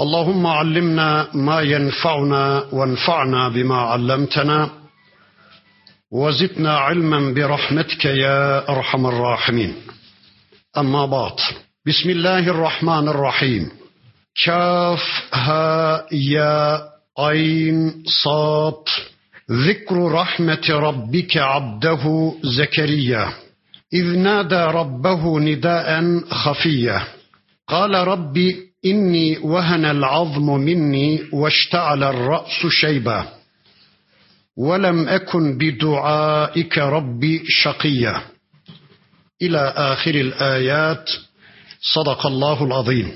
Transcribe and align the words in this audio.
اللهم 0.00 0.46
علمنا 0.46 1.28
ما 1.34 1.60
ينفعنا 1.60 2.64
وانفعنا 2.72 3.48
بما 3.48 3.76
علمتنا 3.76 4.70
وزدنا 6.10 6.78
علما 6.78 7.34
برحمتك 7.34 8.04
يا 8.04 8.68
أرحم 8.68 9.06
الراحمين. 9.06 9.74
أما 10.78 11.06
بعد 11.06 11.38
بسم 11.86 12.10
الله 12.10 12.38
الرحمن 12.38 13.08
الرحيم. 13.08 13.70
كاف 14.44 15.30
ها 15.32 16.06
يا 16.12 16.82
عين 17.18 18.02
صاد. 18.06 18.82
ذكر 19.50 20.12
رحمة 20.12 20.66
ربك 20.70 21.36
عبده 21.36 22.34
زكريا. 22.42 23.32
إذ 23.92 24.18
نادى 24.18 24.64
ربه 24.64 25.40
نداء 25.40 26.20
خفيا. 26.30 27.02
قال 27.68 27.94
ربي 27.94 28.73
إني 28.85 29.37
وهن 29.37 29.85
العظم 29.85 30.45
مني 30.45 31.23
واشتعل 31.33 32.03
الرأس 32.03 32.67
شيبا 32.67 33.25
ولم 34.57 35.07
أكن 35.07 35.57
بدعائك 35.57 36.77
ربي 36.77 37.43
شقيا 37.47 38.21
إلى 39.41 39.73
آخر 39.75 40.15
الآيات 40.15 41.09
صدق 41.81 42.25
الله 42.25 42.63
العظيم 42.63 43.11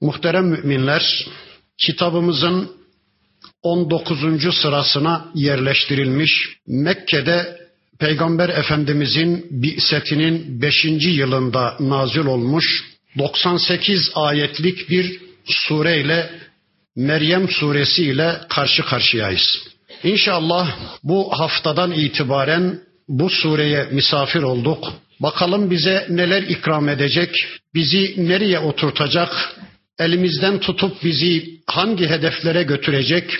Muhterem 0.00 0.46
müminler, 0.46 1.26
kitabımızın 1.78 2.70
19. 3.62 4.54
sırasına 4.62 5.28
yerleştirilmiş 5.34 6.56
Mekke'de 6.66 7.58
Peygamber 7.98 8.48
Efendimizin 8.48 9.46
bi'setinin 9.50 10.62
5. 10.62 10.84
yılında 11.02 11.76
nazil 11.80 12.26
olmuş 12.26 12.84
98 13.17 14.11
ayetlik 14.15 14.89
bir 14.89 15.21
sureyle 15.45 16.29
Meryem 16.95 17.49
suresi 17.49 18.05
ile 18.05 18.41
karşı 18.49 18.85
karşıyayız. 18.85 19.59
İnşallah 20.03 20.77
bu 21.03 21.39
haftadan 21.39 21.91
itibaren 21.91 22.79
bu 23.07 23.29
sureye 23.29 23.87
misafir 23.91 24.41
olduk. 24.41 24.93
Bakalım 25.19 25.71
bize 25.71 26.07
neler 26.09 26.41
ikram 26.41 26.89
edecek, 26.89 27.35
bizi 27.73 28.13
nereye 28.17 28.59
oturtacak, 28.59 29.55
elimizden 29.99 30.59
tutup 30.59 31.03
bizi 31.03 31.59
hangi 31.67 32.09
hedeflere 32.09 32.63
götürecek, 32.63 33.37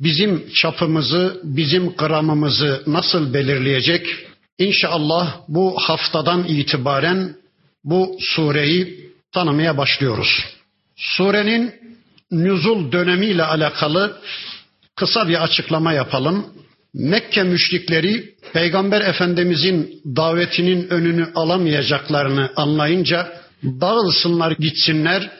bizim 0.00 0.50
çapımızı, 0.54 1.40
bizim 1.44 1.96
gramımızı 1.96 2.82
nasıl 2.86 3.34
belirleyecek? 3.34 4.06
İnşallah 4.58 5.36
bu 5.48 5.76
haftadan 5.80 6.44
itibaren 6.44 7.34
bu 7.84 8.16
sureyi 8.20 9.10
tanımaya 9.32 9.76
başlıyoruz. 9.76 10.44
Surenin 10.96 11.74
nüzul 12.30 12.92
dönemiyle 12.92 13.44
alakalı 13.44 14.18
kısa 14.96 15.28
bir 15.28 15.42
açıklama 15.44 15.92
yapalım. 15.92 16.46
Mekke 16.94 17.42
müşrikleri 17.42 18.34
Peygamber 18.52 19.00
Efendimizin 19.00 20.02
davetinin 20.16 20.88
önünü 20.90 21.28
alamayacaklarını 21.34 22.52
anlayınca 22.56 23.32
dağılsınlar 23.64 24.52
gitsinler, 24.52 25.30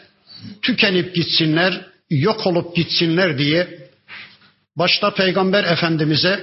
tükenip 0.62 1.14
gitsinler, 1.14 1.86
yok 2.10 2.46
olup 2.46 2.76
gitsinler 2.76 3.38
diye 3.38 3.88
başta 4.76 5.14
Peygamber 5.14 5.64
Efendimiz'e 5.64 6.40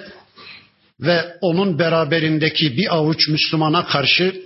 ve 1.00 1.38
onun 1.41 1.79
beraberindeki 1.79 2.77
bir 2.77 2.95
avuç 2.95 3.27
Müslümana 3.27 3.85
karşı 3.85 4.41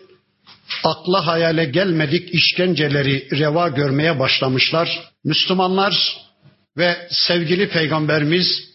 akla 0.83 1.27
hayale 1.27 1.65
gelmedik 1.65 2.33
işkenceleri 2.33 3.27
reva 3.39 3.67
görmeye 3.67 4.19
başlamışlar. 4.19 5.09
Müslümanlar 5.23 6.17
ve 6.77 7.07
sevgili 7.09 7.69
peygamberimiz 7.69 8.69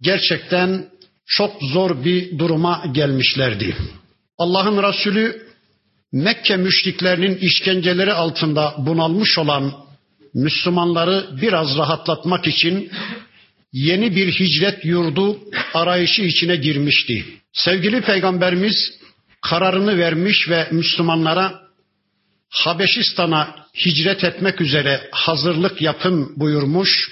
gerçekten 0.00 0.88
çok 1.26 1.62
zor 1.72 2.04
bir 2.04 2.38
duruma 2.38 2.84
gelmişlerdi. 2.92 3.76
Allah'ın 4.38 4.82
Resulü 4.82 5.44
Mekke 6.12 6.56
müşriklerinin 6.56 7.36
işkenceleri 7.36 8.12
altında 8.12 8.74
bunalmış 8.78 9.38
olan 9.38 9.72
Müslümanları 10.34 11.26
biraz 11.42 11.78
rahatlatmak 11.78 12.46
için 12.46 12.90
yeni 13.72 14.16
bir 14.16 14.32
hicret 14.32 14.84
yurdu 14.84 15.38
arayışı 15.74 16.22
içine 16.22 16.56
girmişti. 16.56 17.24
Sevgili 17.52 18.00
peygamberimiz 18.00 18.92
kararını 19.44 19.98
vermiş 19.98 20.48
ve 20.48 20.68
Müslümanlara 20.70 21.60
Habeşistan'a 22.50 23.56
hicret 23.84 24.24
etmek 24.24 24.60
üzere 24.60 25.08
hazırlık 25.12 25.82
yapın 25.82 26.32
buyurmuş. 26.36 27.10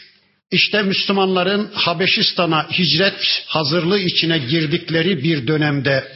İşte 0.51 0.83
Müslümanların 0.83 1.71
Habeşistan'a 1.75 2.71
hicret 2.71 3.45
hazırlığı 3.47 3.99
içine 3.99 4.39
girdikleri 4.39 5.25
bir 5.25 5.47
dönemde 5.47 6.13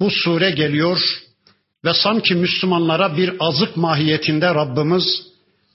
bu 0.00 0.10
sure 0.10 0.50
geliyor 0.50 1.22
ve 1.84 1.94
sanki 1.94 2.34
Müslümanlara 2.34 3.16
bir 3.16 3.32
azık 3.40 3.76
mahiyetinde 3.76 4.46
Rabbimiz 4.46 5.22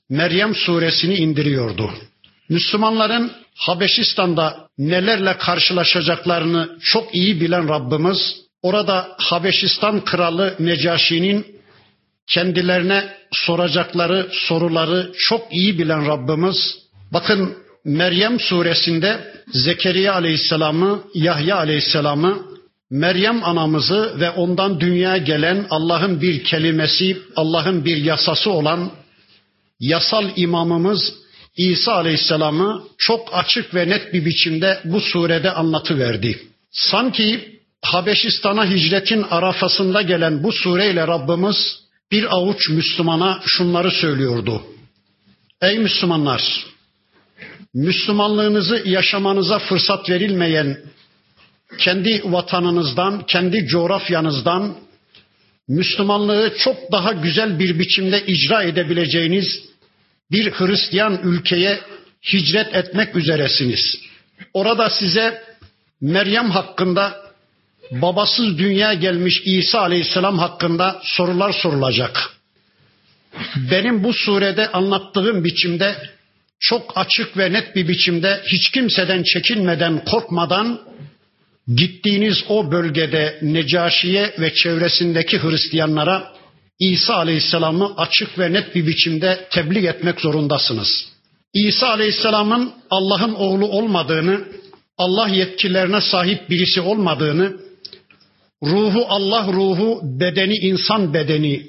Meryem 0.10 0.56
suresini 0.56 1.16
indiriyordu. 1.16 1.92
Müslümanların 2.50 3.32
Habeşistan'da 3.56 4.68
nelerle 4.78 5.38
karşılaşacaklarını 5.38 6.78
çok 6.82 7.16
iyi 7.16 7.42
bilen 7.42 7.70
Rabbimiz 7.70 8.45
orada 8.66 9.08
Habeşistan 9.18 10.06
kralı 10.06 10.56
Necaşi'nin 10.60 11.46
kendilerine 12.28 13.14
soracakları 13.32 14.28
soruları 14.32 15.12
çok 15.18 15.54
iyi 15.54 15.80
bilen 15.80 16.08
Rabbimiz 16.08 16.78
bakın 17.14 17.58
Meryem 17.84 18.40
suresinde 18.40 19.34
Zekeriya 19.48 20.14
aleyhisselamı, 20.14 21.04
Yahya 21.14 21.58
aleyhisselamı, 21.58 22.46
Meryem 22.90 23.44
anamızı 23.44 24.20
ve 24.20 24.30
ondan 24.30 24.80
dünyaya 24.80 25.18
gelen 25.18 25.66
Allah'ın 25.70 26.22
bir 26.22 26.44
kelimesi, 26.44 27.18
Allah'ın 27.36 27.86
bir 27.86 27.98
yasası 27.98 28.52
olan 28.52 28.92
yasal 29.80 30.26
imamımız 30.36 31.14
İsa 31.58 31.94
aleyhisselamı 31.94 32.84
çok 32.98 33.30
açık 33.34 33.76
ve 33.76 33.90
net 33.90 34.14
bir 34.14 34.26
biçimde 34.26 34.80
bu 34.86 35.02
surede 35.02 35.52
anlatıverdi. 35.52 36.40
Sanki 36.72 37.55
Habeşistan'a 37.86 38.70
hicretin 38.70 39.22
arafasında 39.22 40.02
gelen 40.02 40.44
bu 40.44 40.52
sureyle 40.52 41.08
Rabbimiz 41.08 41.80
bir 42.12 42.36
avuç 42.36 42.70
Müslümana 42.70 43.42
şunları 43.46 43.92
söylüyordu. 43.92 44.62
Ey 45.62 45.80
Müslümanlar! 45.80 46.66
Müslümanlığınızı 47.74 48.82
yaşamanıza 48.86 49.60
fırsat 49.60 50.10
verilmeyen 50.10 50.78
kendi 51.78 52.22
vatanınızdan, 52.26 53.26
kendi 53.26 53.68
coğrafyanızdan 53.68 54.76
Müslümanlığı 55.68 56.54
çok 56.58 56.92
daha 56.92 57.12
güzel 57.12 57.60
bir 57.60 57.80
biçimde 57.80 58.26
icra 58.26 58.64
edebileceğiniz 58.64 59.64
bir 60.32 60.52
Hristiyan 60.52 61.20
ülkeye 61.24 61.80
hicret 62.34 62.76
etmek 62.76 63.16
üzeresiniz. 63.16 64.00
Orada 64.54 64.90
size 64.90 65.44
Meryem 66.02 66.50
hakkında 66.52 67.25
babasız 67.92 68.58
dünya 68.58 68.94
gelmiş 68.94 69.42
İsa 69.46 69.80
Aleyhisselam 69.80 70.40
hakkında 70.40 71.02
sorular 71.04 71.52
sorulacak. 71.52 72.32
Benim 73.72 74.04
bu 74.04 74.14
surede 74.14 74.72
anlattığım 74.72 75.44
biçimde 75.44 75.96
çok 76.60 76.94
açık 76.96 77.38
ve 77.38 77.54
net 77.54 77.76
bir 77.76 77.88
biçimde 77.88 78.42
hiç 78.48 78.70
kimseden 78.70 79.24
çekinmeden, 79.24 80.06
korkmadan 80.06 80.82
gittiğiniz 81.76 82.44
o 82.50 82.72
bölgede 82.72 83.40
Necaşi'ye 83.42 84.36
ve 84.40 84.54
çevresindeki 84.54 85.44
Hristiyanlara 85.44 86.34
İsa 86.80 87.16
Aleyhisselam'ı 87.16 87.94
açık 87.98 88.40
ve 88.40 88.54
net 88.54 88.76
bir 88.76 88.88
biçimde 88.88 89.48
tebliğ 89.52 89.88
etmek 89.88 90.22
zorundasınız. 90.22 91.06
İsa 91.54 91.88
Aleyhisselam'ın 91.90 92.74
Allah'ın 92.90 93.34
oğlu 93.34 93.66
olmadığını, 93.66 94.40
Allah 94.98 95.28
yetkilerine 95.28 96.02
sahip 96.02 96.50
birisi 96.50 96.82
olmadığını, 96.82 97.54
ruhu 98.66 99.06
Allah 99.10 99.48
ruhu, 99.48 100.02
bedeni 100.04 100.56
insan 100.56 101.14
bedeni, 101.14 101.66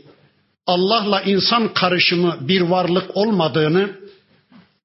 Allah'la 0.66 1.22
insan 1.22 1.74
karışımı 1.74 2.36
bir 2.40 2.60
varlık 2.60 3.16
olmadığını, 3.16 3.90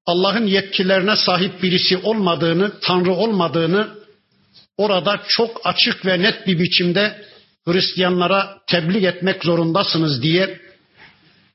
Allah'ın 0.06 0.46
yetkilerine 0.46 1.16
sahip 1.16 1.62
birisi 1.62 1.98
olmadığını, 1.98 2.72
Tanrı 2.80 3.12
olmadığını 3.12 3.88
orada 4.76 5.20
çok 5.28 5.60
açık 5.64 6.06
ve 6.06 6.22
net 6.22 6.46
bir 6.46 6.58
biçimde 6.58 7.22
Hristiyanlara 7.64 8.58
tebliğ 8.66 9.06
etmek 9.06 9.44
zorundasınız 9.44 10.22
diye 10.22 10.60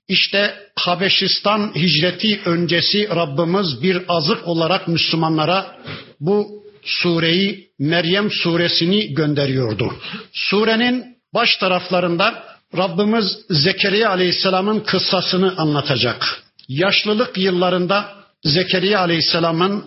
işte 0.08 0.56
Habeşistan 0.76 1.76
hicreti 1.76 2.42
öncesi 2.46 3.10
Rabbimiz 3.10 3.84
bir 3.84 4.02
azık 4.08 4.48
olarak 4.48 4.88
Müslümanlara 4.88 5.78
bu 6.20 6.64
sureyi 6.88 7.68
Meryem 7.80 8.32
suresini 8.32 9.14
gönderiyordu. 9.14 9.94
Surenin 10.34 11.06
baş 11.34 11.58
taraflarında 11.58 12.44
Rabbimiz 12.78 13.38
Zekeriya 13.50 14.10
Aleyhisselam'ın 14.10 14.80
kıssasını 14.80 15.58
anlatacak. 15.58 16.44
Yaşlılık 16.68 17.38
yıllarında 17.38 18.14
Zekeriya 18.44 19.00
Aleyhisselam'ın 19.00 19.86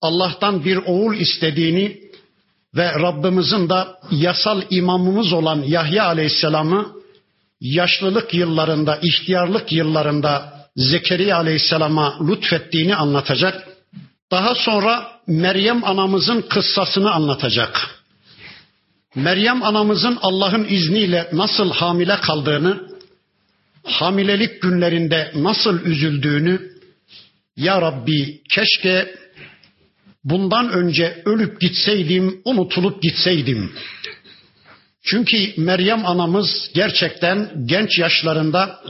Allah'tan 0.00 0.64
bir 0.64 0.76
oğul 0.76 1.14
istediğini 1.14 2.00
ve 2.76 2.92
Rabbimizin 2.92 3.68
de 3.68 3.84
yasal 4.10 4.62
imamımız 4.70 5.32
olan 5.32 5.62
Yahya 5.62 6.06
Aleyhisselam'ı 6.06 6.92
yaşlılık 7.60 8.34
yıllarında, 8.34 8.98
ihtiyarlık 9.02 9.72
yıllarında 9.72 10.58
Zekeriya 10.76 11.36
Aleyhisselam'a 11.36 12.18
lütfettiğini 12.28 12.96
anlatacak. 12.96 13.68
Daha 14.30 14.54
sonra 14.54 15.17
Meryem 15.28 15.84
anamızın 15.84 16.42
kıssasını 16.42 17.10
anlatacak. 17.12 18.00
Meryem 19.14 19.62
anamızın 19.62 20.18
Allah'ın 20.22 20.64
izniyle 20.64 21.28
nasıl 21.32 21.70
hamile 21.72 22.16
kaldığını, 22.20 22.88
hamilelik 23.84 24.62
günlerinde 24.62 25.32
nasıl 25.34 25.84
üzüldüğünü, 25.84 26.70
Ya 27.56 27.82
Rabbi 27.82 28.42
keşke 28.50 29.14
bundan 30.24 30.70
önce 30.70 31.22
ölüp 31.24 31.60
gitseydim, 31.60 32.40
unutulup 32.44 33.02
gitseydim. 33.02 33.72
Çünkü 35.02 35.36
Meryem 35.56 36.06
anamız 36.06 36.70
gerçekten 36.74 37.52
genç 37.66 37.98
yaşlarında 37.98 38.80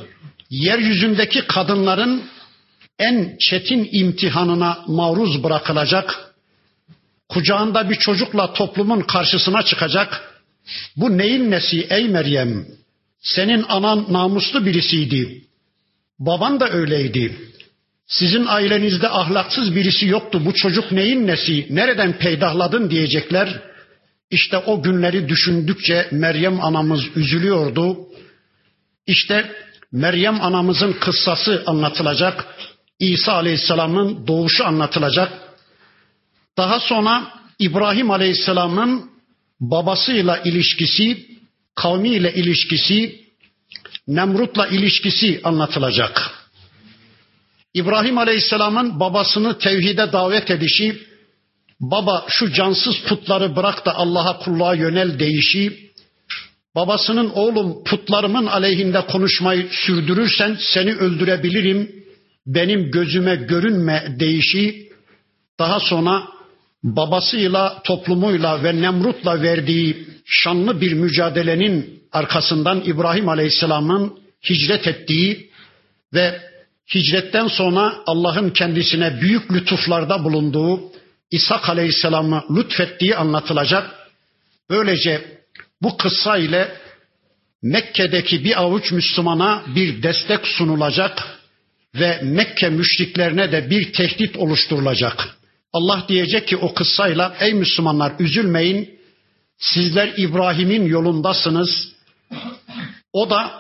yeryüzündeki 0.51 1.47
kadınların 1.47 2.23
en 2.99 3.37
çetin 3.51 3.89
imtihanına 3.93 4.85
maruz 4.87 5.45
bırakılacak. 5.45 6.28
Kucağında 7.29 7.91
bir 7.91 7.97
çocukla 7.97 8.53
toplumun 8.53 9.01
karşısına 9.01 9.63
çıkacak. 9.63 10.35
Bu 10.97 11.19
neyin 11.19 11.51
nesi 11.51 11.87
ey 11.91 12.09
Meryem? 12.09 12.67
Senin 13.21 13.65
anan 13.69 14.07
namuslu 14.11 14.67
birisiydi. 14.67 15.45
Baban 16.19 16.61
da 16.61 16.71
öyleydi. 16.71 17.37
Sizin 18.07 18.47
ailenizde 18.47 19.09
ahlaksız 19.09 19.77
birisi 19.77 20.07
yoktu. 20.07 20.43
Bu 20.45 20.55
çocuk 20.55 20.93
neyin 20.93 21.27
nesi? 21.27 21.67
Nereden 21.71 22.19
peydahladın 22.19 22.91
diyecekler. 22.91 23.63
İşte 24.31 24.59
o 24.59 24.83
günleri 24.83 25.29
düşündükçe 25.29 26.09
Meryem 26.11 26.65
anamız 26.65 27.03
üzülüyordu. 27.17 27.99
İşte 29.07 29.53
Meryem 29.93 30.41
anamızın 30.41 30.93
kıssası 30.93 31.63
anlatılacak. 31.67 32.47
İsa 32.99 33.33
Aleyhisselam'ın 33.33 34.27
doğuşu 34.27 34.67
anlatılacak. 34.67 35.48
Daha 36.59 36.81
sonra 36.81 37.33
İbrahim 37.59 38.11
Aleyhisselam'ın 38.11 39.11
babasıyla 39.61 40.39
ilişkisi, 40.39 41.27
kavmiyle 41.75 42.35
ilişkisi, 42.35 43.21
Nemrut'la 44.09 44.67
ilişkisi 44.67 45.41
anlatılacak. 45.45 46.31
İbrahim 47.75 48.19
Aleyhisselam'ın 48.19 49.01
babasını 49.01 49.59
tevhide 49.59 50.13
davet 50.13 50.51
edişi, 50.51 51.03
baba 51.81 52.25
şu 52.29 52.53
cansız 52.53 53.01
putları 53.09 53.57
bırak 53.57 53.87
da 53.87 53.95
Allah'a 53.95 54.39
kulluğa 54.39 54.75
yönel 54.75 55.19
deyişi, 55.19 55.91
babasının 56.75 57.31
oğlum 57.31 57.85
putlarımın 57.85 58.47
aleyhinde 58.47 59.01
konuşmayı 59.07 59.69
sürdürürsen 59.71 60.57
seni 60.61 60.95
öldürebilirim, 60.95 62.05
benim 62.47 62.91
gözüme 62.91 63.37
görünme 63.37 64.17
deyişi, 64.21 64.89
daha 65.59 65.81
sonra 65.81 66.38
babasıyla, 66.85 67.83
toplumuyla 67.85 68.65
ve 68.65 68.81
Nemrut'la 68.81 69.43
verdiği 69.43 70.09
şanlı 70.27 70.81
bir 70.81 70.93
mücadelenin 70.93 72.03
arkasından 72.13 72.83
İbrahim 72.85 73.29
Aleyhisselam'ın 73.29 74.19
hicret 74.49 74.87
ettiği 74.87 75.51
ve 76.15 76.41
hicretten 76.95 77.47
sonra 77.47 77.95
Allah'ın 78.07 78.51
kendisine 78.51 79.21
büyük 79.21 79.53
lütuflarda 79.53 80.25
bulunduğu 80.25 80.81
İshak 81.31 81.69
Aleyhisselam'ı 81.69 82.45
lütfettiği 82.57 83.17
anlatılacak. 83.17 83.91
Böylece 84.71 85.41
bu 85.83 85.97
kıssa 85.97 86.37
ile 86.39 86.77
Mekke'deki 87.63 88.45
bir 88.45 88.61
avuç 88.61 88.93
Müslümana 88.93 89.63
bir 89.75 90.03
destek 90.03 90.47
sunulacak 90.47 91.39
ve 91.95 92.21
Mekke 92.23 92.69
müşriklerine 92.69 93.53
de 93.53 93.71
bir 93.71 93.93
tehdit 93.93 94.37
oluşturulacak. 94.37 95.38
Allah 95.73 96.05
diyecek 96.09 96.49
ki 96.49 96.57
o 96.57 96.75
kıssayla 96.75 97.37
ey 97.41 97.55
Müslümanlar 97.55 98.13
üzülmeyin. 98.19 98.99
Sizler 99.59 100.13
İbrahim'in 100.17 100.87
yolundasınız. 100.87 101.93
O 103.13 103.31
da 103.31 103.53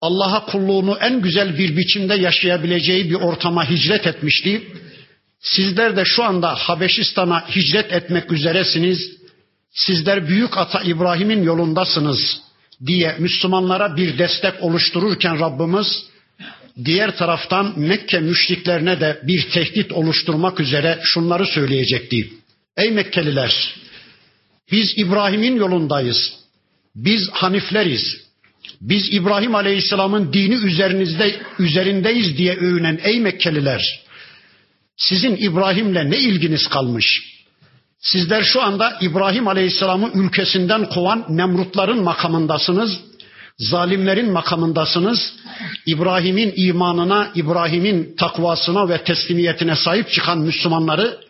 Allah'a 0.00 0.46
kulluğunu 0.46 0.98
en 1.00 1.20
güzel 1.22 1.58
bir 1.58 1.76
biçimde 1.76 2.14
yaşayabileceği 2.14 3.10
bir 3.10 3.14
ortama 3.14 3.70
hicret 3.70 4.06
etmişti. 4.06 4.72
Sizler 5.40 5.96
de 5.96 6.04
şu 6.04 6.24
anda 6.24 6.54
Habeşistan'a 6.54 7.48
hicret 7.48 7.92
etmek 7.92 8.32
üzeresiniz. 8.32 9.16
Sizler 9.70 10.28
büyük 10.28 10.56
ata 10.56 10.82
İbrahim'in 10.82 11.42
yolundasınız 11.42 12.40
diye 12.86 13.16
Müslümanlara 13.18 13.96
bir 13.96 14.18
destek 14.18 14.62
oluştururken 14.62 15.40
Rabbimiz 15.40 16.06
diğer 16.84 17.16
taraftan 17.16 17.80
Mekke 17.80 18.20
müşriklerine 18.20 19.00
de 19.00 19.20
bir 19.22 19.50
tehdit 19.50 19.92
oluşturmak 19.92 20.60
üzere 20.60 20.98
şunları 21.02 21.46
söyleyecekti. 21.46 22.32
Ey 22.76 22.90
Mekkeliler 22.90 23.76
biz 24.72 24.94
İbrahim'in 24.96 25.56
yolundayız. 25.56 26.32
Biz 26.94 27.30
Hanifleriz. 27.30 28.26
Biz 28.80 29.12
İbrahim 29.12 29.54
Aleyhisselam'ın 29.54 30.32
dini 30.32 30.54
üzerinizde 30.54 31.40
üzerindeyiz 31.58 32.36
diye 32.36 32.56
övünen 32.56 33.00
ey 33.02 33.20
Mekkeliler. 33.20 34.00
Sizin 34.96 35.36
İbrahim'le 35.36 36.10
ne 36.10 36.18
ilginiz 36.18 36.68
kalmış? 36.68 37.36
Sizler 37.98 38.42
şu 38.42 38.62
anda 38.62 38.98
İbrahim 39.00 39.48
Aleyhisselam'ı 39.48 40.10
ülkesinden 40.14 40.88
kovan 40.88 41.26
Nemrutların 41.28 42.02
makamındasınız. 42.02 43.00
Zalimlerin 43.58 44.32
makamındasınız. 44.32 45.32
İbrahim'in 45.86 46.52
imanına, 46.56 47.32
İbrahim'in 47.34 48.16
takvasına 48.16 48.88
ve 48.88 49.04
teslimiyetine 49.04 49.76
sahip 49.76 50.10
çıkan 50.10 50.38
Müslümanları 50.38 51.20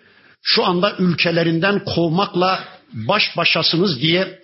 şu 0.43 0.65
anda 0.65 0.97
ülkelerinden 0.99 1.85
kovmakla 1.85 2.65
baş 2.93 3.37
başasınız 3.37 4.01
diye 4.01 4.41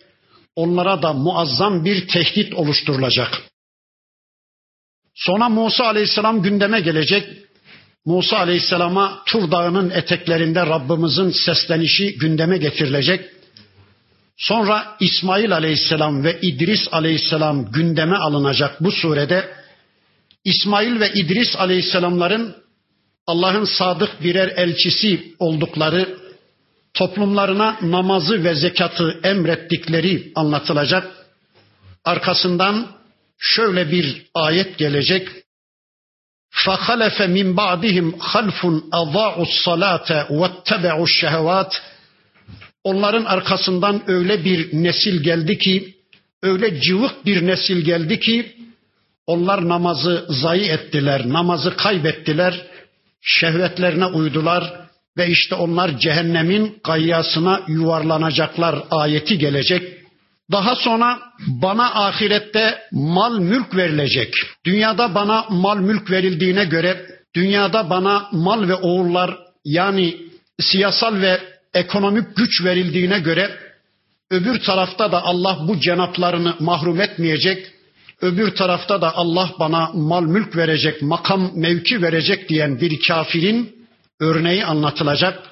onlara 0.56 1.02
da 1.02 1.12
muazzam 1.12 1.84
bir 1.84 2.08
tehdit 2.08 2.54
oluşturulacak. 2.54 3.42
Sonra 5.14 5.48
Musa 5.48 5.84
Aleyhisselam 5.84 6.42
gündeme 6.42 6.80
gelecek. 6.80 7.28
Musa 8.04 8.38
Aleyhisselam'a 8.38 9.22
Tur 9.26 9.50
Dağı'nın 9.50 9.90
eteklerinde 9.90 10.66
Rabbimizin 10.66 11.30
seslenişi 11.30 12.18
gündeme 12.18 12.58
getirilecek. 12.58 13.30
Sonra 14.36 14.96
İsmail 15.00 15.52
Aleyhisselam 15.52 16.24
ve 16.24 16.38
İdris 16.42 16.88
Aleyhisselam 16.92 17.72
gündeme 17.72 18.16
alınacak 18.16 18.84
bu 18.84 18.92
surede. 18.92 19.62
İsmail 20.43 21.00
ve 21.00 21.13
İdris 21.13 21.55
Aleyhisselamların 21.55 22.55
Allah'ın 23.27 23.65
sadık 23.65 24.24
birer 24.24 24.47
elçisi 24.47 25.36
oldukları 25.39 26.17
toplumlarına 26.93 27.77
namazı 27.81 28.43
ve 28.43 28.55
zekatı 28.55 29.19
emrettikleri 29.24 30.31
anlatılacak. 30.36 31.12
Arkasından 32.05 32.88
şöyle 33.38 33.91
bir 33.91 34.25
ayet 34.33 34.77
gelecek. 34.77 35.27
فَخَلَفَ 36.65 37.17
مِنْ 37.38 37.55
بَعْدِهِمْ 37.55 38.07
خَلْفٌ 38.17 38.59
اَضَاعُوا 38.91 39.45
الصَّلَاةَ 39.50 40.27
وَاتَّبَعُوا 40.27 41.05
الشَّهَوَاتِ 41.09 41.71
Onların 42.83 43.25
arkasından 43.25 44.03
öyle 44.07 44.45
bir 44.45 44.74
nesil 44.74 45.24
geldi 45.24 45.57
ki, 45.57 45.95
öyle 46.43 46.81
cıvık 46.81 47.25
bir 47.25 47.47
nesil 47.47 47.81
geldi 47.81 48.19
ki, 48.19 48.55
onlar 49.32 49.68
namazı 49.68 50.26
zayi 50.28 50.68
ettiler, 50.68 51.22
namazı 51.26 51.76
kaybettiler, 51.76 52.66
şehvetlerine 53.22 54.06
uydular, 54.06 54.82
ve 55.16 55.28
işte 55.28 55.54
onlar 55.54 55.98
cehennemin 55.98 56.78
kayyasına 56.84 57.60
yuvarlanacaklar 57.68 58.84
ayeti 58.90 59.38
gelecek. 59.38 59.82
Daha 60.52 60.76
sonra 60.76 61.18
bana 61.46 62.06
ahirette 62.06 62.78
mal 62.92 63.38
mülk 63.38 63.76
verilecek. 63.76 64.34
Dünyada 64.64 65.14
bana 65.14 65.46
mal 65.50 65.78
mülk 65.78 66.10
verildiğine 66.10 66.64
göre 66.64 67.06
dünyada 67.34 67.90
bana 67.90 68.28
mal 68.32 68.68
ve 68.68 68.74
oğullar 68.74 69.38
yani 69.64 70.16
siyasal 70.60 71.20
ve 71.20 71.40
ekonomik 71.74 72.36
güç 72.36 72.64
verildiğine 72.64 73.18
göre 73.18 73.58
öbür 74.30 74.60
tarafta 74.60 75.12
da 75.12 75.22
Allah 75.24 75.58
bu 75.68 75.80
cenaplarını 75.80 76.54
mahrum 76.60 77.00
etmeyecek. 77.00 77.66
Öbür 78.22 78.54
tarafta 78.54 79.00
da 79.00 79.16
Allah 79.16 79.50
bana 79.58 79.90
mal 79.94 80.22
mülk 80.22 80.56
verecek, 80.56 81.02
makam 81.02 81.50
mevki 81.54 82.02
verecek 82.02 82.48
diyen 82.48 82.80
bir 82.80 83.00
kafirin 83.08 83.86
örneği 84.20 84.64
anlatılacak 84.64 85.50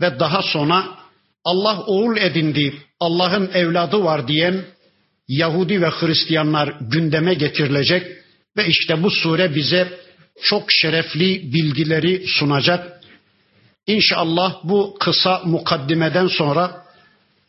ve 0.00 0.20
daha 0.20 0.42
sonra 0.42 0.84
Allah 1.44 1.80
oğul 1.80 2.16
edindi, 2.16 2.74
Allah'ın 3.00 3.50
evladı 3.54 4.04
var 4.04 4.28
diyen 4.28 4.64
Yahudi 5.28 5.82
ve 5.82 5.88
Hristiyanlar 5.88 6.74
gündeme 6.80 7.34
getirilecek 7.34 8.06
ve 8.56 8.66
işte 8.66 9.02
bu 9.02 9.10
sure 9.10 9.54
bize 9.54 9.88
çok 10.42 10.64
şerefli 10.68 11.52
bilgileri 11.52 12.26
sunacak. 12.26 13.00
İnşallah 13.86 14.60
bu 14.64 14.96
kısa 15.00 15.42
mukaddimeden 15.44 16.26
sonra 16.26 16.84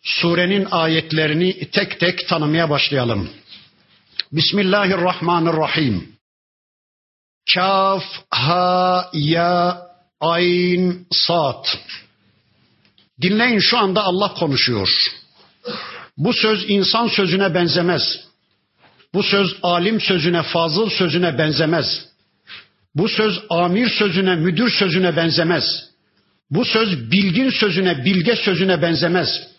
surenin 0.04 0.68
ayetlerini 0.72 1.70
tek 1.72 2.00
tek 2.00 2.28
tanımaya 2.28 2.70
başlayalım. 2.70 3.30
Bismillahirrahmanirrahim. 4.32 6.16
Kaf, 7.54 8.04
ha, 8.30 9.10
ya, 9.14 9.82
ayn, 10.20 11.06
sat. 11.12 11.78
Dinleyin 13.22 13.60
şu 13.60 13.78
anda 13.78 14.04
Allah 14.04 14.34
konuşuyor. 14.34 14.90
Bu 16.18 16.34
söz 16.34 16.66
insan 16.68 17.08
sözüne 17.08 17.54
benzemez. 17.54 18.02
Bu 19.14 19.24
söz 19.24 19.56
alim 19.64 20.02
sözüne, 20.02 20.44
fazıl 20.44 20.90
sözüne 20.90 21.38
benzemez. 21.38 22.06
Bu 22.96 23.10
söz 23.10 23.40
amir 23.50 23.90
sözüne, 23.90 24.36
müdür 24.36 24.70
sözüne 24.70 25.16
benzemez. 25.16 25.90
Bu 26.50 26.66
söz 26.66 27.12
bilgin 27.12 27.50
sözüne, 27.50 28.06
bilge 28.06 28.36
sözüne 28.36 28.82
benzemez. 28.82 29.55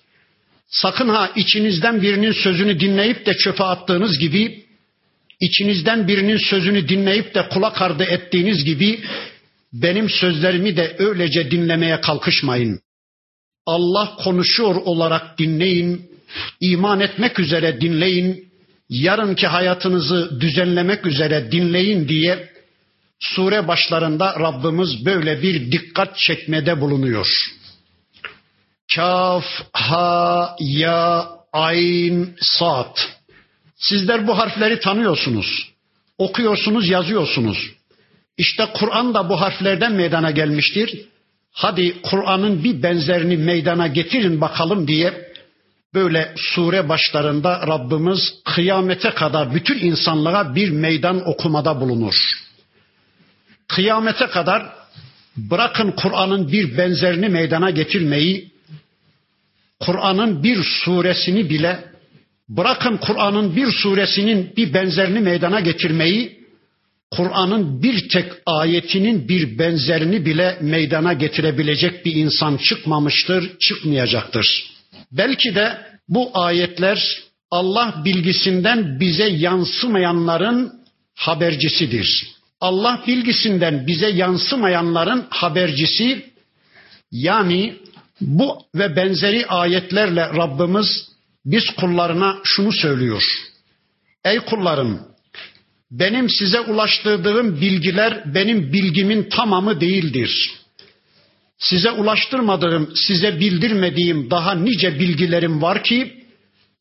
Sakın 0.68 1.08
ha 1.08 1.32
içinizden 1.36 2.02
birinin 2.02 2.32
sözünü 2.32 2.80
dinleyip 2.80 3.26
de 3.26 3.34
çöpe 3.34 3.64
attığınız 3.64 4.18
gibi, 4.18 4.64
içinizden 5.40 6.08
birinin 6.08 6.36
sözünü 6.36 6.88
dinleyip 6.88 7.34
de 7.34 7.48
kulak 7.48 7.82
ardı 7.82 8.04
ettiğiniz 8.04 8.64
gibi, 8.64 9.00
benim 9.72 10.10
sözlerimi 10.10 10.76
de 10.76 10.96
öylece 10.98 11.50
dinlemeye 11.50 12.00
kalkışmayın. 12.00 12.80
Allah 13.66 14.16
konuşuyor 14.24 14.74
olarak 14.74 15.38
dinleyin, 15.38 16.10
iman 16.60 17.00
etmek 17.00 17.38
üzere 17.38 17.80
dinleyin, 17.80 18.48
yarınki 18.88 19.46
hayatınızı 19.46 20.40
düzenlemek 20.40 21.06
üzere 21.06 21.52
dinleyin 21.52 22.08
diye 22.08 22.48
sure 23.20 23.68
başlarında 23.68 24.40
Rabbimiz 24.40 25.04
böyle 25.06 25.42
bir 25.42 25.72
dikkat 25.72 26.18
çekmede 26.18 26.80
bulunuyor. 26.80 27.26
Kaf, 28.94 29.44
ha, 29.72 30.56
ya, 30.60 31.28
ayn, 31.52 32.34
sat. 32.40 33.08
Sizler 33.76 34.26
bu 34.26 34.38
harfleri 34.38 34.80
tanıyorsunuz. 34.80 35.72
Okuyorsunuz, 36.18 36.88
yazıyorsunuz. 36.88 37.72
İşte 38.38 38.66
Kur'an 38.74 39.14
da 39.14 39.28
bu 39.28 39.40
harflerden 39.40 39.92
meydana 39.92 40.30
gelmiştir. 40.30 41.06
Hadi 41.52 42.02
Kur'an'ın 42.02 42.64
bir 42.64 42.82
benzerini 42.82 43.36
meydana 43.36 43.86
getirin 43.86 44.40
bakalım 44.40 44.88
diye 44.88 45.32
böyle 45.94 46.34
sure 46.36 46.88
başlarında 46.88 47.66
Rabbimiz 47.66 48.34
kıyamete 48.44 49.10
kadar 49.10 49.54
bütün 49.54 49.78
insanlığa 49.78 50.54
bir 50.54 50.70
meydan 50.70 51.28
okumada 51.28 51.80
bulunur. 51.80 52.14
Kıyamete 53.68 54.26
kadar 54.26 54.72
bırakın 55.36 55.90
Kur'an'ın 55.90 56.52
bir 56.52 56.78
benzerini 56.78 57.28
meydana 57.28 57.70
getirmeyi, 57.70 58.50
Kur'an'ın 59.80 60.42
bir 60.42 60.62
suresini 60.84 61.50
bile 61.50 61.84
bırakın 62.48 62.96
Kur'an'ın 62.96 63.56
bir 63.56 63.70
suresinin 63.70 64.52
bir 64.56 64.74
benzerini 64.74 65.20
meydana 65.20 65.60
getirmeyi, 65.60 66.36
Kur'an'ın 67.10 67.82
bir 67.82 68.08
tek 68.08 68.32
ayetinin 68.46 69.28
bir 69.28 69.58
benzerini 69.58 70.26
bile 70.26 70.58
meydana 70.60 71.12
getirebilecek 71.12 72.04
bir 72.04 72.14
insan 72.14 72.56
çıkmamıştır, 72.56 73.58
çıkmayacaktır. 73.58 74.72
Belki 75.12 75.54
de 75.54 75.78
bu 76.08 76.30
ayetler 76.34 77.18
Allah 77.50 78.02
bilgisinden 78.04 79.00
bize 79.00 79.28
yansımayanların 79.28 80.72
habercisidir. 81.14 82.26
Allah 82.60 83.02
bilgisinden 83.06 83.86
bize 83.86 84.08
yansımayanların 84.08 85.26
habercisi 85.30 86.24
yani 87.10 87.74
bu 88.20 88.58
ve 88.74 88.96
benzeri 88.96 89.46
ayetlerle 89.46 90.20
Rabbimiz 90.20 91.08
biz 91.44 91.70
kullarına 91.70 92.36
şunu 92.44 92.72
söylüyor. 92.72 93.22
Ey 94.24 94.38
kullarım 94.40 95.00
benim 95.90 96.30
size 96.30 96.60
ulaştırdığım 96.60 97.60
bilgiler 97.60 98.34
benim 98.34 98.72
bilgimin 98.72 99.28
tamamı 99.28 99.80
değildir. 99.80 100.50
Size 101.58 101.90
ulaştırmadığım, 101.90 102.92
size 102.94 103.40
bildirmediğim 103.40 104.30
daha 104.30 104.54
nice 104.54 104.98
bilgilerim 104.98 105.62
var 105.62 105.84
ki 105.84 106.24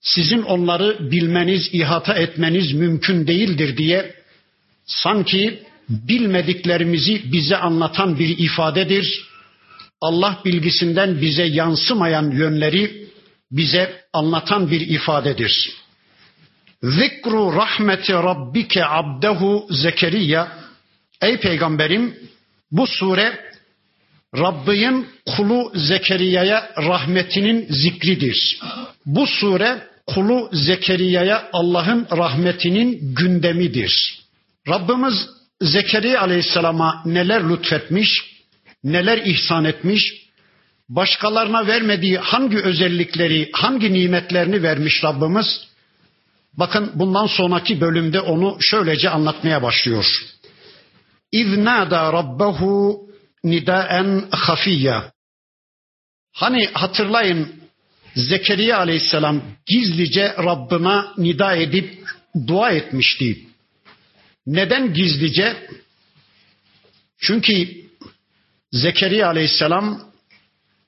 sizin 0.02 0.42
onları 0.42 1.12
bilmeniz, 1.12 1.70
ihata 1.74 2.14
etmeniz 2.14 2.74
mümkün 2.74 3.28
değildir 3.28 3.78
diye 3.78 4.16
sanki 4.86 5.64
bilmediklerimizi 5.90 7.32
bize 7.32 7.58
anlatan 7.58 8.20
bir 8.20 8.38
ifadedir. 8.38 9.26
Allah 10.02 10.42
bilgisinden 10.46 11.22
bize 11.22 11.44
yansımayan 11.44 12.32
yönleri 12.32 13.08
bize 13.52 14.02
anlatan 14.14 14.72
bir 14.72 14.82
ifadedir. 14.82 15.72
Zikru 16.84 17.56
rahmeti 17.56 18.14
rabbike 18.14 18.86
abdehu 18.86 19.68
Zekeriya 19.70 20.66
Ey 21.22 21.38
peygamberim 21.40 22.16
bu 22.72 22.88
sure 22.88 23.46
Rabbin 24.38 25.08
kulu 25.26 25.72
Zekeriya'ya 25.76 26.70
rahmetinin 26.78 27.68
zikridir. 27.70 28.60
Bu 29.06 29.28
sure 29.28 29.84
kulu 30.08 30.50
Zekeriya'ya 30.54 31.50
Allah'ın 31.54 32.08
rahmetinin 32.18 33.16
gündemidir. 33.16 34.20
Rabbimiz 34.68 35.30
Zekeriya 35.62 36.22
Aleyhisselam'a 36.22 37.02
neler 37.06 37.50
lütfetmiş, 37.50 38.35
neler 38.86 39.18
ihsan 39.18 39.66
etmiş, 39.66 40.26
başkalarına 40.90 41.68
vermediği 41.68 42.18
hangi 42.18 42.58
özellikleri, 42.58 43.50
hangi 43.54 43.94
nimetlerini 43.94 44.64
vermiş 44.64 45.04
Rabbimiz. 45.04 45.68
Bakın 46.54 46.92
bundan 46.96 47.26
sonraki 47.26 47.82
bölümde 47.82 48.22
onu 48.22 48.58
şöylece 48.62 49.10
anlatmaya 49.10 49.64
başlıyor. 49.64 50.06
İznâdâ 51.32 52.14
rabbahu 52.14 53.10
nidaen 53.44 54.24
hafiyya. 54.32 55.12
Hani 56.34 56.66
hatırlayın 56.74 57.56
Zekeriya 58.16 58.78
aleyhisselam 58.78 59.42
gizlice 59.66 60.36
Rabbine 60.38 61.02
nida 61.18 61.56
edip 61.56 62.04
dua 62.48 62.72
etmişti. 62.72 63.40
Neden 64.48 64.94
gizlice? 64.94 65.68
Çünkü 67.22 67.85
Zekeriya 68.76 69.28
aleyhisselam 69.28 70.02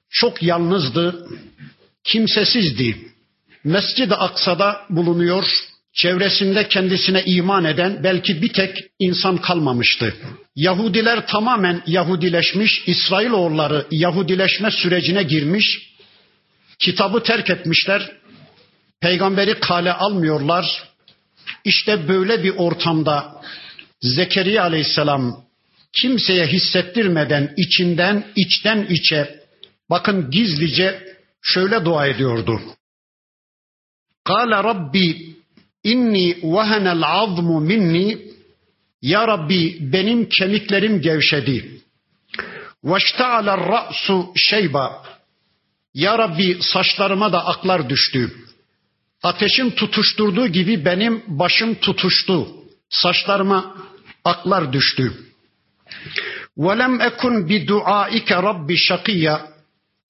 çok 0.10 0.44
yalnızdı, 0.44 1.28
kimsesizdi. 2.04 2.98
Mescid-i 3.64 4.16
Aksa'da 4.16 4.82
bulunuyor, 4.90 5.46
çevresinde 5.94 6.68
kendisine 6.68 7.24
iman 7.26 7.66
eden 7.66 8.04
belki 8.04 8.42
bir 8.42 8.54
tek 8.54 8.78
insan 9.00 9.38
kalmamıştı. 9.38 10.14
Yahudiler 10.56 11.28
tamamen 11.28 11.84
Yahudileşmiş, 11.88 12.84
İsrailoğulları 12.88 13.86
Yahudileşme 13.92 14.72
sürecine 14.72 15.24
girmiş, 15.24 15.94
kitabı 16.80 17.24
terk 17.24 17.50
etmişler, 17.50 18.12
peygamberi 19.02 19.60
kale 19.60 19.94
almıyorlar. 19.94 20.84
İşte 21.64 22.08
böyle 22.08 22.44
bir 22.44 22.54
ortamda 22.58 23.42
Zekeriya 24.02 24.64
aleyhisselam 24.64 25.47
kimseye 26.02 26.48
hissettirmeden 26.48 27.54
içinden 27.58 28.26
içten 28.36 28.88
içe 28.90 29.44
bakın 29.90 30.32
gizlice 30.32 31.18
şöyle 31.42 31.86
dua 31.86 32.08
ediyordu. 32.08 32.62
Kale 34.24 34.64
Rabbi 34.64 35.36
inni 35.84 36.38
vahenel 36.44 37.04
azmu 37.04 37.62
minni 37.62 38.18
ya 39.02 39.28
Rabbi 39.28 39.78
benim 39.94 40.30
kemiklerim 40.30 41.02
gevşedi. 41.02 41.82
Veşte'aler 42.84 43.60
ra'su 43.60 44.34
şeyba 44.36 45.04
Ya 45.94 46.18
Rabbi 46.18 46.58
saçlarıma 46.62 47.32
da 47.32 47.46
aklar 47.46 47.90
düştü. 47.90 48.32
Ateşin 49.24 49.70
tutuşturduğu 49.70 50.48
gibi 50.48 50.86
benim 50.86 51.24
başım 51.28 51.76
tutuştu. 51.76 52.48
Saçlarıma 52.90 53.76
aklar 54.24 54.74
düştü. 54.74 55.27
وَلَمْ 56.57 56.93
اَكُنْ 57.09 57.35
بِدُعَائِكَ 57.49 58.31
رَبِّ 58.33 58.69
شَقِيًّا 58.89 59.41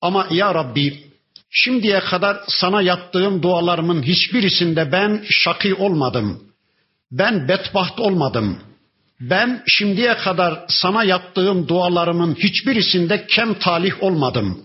Ama 0.00 0.26
ya 0.31 0.54
Rabbi 0.54 1.04
şimdiye 1.50 2.00
kadar 2.00 2.40
sana 2.49 2.83
yaptığım 2.83 3.42
dualarımın 3.42 4.02
hiçbirisinde 4.02 4.92
ben 4.92 5.25
şakî 5.31 5.75
olmadım. 5.75 6.42
Ben 7.11 7.49
bedbaht 7.49 8.00
olmadım. 8.00 8.59
Ben 9.21 9.62
şimdiye 9.66 10.16
kadar 10.16 10.64
sana 10.69 11.04
yaptığım 11.04 11.69
dualarımın 11.69 12.35
hiçbirisinde 12.35 13.26
kem 13.26 13.54
talih 13.54 14.02
olmadım. 14.02 14.62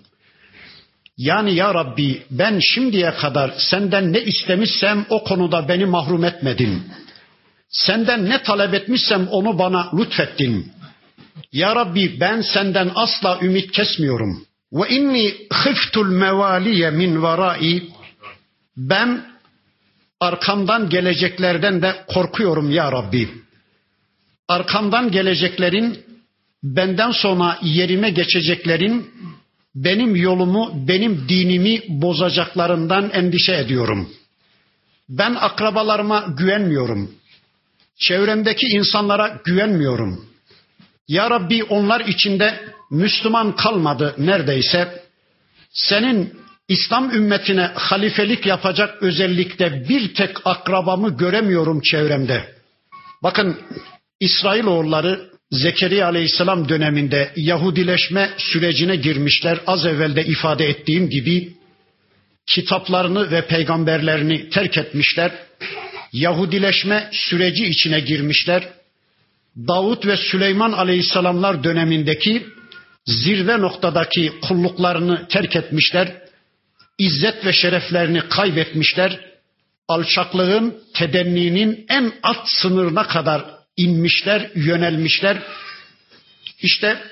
Yani 1.18 1.56
ya 1.56 1.74
Rabbi 1.74 2.24
ben 2.32 2.60
şimdiye 2.60 3.14
kadar 3.14 3.52
senden 3.58 4.14
ne 4.14 4.22
istemişsem 4.22 5.06
o 5.10 5.24
konuda 5.24 5.68
beni 5.68 5.86
mahrum 5.86 6.24
etmedin. 6.24 6.84
Senden 7.70 8.30
ne 8.30 8.44
talep 8.44 8.74
etmişsem 8.74 9.28
onu 9.28 9.60
bana 9.60 9.90
lütfettin. 9.98 10.72
Ya 11.53 11.77
Rabbi 11.77 12.21
ben 12.21 12.41
senden 12.41 12.91
asla 12.95 13.39
ümit 13.43 13.73
kesmiyorum. 13.73 14.47
Ve 14.73 14.89
inni 14.89 15.35
khiftul 15.51 16.07
mevaliye 16.07 16.91
min 16.91 17.23
varai. 17.23 17.83
Ben 18.77 19.25
arkamdan 20.21 20.89
geleceklerden 20.89 21.83
de 21.83 22.05
korkuyorum 22.15 22.71
ya 22.71 22.93
Rabbi. 22.93 23.29
Arkamdan 24.49 25.11
geleceklerin, 25.11 25.99
benden 26.63 27.11
sonra 27.11 27.59
yerime 27.63 28.11
geçeceklerin 28.11 29.11
benim 29.75 30.17
yolumu, 30.17 30.73
benim 30.89 31.29
dinimi 31.29 31.81
bozacaklarından 31.89 33.11
endişe 33.11 33.57
ediyorum. 33.57 34.11
Ben 35.09 35.35
akrabalarıma 35.35 36.35
güvenmiyorum. 36.39 37.15
Çevremdeki 37.99 38.67
insanlara 38.67 39.41
güvenmiyorum. 39.45 40.32
Ya 41.13 41.31
Rabbi 41.31 41.65
onlar 41.65 42.01
içinde 42.01 42.61
Müslüman 42.91 43.57
kalmadı 43.57 44.15
neredeyse. 44.19 45.03
Senin 45.73 46.35
İslam 46.69 47.11
ümmetine 47.11 47.63
halifelik 47.63 48.47
yapacak 48.47 49.03
özellikle 49.03 49.89
bir 49.89 50.15
tek 50.15 50.47
akrabamı 50.47 51.17
göremiyorum 51.17 51.81
çevremde. 51.81 52.55
Bakın 53.23 53.61
İsrailoğulları 54.21 55.31
Zekeriya 55.51 56.07
Aleyhisselam 56.07 56.69
döneminde 56.69 57.33
Yahudileşme 57.37 58.31
sürecine 58.39 58.97
girmişler. 58.97 59.59
Az 59.67 59.87
evvel 59.87 60.17
de 60.17 60.25
ifade 60.25 60.69
ettiğim 60.69 61.11
gibi 61.11 61.53
kitaplarını 62.47 63.31
ve 63.31 63.47
peygamberlerini 63.47 64.51
terk 64.51 64.79
etmişler. 64.79 65.33
Yahudileşme 66.13 67.09
süreci 67.13 67.67
içine 67.67 68.01
girmişler. 68.01 68.82
Davut 69.57 70.07
ve 70.07 70.17
Süleyman 70.17 70.73
Aleyhisselamlar 70.73 71.65
dönemindeki 71.65 72.47
zirve 73.07 73.61
noktadaki 73.61 74.33
kulluklarını 74.43 75.29
terk 75.29 75.57
etmişler. 75.57 76.23
İzzet 76.99 77.47
ve 77.47 77.53
şereflerini 77.53 78.29
kaybetmişler. 78.29 79.21
Alçaklığın, 79.89 80.75
tedenninin 80.95 81.87
en 81.89 82.13
alt 82.23 82.49
sınırına 82.49 83.03
kadar 83.03 83.45
inmişler, 83.77 84.51
yönelmişler. 84.55 85.43
İşte 86.63 87.03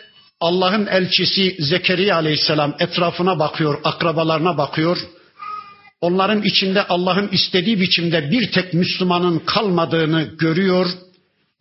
Allah'ın 0.41 0.87
elçisi 0.87 1.57
Zekeriya 1.59 2.17
aleyhisselam 2.17 2.77
etrafına 2.79 3.39
bakıyor, 3.39 3.81
akrabalarına 3.85 4.59
bakıyor. 4.59 4.99
Onların 6.01 6.43
içinde 6.43 6.87
Allah'ın 6.87 7.29
istediği 7.29 7.81
biçimde 7.81 8.31
bir 8.31 8.53
tek 8.53 8.75
Müslümanın 8.75 9.39
kalmadığını 9.39 10.23
görüyor 10.23 10.87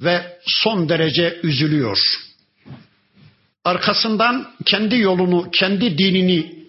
ve 0.01 0.37
son 0.45 0.89
derece 0.89 1.39
üzülüyor. 1.43 1.97
Arkasından 3.65 4.51
kendi 4.65 4.97
yolunu, 4.97 5.51
kendi 5.51 5.97
dinini 5.97 6.59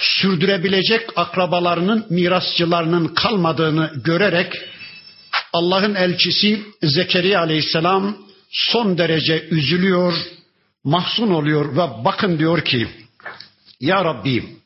sürdürebilecek 0.00 1.08
akrabalarının, 1.16 2.06
mirasçılarının 2.10 3.08
kalmadığını 3.08 3.92
görerek 4.04 4.52
Allah'ın 5.52 5.94
elçisi 5.94 6.62
Zekeriya 6.82 7.40
aleyhisselam 7.40 8.16
son 8.50 8.98
derece 8.98 9.48
üzülüyor, 9.50 10.14
mahzun 10.84 11.30
oluyor 11.30 11.76
ve 11.76 12.04
bakın 12.04 12.38
diyor 12.38 12.64
ki 12.64 12.88
Ya 13.80 14.04
Rabbi 14.04 14.58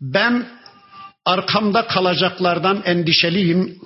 ben 0.00 0.46
arkamda 1.24 1.86
kalacaklardan 1.86 2.82
endişeliyim. 2.84 3.78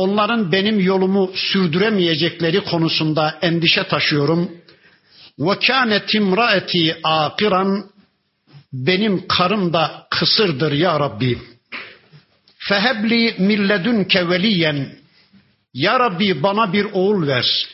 Onların 0.00 0.52
benim 0.52 0.80
yolumu 0.80 1.30
sürdüremeyecekleri 1.34 2.60
konusunda 2.60 3.38
endişe 3.42 3.84
taşıyorum. 3.84 4.50
Ve 5.38 5.58
kânet 5.66 6.14
imraeti 6.14 6.96
akiran 7.02 7.84
benim 8.72 9.28
karım 9.28 9.72
da 9.72 10.06
kısırdır 10.10 10.72
ya 10.72 11.00
Rabbi. 11.00 11.38
Fehebli 12.58 13.34
milledünke 13.38 14.28
veliyen. 14.28 14.88
Ya 15.74 16.00
Rabbi 16.00 16.42
bana 16.42 16.72
bir 16.72 16.86
oğul 16.92 17.26
ver. 17.26 17.66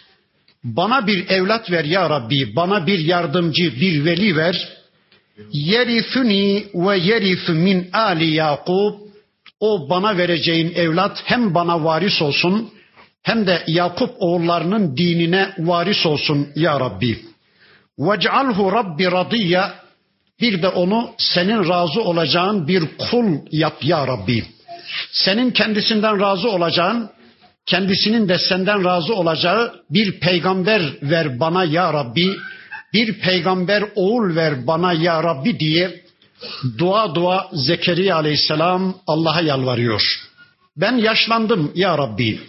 Bana 0.65 1.07
bir 1.07 1.29
evlat 1.29 1.71
ver 1.71 1.85
ya 1.85 2.11
Rabbi. 2.11 2.57
Bana 2.57 2.87
bir 2.87 2.99
yardımcı, 2.99 3.81
bir 3.81 4.05
veli 4.05 4.37
ver. 4.37 4.69
Yerifuni 5.53 6.67
ve 6.75 6.99
yerif 6.99 7.49
min 7.49 7.89
ali 7.93 8.31
Yakub. 8.31 9.06
O 9.61 9.90
bana 9.90 10.16
vereceğin 10.16 10.75
evlat 10.75 11.23
hem 11.25 11.55
bana 11.55 11.85
varis 11.85 12.23
olsun 12.23 12.71
hem 13.23 13.47
de 13.47 13.62
Yakup 13.66 14.11
oğullarının 14.19 14.97
dinine 14.97 15.55
varis 15.59 16.07
olsun 16.07 16.49
ya 16.57 16.81
Rabbi. 16.81 17.19
Vec'alhu 17.99 18.73
Rabbi 18.73 19.05
radiyya 19.05 19.75
bir 20.40 20.62
de 20.62 20.69
onu 20.69 21.11
senin 21.19 21.69
razı 21.69 22.03
olacağın 22.03 22.69
bir 22.69 22.85
kul 22.99 23.38
yap 23.51 23.85
ya 23.85 24.07
Rabbi. 24.07 24.45
Senin 25.12 25.51
kendisinden 25.51 26.21
razı 26.21 26.51
olacağın, 26.51 27.11
kendisinin 27.66 28.29
de 28.29 28.38
senden 28.38 28.85
razı 28.85 29.14
olacağı 29.14 29.75
bir 29.90 30.21
peygamber 30.21 30.83
ver 31.03 31.40
bana 31.40 31.64
ya 31.64 31.92
Rabbi. 31.92 32.37
Bir 32.92 33.21
peygamber 33.21 33.85
oğul 33.95 34.37
ver 34.37 34.66
bana 34.66 34.92
ya 34.92 35.23
Rabbi 35.23 35.61
diye 35.61 36.06
dua 36.79 37.14
dua 37.14 37.51
Zekeriya 37.53 38.16
aleyhisselam 38.16 39.01
Allah'a 39.07 39.40
yalvarıyor. 39.40 40.03
Ben 40.77 40.96
yaşlandım 40.96 41.72
ya 41.75 41.99
Rabbi. 41.99 42.40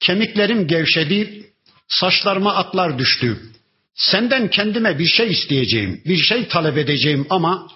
Kemiklerim 0.00 0.66
gevşedi, 0.66 1.46
saçlarıma 1.88 2.54
atlar 2.54 2.98
düştü. 2.98 3.40
Senden 3.94 4.50
kendime 4.50 4.98
bir 4.98 5.06
şey 5.06 5.30
isteyeceğim, 5.30 6.02
bir 6.06 6.16
şey 6.16 6.48
talep 6.48 6.78
edeceğim 6.78 7.26
ama 7.30 7.68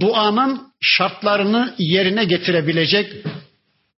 duanın 0.00 0.62
şartlarını 0.80 1.74
yerine 1.78 2.24
getirebilecek, 2.24 3.12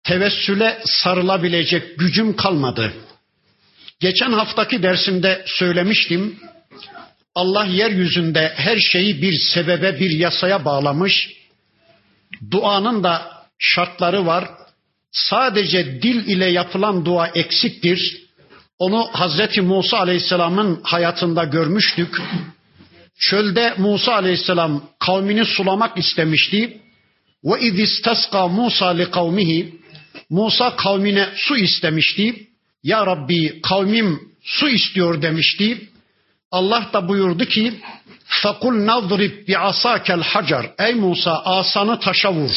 tevessüle 0.04 0.82
sarılabilecek 0.84 1.98
gücüm 1.98 2.36
kalmadı. 2.36 2.92
Geçen 4.00 4.32
haftaki 4.32 4.82
dersimde 4.82 5.44
söylemiştim. 5.46 6.38
Allah 7.35 7.64
yeryüzünde 7.64 8.53
her 8.57 8.79
şeyi 8.79 9.23
bir 9.23 9.33
sebebe, 9.55 10.01
bir 10.01 10.11
yasaya 10.11 10.64
bağlamış. 10.64 11.31
Duanın 12.51 13.03
da 13.03 13.33
şartları 13.59 14.27
var. 14.27 14.49
Sadece 15.12 16.03
dil 16.03 16.27
ile 16.27 16.47
yapılan 16.51 17.05
dua 17.05 17.27
eksiktir. 17.27 18.25
Onu 18.79 19.09
Hazreti 19.12 19.61
Musa 19.61 19.99
Aleyhisselam'ın 19.99 20.81
hayatında 20.83 21.44
görmüştük. 21.44 22.23
Çölde 23.18 23.75
Musa 23.79 24.14
Aleyhisselam 24.14 24.85
kavmini 24.99 25.44
sulamak 25.44 25.99
istemişti. 25.99 26.81
Ve 27.44 27.61
iz 27.61 27.79
istasqa 27.79 28.49
Musa 28.49 28.88
li 28.88 29.11
kavmihi 29.11 29.75
Musa 30.31 30.77
kavmine 30.77 31.29
su 31.37 31.57
istemişti. 31.57 32.49
Ya 32.83 33.07
Rabbi 33.07 33.61
kavmim 33.62 34.20
su 34.42 34.68
istiyor 34.68 35.23
demişti. 35.23 35.88
Allah 36.53 36.89
da 36.93 37.08
buyurdu 37.08 37.45
ki 37.45 37.82
فَقُلْ 38.41 38.75
نَضْرِبْ 38.91 39.34
بِعَصَاكَ 39.47 40.08
الْحَجَرِ 40.21 40.88
Ey 40.88 40.93
Musa 40.93 41.41
asanı 41.45 41.99
taşa 41.99 42.34
vur. 42.34 42.51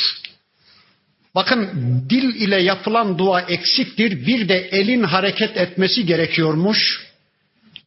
Bakın 1.35 1.71
dil 2.11 2.35
ile 2.35 2.63
yapılan 2.63 3.19
dua 3.19 3.41
eksiktir. 3.41 4.27
Bir 4.27 4.49
de 4.49 4.69
elin 4.73 5.03
hareket 5.03 5.57
etmesi 5.57 6.07
gerekiyormuş. 6.07 7.03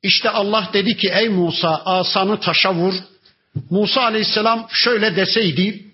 İşte 0.04 0.30
Allah 0.30 0.70
dedi 0.74 0.98
ki 0.98 1.10
ey 1.10 1.30
Musa 1.30 1.82
asanı 1.86 2.40
taşa 2.40 2.74
vur. 2.74 2.94
Musa 3.70 4.02
aleyhisselam 4.02 4.68
şöyle 4.72 5.16
deseydi. 5.16 5.86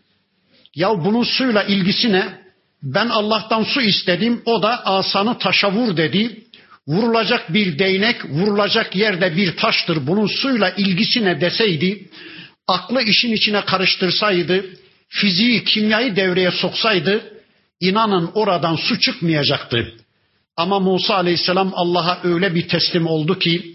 Ya 0.75 0.89
bunun 1.05 1.23
suyla 1.23 1.63
ilgisi 1.63 2.11
ne? 2.11 2.41
Ben 2.83 3.09
Allah'tan 3.09 3.63
su 3.63 3.81
istedim. 3.81 4.41
O 4.45 4.61
da 4.61 4.85
asanı 4.85 5.37
taşa 5.37 5.71
vur 5.71 5.97
dedi. 5.97 6.43
Vurulacak 6.88 7.54
bir 7.54 7.78
değnek, 7.78 8.24
vurulacak 8.24 8.96
yerde 8.96 9.36
bir 9.36 9.56
taştır. 9.56 10.06
Bunun 10.06 10.26
suyla 10.26 10.70
ilgisi 10.70 11.24
ne 11.24 11.40
deseydi. 11.40 12.08
Aklı 12.68 13.02
işin 13.02 13.32
içine 13.32 13.64
karıştırsaydı. 13.64 14.64
Fiziği, 15.08 15.64
kimyayı 15.64 16.16
devreye 16.16 16.50
soksaydı. 16.50 17.32
inanın 17.80 18.30
oradan 18.34 18.76
su 18.76 19.00
çıkmayacaktı. 19.00 19.92
Ama 20.56 20.80
Musa 20.80 21.14
aleyhisselam 21.14 21.72
Allah'a 21.74 22.20
öyle 22.24 22.54
bir 22.54 22.68
teslim 22.68 23.06
oldu 23.06 23.38
ki 23.38 23.74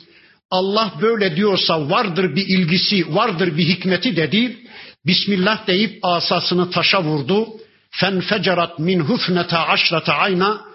Allah 0.52 0.94
böyle 1.02 1.36
diyorsa 1.36 1.90
vardır 1.90 2.36
bir 2.36 2.48
ilgisi, 2.48 3.16
vardır 3.16 3.58
bir 3.58 3.68
hikmeti 3.68 4.16
dedi. 4.16 4.58
Bismillah 5.06 5.68
deyip 5.68 6.00
asasını 6.04 6.72
taşa 6.72 7.04
vurdu. 7.04 7.48
Fenfecerat 7.92 8.80
min 8.80 9.00
hufnete 9.00 9.58
aşrata 9.58 10.14
ayna. 10.14 10.71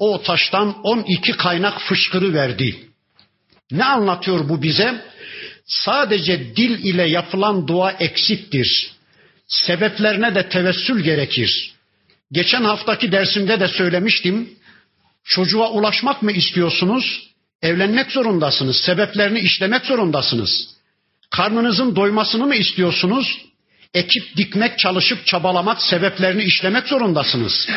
O 0.00 0.22
taştan 0.22 0.80
12 0.82 1.32
kaynak 1.32 1.80
fışkırı 1.80 2.34
verdi. 2.34 2.88
Ne 3.70 3.84
anlatıyor 3.84 4.48
bu 4.48 4.62
bize? 4.62 5.04
Sadece 5.66 6.56
dil 6.56 6.84
ile 6.84 7.08
yapılan 7.08 7.68
dua 7.68 7.90
eksiktir. 7.90 8.92
Sebeplerine 9.46 10.34
de 10.34 10.48
tevessül 10.48 11.00
gerekir. 11.04 11.72
Geçen 12.32 12.64
haftaki 12.64 13.12
dersimde 13.12 13.60
de 13.60 13.68
söylemiştim. 13.68 14.50
Çocuğa 15.24 15.70
ulaşmak 15.70 16.22
mı 16.22 16.32
istiyorsunuz? 16.32 17.30
Evlenmek 17.62 18.10
zorundasınız. 18.12 18.76
Sebeplerini 18.76 19.38
işlemek 19.40 19.86
zorundasınız. 19.86 20.68
Karnınızın 21.30 21.96
doymasını 21.96 22.46
mı 22.46 22.54
istiyorsunuz? 22.54 23.38
Ekip 23.94 24.36
dikmek, 24.36 24.78
çalışıp 24.78 25.26
çabalamak, 25.26 25.82
sebeplerini 25.82 26.42
işlemek 26.42 26.88
zorundasınız. 26.88 27.68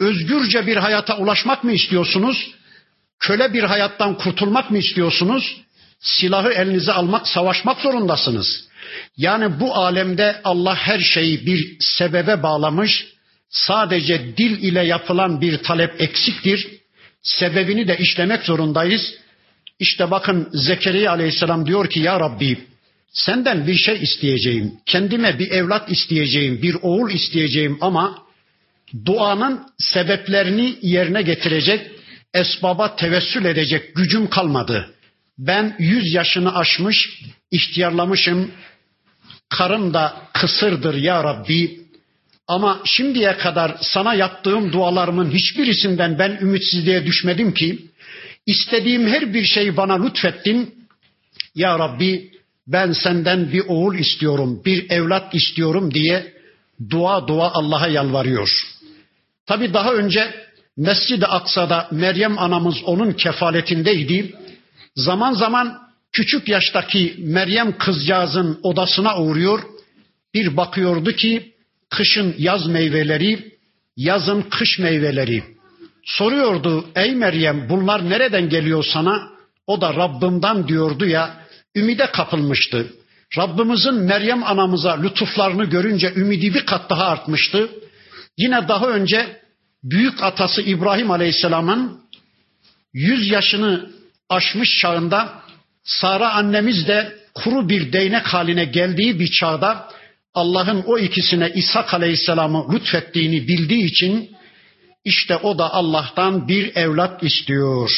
Özgürce 0.00 0.66
bir 0.66 0.76
hayata 0.76 1.18
ulaşmak 1.18 1.64
mı 1.64 1.72
istiyorsunuz? 1.72 2.50
Köle 3.20 3.52
bir 3.52 3.62
hayattan 3.62 4.18
kurtulmak 4.18 4.70
mı 4.70 4.78
istiyorsunuz? 4.78 5.60
Silahı 6.00 6.48
elinize 6.48 6.92
almak, 6.92 7.28
savaşmak 7.28 7.80
zorundasınız. 7.80 8.68
Yani 9.16 9.60
bu 9.60 9.74
alemde 9.74 10.40
Allah 10.44 10.76
her 10.76 11.00
şeyi 11.00 11.46
bir 11.46 11.76
sebebe 11.80 12.42
bağlamış. 12.42 13.06
Sadece 13.50 14.36
dil 14.36 14.62
ile 14.62 14.80
yapılan 14.80 15.40
bir 15.40 15.58
talep 15.58 16.00
eksiktir. 16.00 16.68
Sebebini 17.22 17.88
de 17.88 17.98
işlemek 17.98 18.42
zorundayız. 18.42 19.14
İşte 19.78 20.10
bakın 20.10 20.48
Zekeriya 20.52 21.12
aleyhisselam 21.12 21.66
diyor 21.66 21.90
ki 21.90 22.00
ya 22.00 22.20
Rabbi 22.20 22.58
senden 23.12 23.66
bir 23.66 23.74
şey 23.74 24.02
isteyeceğim. 24.02 24.72
Kendime 24.86 25.38
bir 25.38 25.50
evlat 25.50 25.90
isteyeceğim, 25.90 26.62
bir 26.62 26.76
oğul 26.82 27.10
isteyeceğim 27.10 27.78
ama 27.80 28.23
duanın 29.06 29.60
sebeplerini 29.78 30.76
yerine 30.82 31.22
getirecek, 31.22 31.90
esbaba 32.34 32.96
tevessül 32.96 33.44
edecek 33.44 33.94
gücüm 33.94 34.30
kalmadı. 34.30 34.94
Ben 35.38 35.76
yüz 35.78 36.14
yaşını 36.14 36.56
aşmış, 36.56 37.22
ihtiyarlamışım. 37.50 38.50
Karım 39.48 39.94
da 39.94 40.16
kısırdır 40.32 40.94
ya 40.94 41.24
Rabbi. 41.24 41.80
Ama 42.48 42.80
şimdiye 42.84 43.36
kadar 43.36 43.76
sana 43.80 44.14
yaptığım 44.14 44.72
dualarımın 44.72 45.30
hiçbirisinden 45.30 46.18
ben 46.18 46.38
ümitsizliğe 46.40 47.06
düşmedim 47.06 47.54
ki. 47.54 47.78
İstediğim 48.46 49.06
her 49.06 49.34
bir 49.34 49.44
şeyi 49.44 49.76
bana 49.76 50.04
lütfettin. 50.04 50.74
Ya 51.54 51.78
Rabbi 51.78 52.30
ben 52.66 52.92
senden 52.92 53.52
bir 53.52 53.62
oğul 53.68 53.94
istiyorum, 53.94 54.62
bir 54.64 54.90
evlat 54.90 55.34
istiyorum 55.34 55.94
diye 55.94 56.34
dua 56.90 57.28
dua 57.28 57.52
Allah'a 57.52 57.88
yalvarıyor. 57.88 58.73
Tabi 59.46 59.74
daha 59.74 59.92
önce 59.92 60.34
Mescid-i 60.76 61.26
Aksa'da 61.26 61.88
Meryem 61.90 62.38
anamız 62.38 62.74
onun 62.84 63.12
kefaletindeydi. 63.12 64.34
Zaman 64.96 65.32
zaman 65.32 65.78
küçük 66.12 66.48
yaştaki 66.48 67.14
Meryem 67.18 67.78
kızcağızın 67.78 68.60
odasına 68.62 69.18
uğruyor. 69.18 69.62
Bir 70.34 70.56
bakıyordu 70.56 71.12
ki 71.12 71.52
kışın 71.90 72.34
yaz 72.38 72.66
meyveleri, 72.66 73.52
yazın 73.96 74.42
kış 74.42 74.78
meyveleri. 74.78 75.42
Soruyordu 76.04 76.86
ey 76.96 77.14
Meryem 77.14 77.68
bunlar 77.68 78.10
nereden 78.10 78.48
geliyor 78.48 78.84
sana? 78.92 79.28
O 79.66 79.80
da 79.80 79.94
Rabbimden 79.94 80.68
diyordu 80.68 81.06
ya 81.06 81.44
ümide 81.76 82.06
kapılmıştı. 82.06 82.86
Rabbimizin 83.38 83.94
Meryem 83.94 84.44
anamıza 84.44 85.00
lütuflarını 85.00 85.64
görünce 85.64 86.12
ümidi 86.16 86.54
bir 86.54 86.66
kat 86.66 86.90
daha 86.90 87.04
artmıştı. 87.04 87.70
Yine 88.38 88.68
daha 88.68 88.88
önce 88.88 89.40
büyük 89.82 90.22
atası 90.22 90.62
İbrahim 90.62 91.10
Aleyhisselam'ın 91.10 92.00
yüz 92.92 93.30
yaşını 93.30 93.90
aşmış 94.28 94.78
çağında 94.80 95.44
Sara 95.84 96.32
annemiz 96.32 96.88
de 96.88 97.16
kuru 97.34 97.68
bir 97.68 97.92
değnek 97.92 98.26
haline 98.26 98.64
geldiği 98.64 99.20
bir 99.20 99.30
çağda 99.30 99.88
Allah'ın 100.34 100.82
o 100.86 100.98
ikisine 100.98 101.52
İshak 101.54 101.94
Aleyhisselam'ı 101.94 102.72
lütfettiğini 102.72 103.48
bildiği 103.48 103.84
için 103.84 104.36
işte 105.04 105.36
o 105.36 105.58
da 105.58 105.74
Allah'tan 105.74 106.48
bir 106.48 106.76
evlat 106.76 107.22
istiyor. 107.22 107.90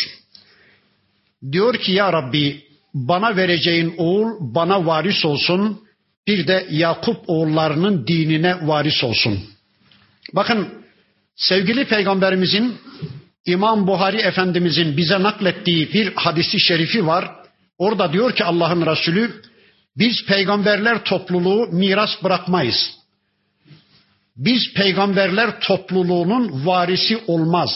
Diyor 1.52 1.74
ki 1.74 1.92
ya 1.92 2.12
Rabbi 2.12 2.64
bana 2.94 3.36
vereceğin 3.36 3.94
oğul 3.98 4.54
bana 4.54 4.86
varis 4.86 5.24
olsun. 5.24 5.80
Bir 6.26 6.46
de 6.46 6.66
Yakup 6.70 7.16
oğullarının 7.26 8.06
dinine 8.06 8.66
varis 8.68 9.04
olsun. 9.04 9.55
Bakın 10.32 10.84
sevgili 11.36 11.84
peygamberimizin 11.84 12.76
İmam 13.46 13.86
Buhari 13.86 14.16
Efendimizin 14.16 14.96
bize 14.96 15.22
naklettiği 15.22 15.92
bir 15.92 16.12
hadisi 16.14 16.60
şerifi 16.60 17.06
var. 17.06 17.30
Orada 17.78 18.12
diyor 18.12 18.32
ki 18.32 18.44
Allah'ın 18.44 18.86
Resulü 18.86 19.42
biz 19.96 20.26
peygamberler 20.26 21.04
topluluğu 21.04 21.68
miras 21.72 22.22
bırakmayız. 22.24 22.96
Biz 24.36 24.72
peygamberler 24.74 25.60
topluluğunun 25.60 26.66
varisi 26.66 27.18
olmaz. 27.26 27.70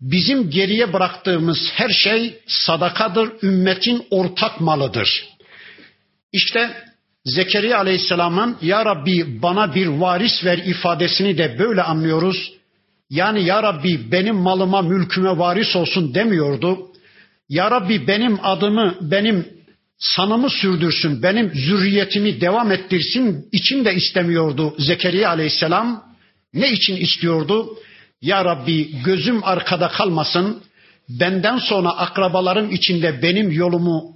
Bizim 0.00 0.50
geriye 0.50 0.92
bıraktığımız 0.92 1.58
her 1.72 1.88
şey 1.88 2.38
sadakadır, 2.46 3.32
ümmetin 3.42 4.06
ortak 4.10 4.60
malıdır. 4.60 5.24
İşte 6.32 6.85
Zekeriya 7.26 7.78
Aleyhisselam'ın 7.78 8.56
Ya 8.62 8.84
Rabbi 8.84 9.42
bana 9.42 9.74
bir 9.74 9.86
varis 9.86 10.44
ver 10.44 10.58
ifadesini 10.58 11.38
de 11.38 11.56
böyle 11.58 11.82
anlıyoruz. 11.82 12.52
Yani 13.10 13.44
Ya 13.44 13.62
Rabbi 13.62 14.12
benim 14.12 14.36
malıma, 14.36 14.82
mülküme 14.82 15.38
varis 15.38 15.76
olsun 15.76 16.14
demiyordu. 16.14 16.78
Ya 17.48 17.70
Rabbi 17.70 18.06
benim 18.06 18.38
adımı, 18.42 18.94
benim 19.00 19.46
sanımı 19.98 20.50
sürdürsün, 20.50 21.22
benim 21.22 21.52
zürriyetimi 21.54 22.40
devam 22.40 22.72
ettirsin 22.72 23.48
için 23.52 23.84
de 23.84 23.94
istemiyordu 23.94 24.74
Zekeriya 24.78 25.30
aleyhisselam. 25.30 26.04
Ne 26.54 26.72
için 26.72 26.96
istiyordu? 26.96 27.78
Ya 28.22 28.44
Rabbi 28.44 29.02
gözüm 29.04 29.44
arkada 29.44 29.88
kalmasın, 29.88 30.62
benden 31.08 31.58
sonra 31.58 31.90
akrabalarım 31.90 32.70
içinde 32.70 33.22
benim 33.22 33.50
yolumu 33.52 34.15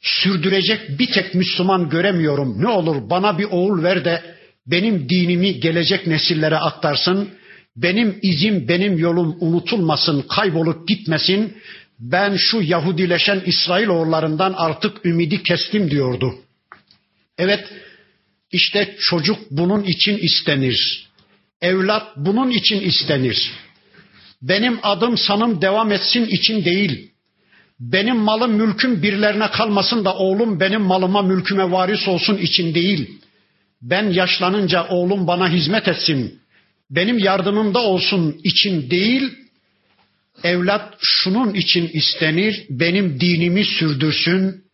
sürdürecek 0.00 0.98
bir 0.98 1.12
tek 1.12 1.34
Müslüman 1.34 1.88
göremiyorum. 1.88 2.62
Ne 2.62 2.68
olur 2.68 3.10
bana 3.10 3.38
bir 3.38 3.44
oğul 3.44 3.82
ver 3.82 4.04
de 4.04 4.36
benim 4.66 5.08
dinimi 5.08 5.60
gelecek 5.60 6.06
nesillere 6.06 6.56
aktarsın. 6.56 7.28
Benim 7.76 8.18
izim, 8.22 8.68
benim 8.68 8.98
yolum 8.98 9.36
unutulmasın, 9.40 10.22
kaybolup 10.22 10.88
gitmesin 10.88 11.56
ben 11.98 12.36
şu 12.36 12.62
Yahudileşen 12.62 13.42
İsrailoğullarından 13.46 14.54
artık 14.56 15.06
ümidi 15.06 15.42
kestim 15.42 15.90
diyordu. 15.90 16.34
Evet 17.38 17.64
işte 18.52 18.96
çocuk 19.00 19.38
bunun 19.50 19.82
için 19.82 20.18
istenir. 20.18 21.08
Evlat 21.60 22.16
bunun 22.16 22.50
için 22.50 22.80
istenir. 22.80 23.52
Benim 24.42 24.78
adım 24.82 25.18
sanım 25.18 25.62
devam 25.62 25.92
etsin 25.92 26.26
için 26.26 26.64
değil. 26.64 27.10
Benim 27.80 28.16
malım 28.16 28.52
mülküm 28.52 29.02
birilerine 29.02 29.50
kalmasın 29.50 30.04
da 30.04 30.14
oğlum 30.14 30.60
benim 30.60 30.80
malıma 30.80 31.22
mülküme 31.22 31.70
varis 31.70 32.08
olsun 32.08 32.36
için 32.36 32.74
değil. 32.74 33.20
Ben 33.82 34.10
yaşlanınca 34.10 34.88
oğlum 34.88 35.26
bana 35.26 35.48
hizmet 35.48 35.88
etsin. 35.88 36.40
Benim 36.90 37.18
yardımımda 37.18 37.78
olsun 37.78 38.40
için 38.44 38.90
değil 38.90 39.46
Evlat 40.44 40.94
şunun 41.00 41.54
için 41.54 41.88
istenir, 41.92 42.66
benim 42.70 43.20
dinimi 43.20 43.64
sürdürsün, 43.64 44.64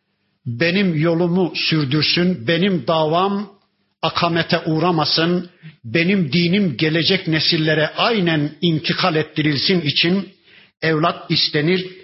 benim 0.47 1.01
yolumu 1.01 1.53
sürdürsün, 1.57 2.47
benim 2.47 2.87
davam 2.87 3.53
akamete 4.03 4.59
uğramasın, 4.59 5.51
benim 5.85 6.33
dinim 6.33 6.77
gelecek 6.77 7.29
nesillere 7.29 7.91
aynen 7.97 8.53
intikal 8.61 9.17
ettirilsin 9.17 9.81
için 9.81 10.29
evlat 10.83 11.31
istenir. 11.31 12.02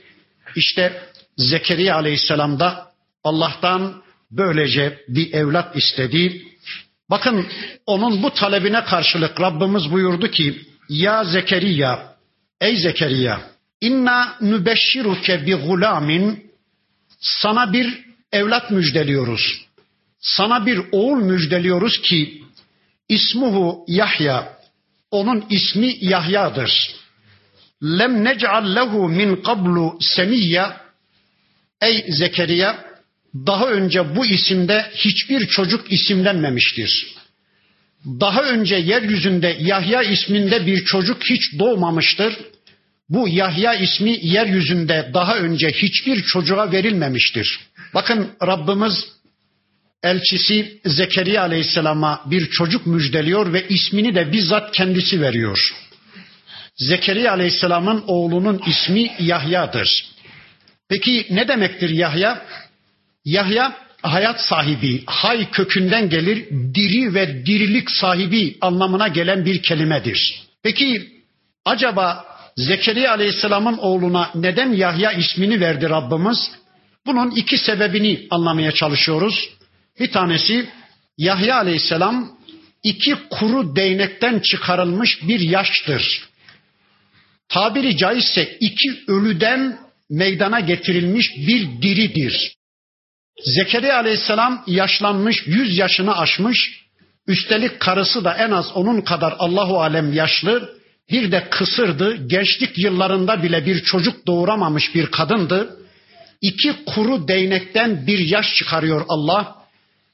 İşte 0.57 1.03
Zekeriya 1.37 1.97
Aleyhisselam 1.97 2.61
da 2.61 2.93
Allah'tan 3.25 4.03
böylece 4.31 5.05
bir 5.09 5.33
evlat 5.33 5.77
istedi. 5.77 6.43
Bakın 7.11 7.47
onun 7.87 8.23
bu 8.23 8.35
talebine 8.35 8.85
karşılık 8.85 9.41
Rabbimiz 9.41 9.93
buyurdu 9.93 10.31
ki 10.31 10.63
ya 10.89 11.25
Zekeriya 11.25 12.15
Ey 12.61 12.77
Zekeriya 12.77 13.41
inna 13.81 14.37
nübeşşiruke 14.41 15.47
bi 15.47 15.55
gulamin 15.55 16.53
sana 17.21 17.73
bir 17.73 18.05
evlat 18.33 18.71
müjdeliyoruz. 18.71 19.67
Sana 20.21 20.67
bir 20.67 20.81
oğul 20.93 21.17
müjdeliyoruz 21.17 22.03
ki 22.03 22.43
ismuhu 23.09 23.85
Yahya. 23.89 24.59
Onun 25.11 25.45
ismi 25.51 25.97
Yahya'dır. 26.01 26.95
Lem 27.83 28.25
nec'al 28.25 28.75
lehu 28.75 29.09
min 29.09 29.37
qablu 29.37 29.99
semiyya. 30.01 30.81
Ey 31.83 32.05
Zekeriya 32.09 32.85
daha 33.47 33.67
önce 33.69 34.17
bu 34.17 34.27
isimde 34.27 34.91
hiçbir 34.95 35.47
çocuk 35.47 35.93
isimlenmemiştir. 35.93 37.07
Daha 38.21 38.43
önce 38.43 38.77
yeryüzünde 38.77 39.57
Yahya 39.61 40.03
isminde 40.03 40.67
bir 40.67 40.85
çocuk 40.85 41.23
hiç 41.31 41.59
doğmamıştır. 41.59 42.37
Bu 43.09 43.29
Yahya 43.29 43.75
ismi 43.75 44.19
yeryüzünde 44.23 45.11
daha 45.14 45.37
önce 45.37 45.69
hiçbir 45.69 46.23
çocuğa 46.23 46.73
verilmemiştir. 46.73 47.61
Bakın 47.95 48.31
Rabbimiz 48.43 49.07
elçisi 50.03 50.81
Zekeriya 50.85 51.43
Aleyhisselam'a 51.43 52.23
bir 52.31 52.51
çocuk 52.51 52.87
müjdeliyor 52.87 53.53
ve 53.53 53.69
ismini 53.69 54.14
de 54.14 54.33
bizzat 54.33 54.73
kendisi 54.73 55.21
veriyor. 55.21 55.59
Zekeriya 56.79 57.33
Aleyhisselam'ın 57.33 58.05
oğlunun 58.07 58.62
ismi 58.67 59.12
Yahya'dır. 59.19 60.07
Peki 60.88 61.27
ne 61.31 61.49
demektir 61.49 61.91
Yahya? 61.91 62.43
Yahya 63.25 63.77
hayat 64.03 64.41
sahibi, 64.41 65.03
hay 65.07 65.51
kökünden 65.51 66.09
gelir, 66.11 66.49
diri 66.75 67.14
ve 67.14 67.47
dirilik 67.47 67.91
sahibi 67.91 68.57
anlamına 68.61 69.09
gelen 69.09 69.45
bir 69.45 69.62
kelimedir. 69.62 70.43
Peki 70.62 71.12
acaba 71.64 72.25
Zekeriya 72.57 73.12
Aleyhisselam'ın 73.12 73.79
oğluna 73.79 74.31
neden 74.35 74.73
Yahya 74.73 75.12
ismini 75.12 75.61
verdi 75.61 75.88
Rabbimiz? 75.88 76.51
Bunun 77.07 77.31
iki 77.31 77.59
sebebini 77.59 78.27
anlamaya 78.31 78.73
çalışıyoruz. 78.73 79.49
Bir 80.01 80.12
tanesi 80.12 80.69
Yahya 81.19 81.57
Aleyhisselam 81.57 82.38
iki 82.83 83.17
kuru 83.31 83.77
değnekten 83.77 84.38
çıkarılmış 84.38 85.29
bir 85.29 85.41
yaştır. 85.41 86.28
Tabiri 87.49 87.97
caizse 87.97 88.57
iki 88.61 89.05
ölüden 89.09 89.79
meydana 90.11 90.61
getirilmiş 90.61 91.27
bir 91.37 91.83
diridir. 91.83 92.55
Zekeriya 93.45 93.97
aleyhisselam 93.97 94.65
yaşlanmış, 94.67 95.47
yüz 95.47 95.79
yaşını 95.79 96.19
aşmış. 96.19 96.89
Üstelik 97.27 97.81
karısı 97.81 98.25
da 98.25 98.35
en 98.35 98.51
az 98.51 98.67
onun 98.75 99.01
kadar 99.01 99.35
Allahu 99.39 99.83
alem 99.83 100.13
yaşlı. 100.13 100.79
Bir 101.11 101.33
de 101.33 101.49
kısırdı. 101.51 102.29
Gençlik 102.29 102.79
yıllarında 102.79 103.43
bile 103.43 103.67
bir 103.67 103.85
çocuk 103.85 104.27
doğuramamış 104.27 104.95
bir 104.95 105.07
kadındı. 105.07 105.77
İki 106.41 106.73
kuru 106.87 107.29
değnekten 107.29 108.07
bir 108.07 108.19
yaş 108.19 108.55
çıkarıyor 108.55 109.05
Allah. 109.09 109.55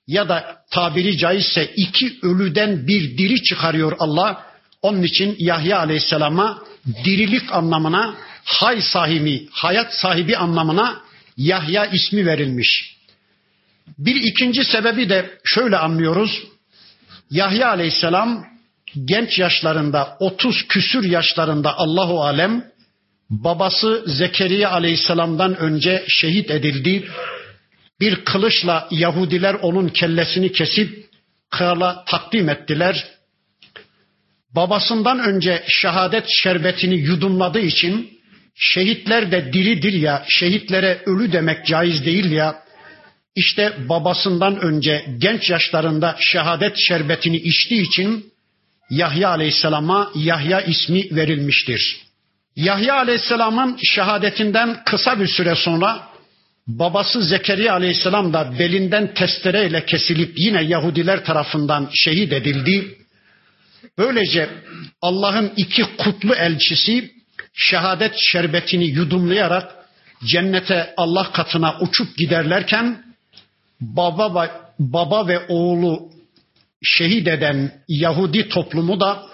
Ya 0.06 0.28
da 0.28 0.56
tabiri 0.70 1.18
caizse 1.18 1.72
iki 1.76 2.18
ölüden 2.22 2.86
bir 2.86 3.18
diri 3.18 3.42
çıkarıyor 3.42 3.92
Allah. 3.98 4.46
Onun 4.82 5.02
için 5.02 5.36
Yahya 5.38 5.78
aleyhisselama 5.78 6.62
dirilik 7.04 7.52
anlamına, 7.52 8.14
hay 8.44 8.80
sahibi, 8.80 9.48
hayat 9.52 9.94
sahibi 9.94 10.36
anlamına 10.36 11.00
Yahya 11.36 11.86
ismi 11.86 12.26
verilmiş. 12.26 12.96
Bir 13.98 14.16
ikinci 14.16 14.64
sebebi 14.64 15.08
de 15.08 15.38
şöyle 15.44 15.76
anlıyoruz. 15.76 16.42
Yahya 17.30 17.68
aleyhisselam 17.68 18.44
genç 19.04 19.38
yaşlarında 19.38 20.16
30 20.20 20.68
küsür 20.68 21.04
yaşlarında 21.04 21.78
Allahu 21.78 22.24
alem 22.24 22.64
babası 23.30 24.04
Zekeriya 24.06 24.70
aleyhisselamdan 24.70 25.56
önce 25.56 26.04
şehit 26.08 26.50
edildi. 26.50 27.08
Bir 28.00 28.24
kılıçla 28.24 28.88
Yahudiler 28.90 29.54
onun 29.54 29.88
kellesini 29.88 30.52
kesip 30.52 31.06
krala 31.50 32.04
takdim 32.04 32.48
ettiler. 32.48 33.13
Babasından 34.54 35.18
önce 35.18 35.64
şehadet 35.68 36.24
şerbetini 36.28 36.94
yudumladığı 36.94 37.60
için 37.60 38.10
şehitler 38.54 39.32
de 39.32 39.52
diridir 39.52 39.92
ya, 39.92 40.24
şehitlere 40.28 41.02
ölü 41.06 41.32
demek 41.32 41.66
caiz 41.66 42.06
değil 42.06 42.30
ya, 42.30 42.64
işte 43.36 43.72
babasından 43.88 44.60
önce 44.60 45.04
genç 45.18 45.50
yaşlarında 45.50 46.16
şehadet 46.18 46.76
şerbetini 46.76 47.36
içtiği 47.36 47.82
için 47.82 48.32
Yahya 48.90 49.28
Aleyhisselam'a 49.28 50.10
Yahya 50.14 50.60
ismi 50.60 51.16
verilmiştir. 51.16 52.04
Yahya 52.56 52.94
Aleyhisselam'ın 52.94 53.78
şehadetinden 53.84 54.84
kısa 54.84 55.20
bir 55.20 55.26
süre 55.26 55.54
sonra 55.54 56.08
babası 56.66 57.22
Zekeriya 57.22 57.72
Aleyhisselam 57.72 58.32
da 58.32 58.58
belinden 58.58 59.14
testereyle 59.14 59.84
kesilip 59.84 60.38
yine 60.38 60.62
Yahudiler 60.62 61.24
tarafından 61.24 61.90
şehit 61.94 62.32
edildi. 62.32 62.98
Böylece 63.98 64.50
Allah'ın 65.02 65.52
iki 65.56 65.82
kutlu 65.96 66.34
elçisi 66.34 67.14
şehadet 67.54 68.14
şerbetini 68.16 68.86
yudumlayarak 68.86 69.74
cennete 70.24 70.94
Allah 70.96 71.32
katına 71.32 71.78
uçup 71.80 72.16
giderlerken 72.16 73.04
baba 73.80 74.42
ve, 74.42 74.50
baba 74.78 75.28
ve 75.28 75.46
oğlu 75.48 76.10
şehit 76.82 77.28
eden 77.28 77.72
Yahudi 77.88 78.48
toplumu 78.48 79.00
da 79.00 79.26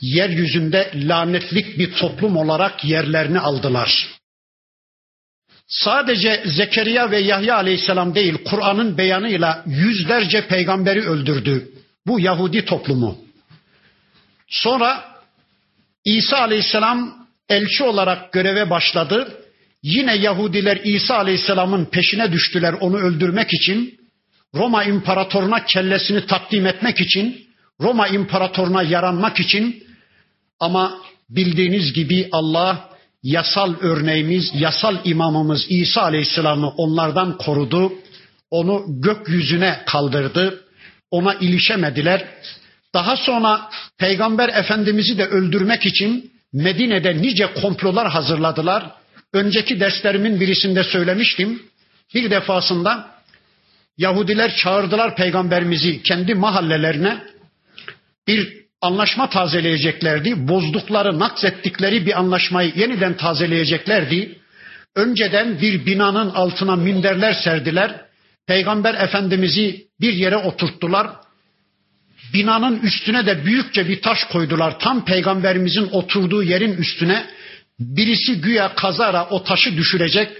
yeryüzünde 0.00 0.90
lanetlik 0.94 1.78
bir 1.78 1.94
toplum 1.94 2.36
olarak 2.36 2.84
yerlerini 2.84 3.40
aldılar. 3.40 4.06
Sadece 5.68 6.42
Zekeriya 6.46 7.10
ve 7.10 7.18
Yahya 7.18 7.56
aleyhisselam 7.56 8.14
değil, 8.14 8.34
Kur'an'ın 8.44 8.98
beyanıyla 8.98 9.64
yüzlerce 9.66 10.46
peygamberi 10.46 11.02
öldürdü 11.02 11.68
bu 12.06 12.20
Yahudi 12.20 12.64
toplumu. 12.64 13.25
Sonra 14.48 15.04
İsa 16.04 16.38
aleyhisselam 16.38 17.26
elçi 17.48 17.84
olarak 17.84 18.32
göreve 18.32 18.70
başladı. 18.70 19.42
Yine 19.82 20.16
Yahudiler 20.16 20.80
İsa 20.84 21.16
Aleyhisselam'ın 21.16 21.84
peşine 21.84 22.32
düştüler 22.32 22.72
onu 22.72 22.96
öldürmek 22.96 23.54
için. 23.54 24.00
Roma 24.54 24.84
imparatoruna 24.84 25.64
kellesini 25.64 26.26
takdim 26.26 26.66
etmek 26.66 27.00
için, 27.00 27.46
Roma 27.80 28.08
imparatoruna 28.08 28.82
yaranmak 28.82 29.40
için 29.40 29.84
ama 30.60 30.98
bildiğiniz 31.30 31.92
gibi 31.92 32.28
Allah 32.32 32.90
yasal 33.22 33.74
örneğimiz, 33.80 34.50
yasal 34.54 34.96
imamımız 35.04 35.66
İsa 35.68 36.02
Aleyhisselam'ı 36.02 36.68
onlardan 36.68 37.38
korudu. 37.38 37.92
Onu 38.50 38.84
gökyüzüne 38.88 39.82
kaldırdı. 39.86 40.64
Ona 41.10 41.34
ilişemediler. 41.34 42.24
Daha 42.94 43.16
sonra 43.16 43.70
Peygamber 43.98 44.48
Efendimiz'i 44.48 45.18
de 45.18 45.26
öldürmek 45.26 45.86
için 45.86 46.32
Medine'de 46.52 47.16
nice 47.22 47.54
komplolar 47.54 48.08
hazırladılar. 48.08 48.90
Önceki 49.32 49.80
derslerimin 49.80 50.40
birisinde 50.40 50.84
söylemiştim. 50.84 51.62
Bir 52.14 52.30
defasında 52.30 53.16
Yahudiler 53.98 54.56
çağırdılar 54.56 55.16
peygamberimizi 55.16 56.02
kendi 56.02 56.34
mahallelerine. 56.34 57.22
Bir 58.26 58.66
anlaşma 58.80 59.30
tazeleyeceklerdi. 59.30 60.48
Bozdukları, 60.48 61.18
nakzettikleri 61.18 62.06
bir 62.06 62.18
anlaşmayı 62.18 62.72
yeniden 62.76 63.16
tazeleyeceklerdi. 63.16 64.38
Önceden 64.94 65.60
bir 65.60 65.86
binanın 65.86 66.30
altına 66.30 66.76
minderler 66.76 67.32
serdiler. 67.32 68.00
Peygamber 68.46 68.94
Efendimiz'i 68.94 69.86
bir 70.00 70.12
yere 70.12 70.36
oturttular. 70.36 71.10
Binanın 72.34 72.80
üstüne 72.80 73.26
de 73.26 73.44
büyükçe 73.44 73.88
bir 73.88 74.02
taş 74.02 74.24
koydular. 74.24 74.78
Tam 74.78 75.04
peygamberimizin 75.04 75.88
oturduğu 75.92 76.42
yerin 76.42 76.76
üstüne 76.76 77.26
birisi 77.80 78.40
güya 78.40 78.74
kazara 78.74 79.28
o 79.30 79.44
taşı 79.44 79.76
düşürecek. 79.76 80.30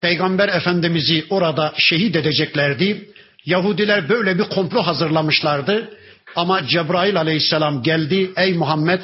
Peygamber 0.00 0.48
Efendimiz'i 0.48 1.24
orada 1.30 1.74
şehit 1.78 2.16
edeceklerdi. 2.16 3.08
Yahudiler 3.46 4.08
böyle 4.08 4.38
bir 4.38 4.44
komplo 4.44 4.82
hazırlamışlardı. 4.82 5.90
Ama 6.36 6.66
Cebrail 6.66 7.16
aleyhisselam 7.16 7.82
geldi. 7.82 8.30
Ey 8.36 8.52
Muhammed 8.54 9.00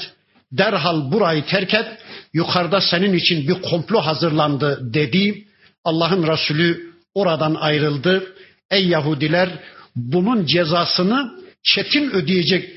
derhal 0.52 1.12
burayı 1.12 1.44
terk 1.44 1.74
et. 1.74 1.86
Yukarıda 2.32 2.80
senin 2.80 3.12
için 3.12 3.48
bir 3.48 3.62
komplo 3.62 4.00
hazırlandı 4.00 4.94
dedi. 4.94 5.44
Allah'ın 5.84 6.26
Resulü 6.26 6.92
oradan 7.14 7.54
ayrıldı. 7.54 8.34
Ey 8.70 8.86
Yahudiler 8.86 9.48
bunun 9.96 10.46
cezasını 10.46 11.45
çetin 11.66 12.10
ödeyecek 12.10 12.70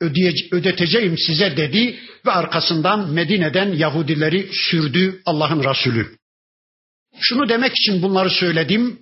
ödeyece, 0.00 0.46
ödeteceğim 0.50 1.18
size 1.18 1.56
dedi 1.56 1.98
ve 2.26 2.30
arkasından 2.30 3.12
Medine'den 3.12 3.72
Yahudileri 3.72 4.48
sürdü 4.52 5.20
Allah'ın 5.26 5.64
Resulü. 5.64 6.16
Şunu 7.20 7.48
demek 7.48 7.72
için 7.72 8.02
bunları 8.02 8.30
söyledim. 8.30 8.98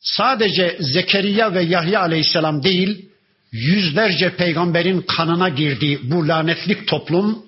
Sadece 0.00 0.76
Zekeriya 0.80 1.54
ve 1.54 1.62
Yahya 1.62 2.00
aleyhisselam 2.00 2.62
değil, 2.62 3.08
yüzlerce 3.52 4.36
peygamberin 4.36 5.02
kanına 5.02 5.48
girdiği 5.48 6.10
bu 6.10 6.28
lanetlik 6.28 6.88
toplum, 6.88 7.42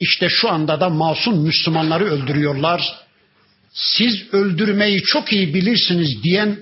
işte 0.00 0.28
şu 0.28 0.48
anda 0.50 0.80
da 0.80 0.88
masum 0.88 1.44
Müslümanları 1.44 2.04
öldürüyorlar. 2.04 2.94
Siz 3.72 4.34
öldürmeyi 4.34 5.02
çok 5.02 5.32
iyi 5.32 5.54
bilirsiniz 5.54 6.22
diyen 6.22 6.58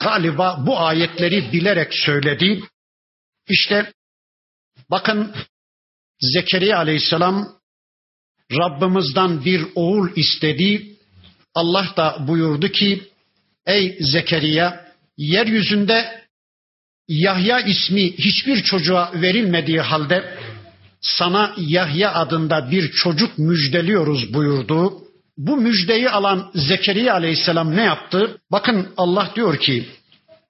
galiba 0.00 0.64
bu 0.66 0.78
ayetleri 0.78 1.52
bilerek 1.52 1.94
söyledi. 1.94 2.60
İşte 3.50 3.92
bakın 4.90 5.34
Zekeriya 6.20 6.78
aleyhisselam 6.78 7.48
Rabbimizden 8.52 9.44
bir 9.44 9.66
oğul 9.74 10.08
istedi 10.16 10.96
Allah 11.54 11.94
da 11.96 12.16
buyurdu 12.28 12.68
ki 12.68 13.02
ey 13.66 13.96
Zekeriya 14.00 14.94
yeryüzünde 15.16 16.20
Yahya 17.08 17.60
ismi 17.60 18.12
hiçbir 18.18 18.62
çocuğa 18.62 19.12
verilmediği 19.14 19.80
halde 19.80 20.38
sana 21.00 21.54
Yahya 21.56 22.14
adında 22.14 22.70
bir 22.70 22.92
çocuk 22.92 23.38
müjdeliyoruz 23.38 24.34
buyurdu. 24.34 25.02
Bu 25.36 25.56
müjdeyi 25.56 26.10
alan 26.10 26.50
Zekeriya 26.54 27.14
aleyhisselam 27.14 27.76
ne 27.76 27.82
yaptı? 27.82 28.40
Bakın 28.52 28.88
Allah 28.96 29.32
diyor 29.36 29.58
ki 29.58 29.88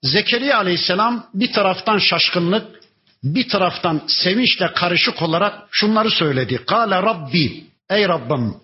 Zekeriya 0.02 0.58
aleyhisselam 0.58 1.30
bir 1.34 1.52
taraftan 1.52 1.98
şaşkınlık, 1.98 2.79
bir 3.22 3.48
taraftan 3.48 4.02
sevinçle 4.06 4.72
karışık 4.74 5.22
olarak 5.22 5.54
şunları 5.70 6.10
söyledi. 6.10 6.60
Kale 6.66 6.94
Rabbi, 6.94 7.64
ey 7.90 8.08
Rabbim, 8.08 8.54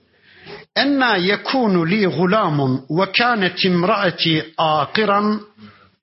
enna 0.77 1.17
yekunu 1.17 1.91
li 1.91 2.07
gulamun 2.07 2.85
ve 2.91 3.13
kânet 3.13 3.65
imraeti 3.65 4.55
akiran 4.57 5.43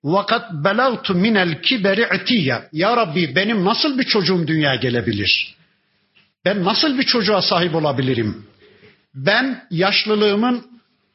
ve 0.04 0.26
kad 0.26 0.64
belagtu 0.64 1.14
minel 1.14 1.62
kiberi 1.62 2.06
itiya. 2.16 2.68
Ya 2.72 2.96
Rabbi 2.96 3.36
benim 3.36 3.64
nasıl 3.64 3.98
bir 3.98 4.04
çocuğum 4.04 4.46
dünyaya 4.46 4.76
gelebilir? 4.76 5.54
Ben 6.44 6.64
nasıl 6.64 6.98
bir 6.98 7.02
çocuğa 7.02 7.42
sahip 7.42 7.74
olabilirim? 7.74 8.46
Ben 9.14 9.64
yaşlılığımın 9.70 10.66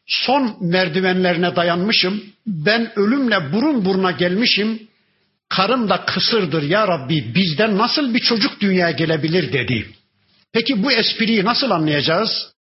son 0.06 0.58
merdivenlerine 0.62 1.56
dayanmışım. 1.56 2.23
Ben 2.47 2.99
ölümle 2.99 3.54
burun 3.54 3.86
buruna 3.86 4.12
gelmişim. 4.12 4.88
Karım 5.49 5.89
da 5.89 6.05
kısırdır 6.05 6.63
ya 6.63 6.88
Rabbi 6.88 7.35
bizden 7.35 7.77
nasıl 7.77 8.13
bir 8.13 8.19
çocuk 8.19 8.62
dünyaya 8.62 8.91
gelebilir 8.91 9.53
dedi. 9.53 9.89
Peki 10.53 10.83
bu 10.83 10.91
espriyi 10.91 11.45
nasıl 11.45 11.71
anlayacağız? 11.71 12.53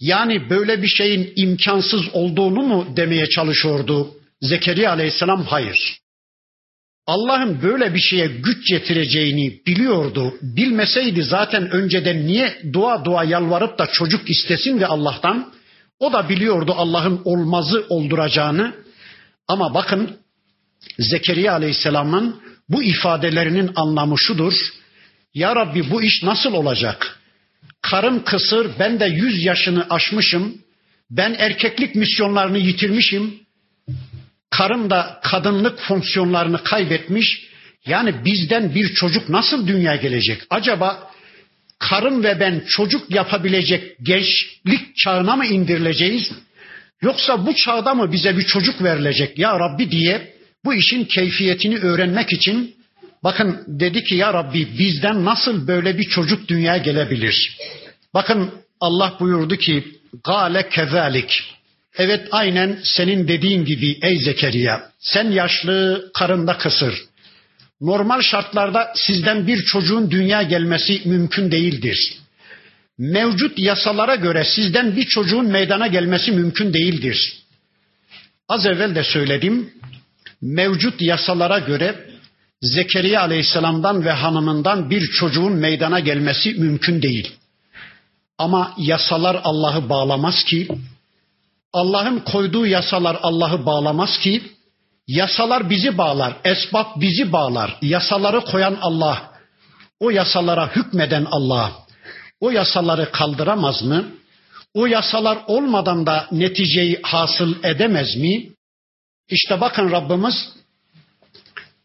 Yani 0.00 0.50
böyle 0.50 0.82
bir 0.82 0.88
şeyin 0.88 1.32
imkansız 1.36 2.02
olduğunu 2.12 2.62
mu 2.62 2.86
demeye 2.96 3.28
çalışıyordu 3.28 4.14
Zekeriya 4.40 4.92
aleyhisselam? 4.92 5.44
Hayır. 5.44 5.98
Allah'ın 7.06 7.62
böyle 7.62 7.94
bir 7.94 8.00
şeye 8.00 8.26
güç 8.26 8.68
getireceğini 8.70 9.60
biliyordu. 9.66 10.34
Bilmeseydi 10.42 11.22
zaten 11.22 11.70
önceden 11.70 12.26
niye 12.26 12.62
dua 12.72 13.04
dua 13.04 13.24
yalvarıp 13.24 13.78
da 13.78 13.86
çocuk 13.86 14.30
istesin 14.30 14.80
de 14.80 14.86
Allah'tan? 14.86 15.52
O 15.98 16.12
da 16.12 16.28
biliyordu 16.28 16.74
Allah'ın 16.76 17.20
olmazı 17.24 17.86
olduracağını. 17.88 18.74
Ama 19.48 19.74
bakın 19.74 20.16
Zekeriya 20.98 21.52
Aleyhisselam'ın 21.52 22.40
bu 22.68 22.82
ifadelerinin 22.82 23.70
anlamı 23.76 24.18
şudur. 24.18 24.54
Ya 25.34 25.56
Rabbi 25.56 25.90
bu 25.90 26.02
iş 26.02 26.22
nasıl 26.22 26.52
olacak? 26.52 27.20
Karım 27.82 28.24
kısır, 28.24 28.70
ben 28.78 29.00
de 29.00 29.04
yüz 29.04 29.44
yaşını 29.44 29.86
aşmışım. 29.90 30.58
Ben 31.10 31.36
erkeklik 31.38 31.94
misyonlarını 31.94 32.58
yitirmişim. 32.58 33.34
Karım 34.50 34.90
da 34.90 35.20
kadınlık 35.22 35.80
fonksiyonlarını 35.80 36.64
kaybetmiş. 36.64 37.46
Yani 37.86 38.24
bizden 38.24 38.74
bir 38.74 38.94
çocuk 38.94 39.28
nasıl 39.28 39.66
dünyaya 39.66 39.96
gelecek? 39.96 40.42
Acaba 40.50 41.10
karım 41.78 42.24
ve 42.24 42.40
ben 42.40 42.64
çocuk 42.68 43.10
yapabilecek 43.10 43.96
gençlik 44.02 44.96
çağına 44.96 45.36
mı 45.36 45.46
indirileceğiz? 45.46 46.32
Yoksa 47.02 47.46
bu 47.46 47.54
çağda 47.54 47.94
mı 47.94 48.12
bize 48.12 48.36
bir 48.36 48.42
çocuk 48.42 48.82
verilecek 48.82 49.38
ya 49.38 49.60
Rabbi 49.60 49.90
diye 49.90 50.35
bu 50.66 50.74
işin 50.74 51.04
keyfiyetini 51.04 51.78
öğrenmek 51.78 52.32
için 52.32 52.76
bakın 53.24 53.64
dedi 53.66 54.04
ki 54.04 54.14
ya 54.14 54.34
Rabbi 54.34 54.78
bizden 54.78 55.24
nasıl 55.24 55.68
böyle 55.68 55.98
bir 55.98 56.04
çocuk 56.04 56.48
dünyaya 56.48 56.78
gelebilir? 56.78 57.56
Bakın 58.14 58.50
Allah 58.80 59.16
buyurdu 59.20 59.56
ki 59.56 59.84
gale 60.24 60.68
kezalik. 60.68 61.42
Evet 61.98 62.28
aynen 62.30 62.78
senin 62.82 63.28
dediğin 63.28 63.64
gibi 63.64 63.98
ey 64.02 64.16
Zekeriya. 64.16 64.90
Sen 64.98 65.30
yaşlı, 65.30 66.10
karında 66.14 66.58
kısır. 66.58 67.04
Normal 67.80 68.20
şartlarda 68.20 68.92
sizden 68.94 69.46
bir 69.46 69.64
çocuğun 69.64 70.10
dünya 70.10 70.42
gelmesi 70.42 71.02
mümkün 71.04 71.50
değildir. 71.50 72.16
Mevcut 72.98 73.58
yasalara 73.58 74.14
göre 74.14 74.44
sizden 74.44 74.96
bir 74.96 75.04
çocuğun 75.04 75.46
meydana 75.46 75.86
gelmesi 75.86 76.32
mümkün 76.32 76.72
değildir. 76.72 77.36
Az 78.48 78.66
evvel 78.66 78.94
de 78.94 79.04
söyledim. 79.04 79.70
Mevcut 80.42 81.02
yasalara 81.02 81.58
göre 81.58 82.10
Zekeriya 82.62 83.20
Aleyhisselam'dan 83.22 84.04
ve 84.04 84.10
hanımından 84.10 84.90
bir 84.90 85.10
çocuğun 85.10 85.52
meydana 85.52 86.00
gelmesi 86.00 86.54
mümkün 86.54 87.02
değil. 87.02 87.32
Ama 88.38 88.74
yasalar 88.78 89.40
Allah'ı 89.44 89.88
bağlamaz 89.88 90.44
ki, 90.44 90.68
Allah'ın 91.72 92.18
koyduğu 92.18 92.66
yasalar 92.66 93.18
Allah'ı 93.22 93.66
bağlamaz 93.66 94.18
ki, 94.18 94.42
Yasalar 95.06 95.70
bizi 95.70 95.98
bağlar, 95.98 96.36
esbab 96.44 96.86
bizi 97.00 97.32
bağlar. 97.32 97.78
Yasaları 97.82 98.40
koyan 98.40 98.78
Allah, 98.80 99.32
o 100.00 100.10
yasalara 100.10 100.76
hükmeden 100.76 101.26
Allah, 101.30 101.72
o 102.40 102.50
yasaları 102.50 103.12
kaldıramaz 103.12 103.82
mı? 103.82 104.04
O 104.74 104.86
yasalar 104.86 105.38
olmadan 105.46 106.06
da 106.06 106.28
neticeyi 106.32 107.00
hasıl 107.02 107.54
edemez 107.64 108.16
mi? 108.16 108.50
İşte 109.28 109.60
bakın 109.60 109.90
Rabbimiz 109.90 110.52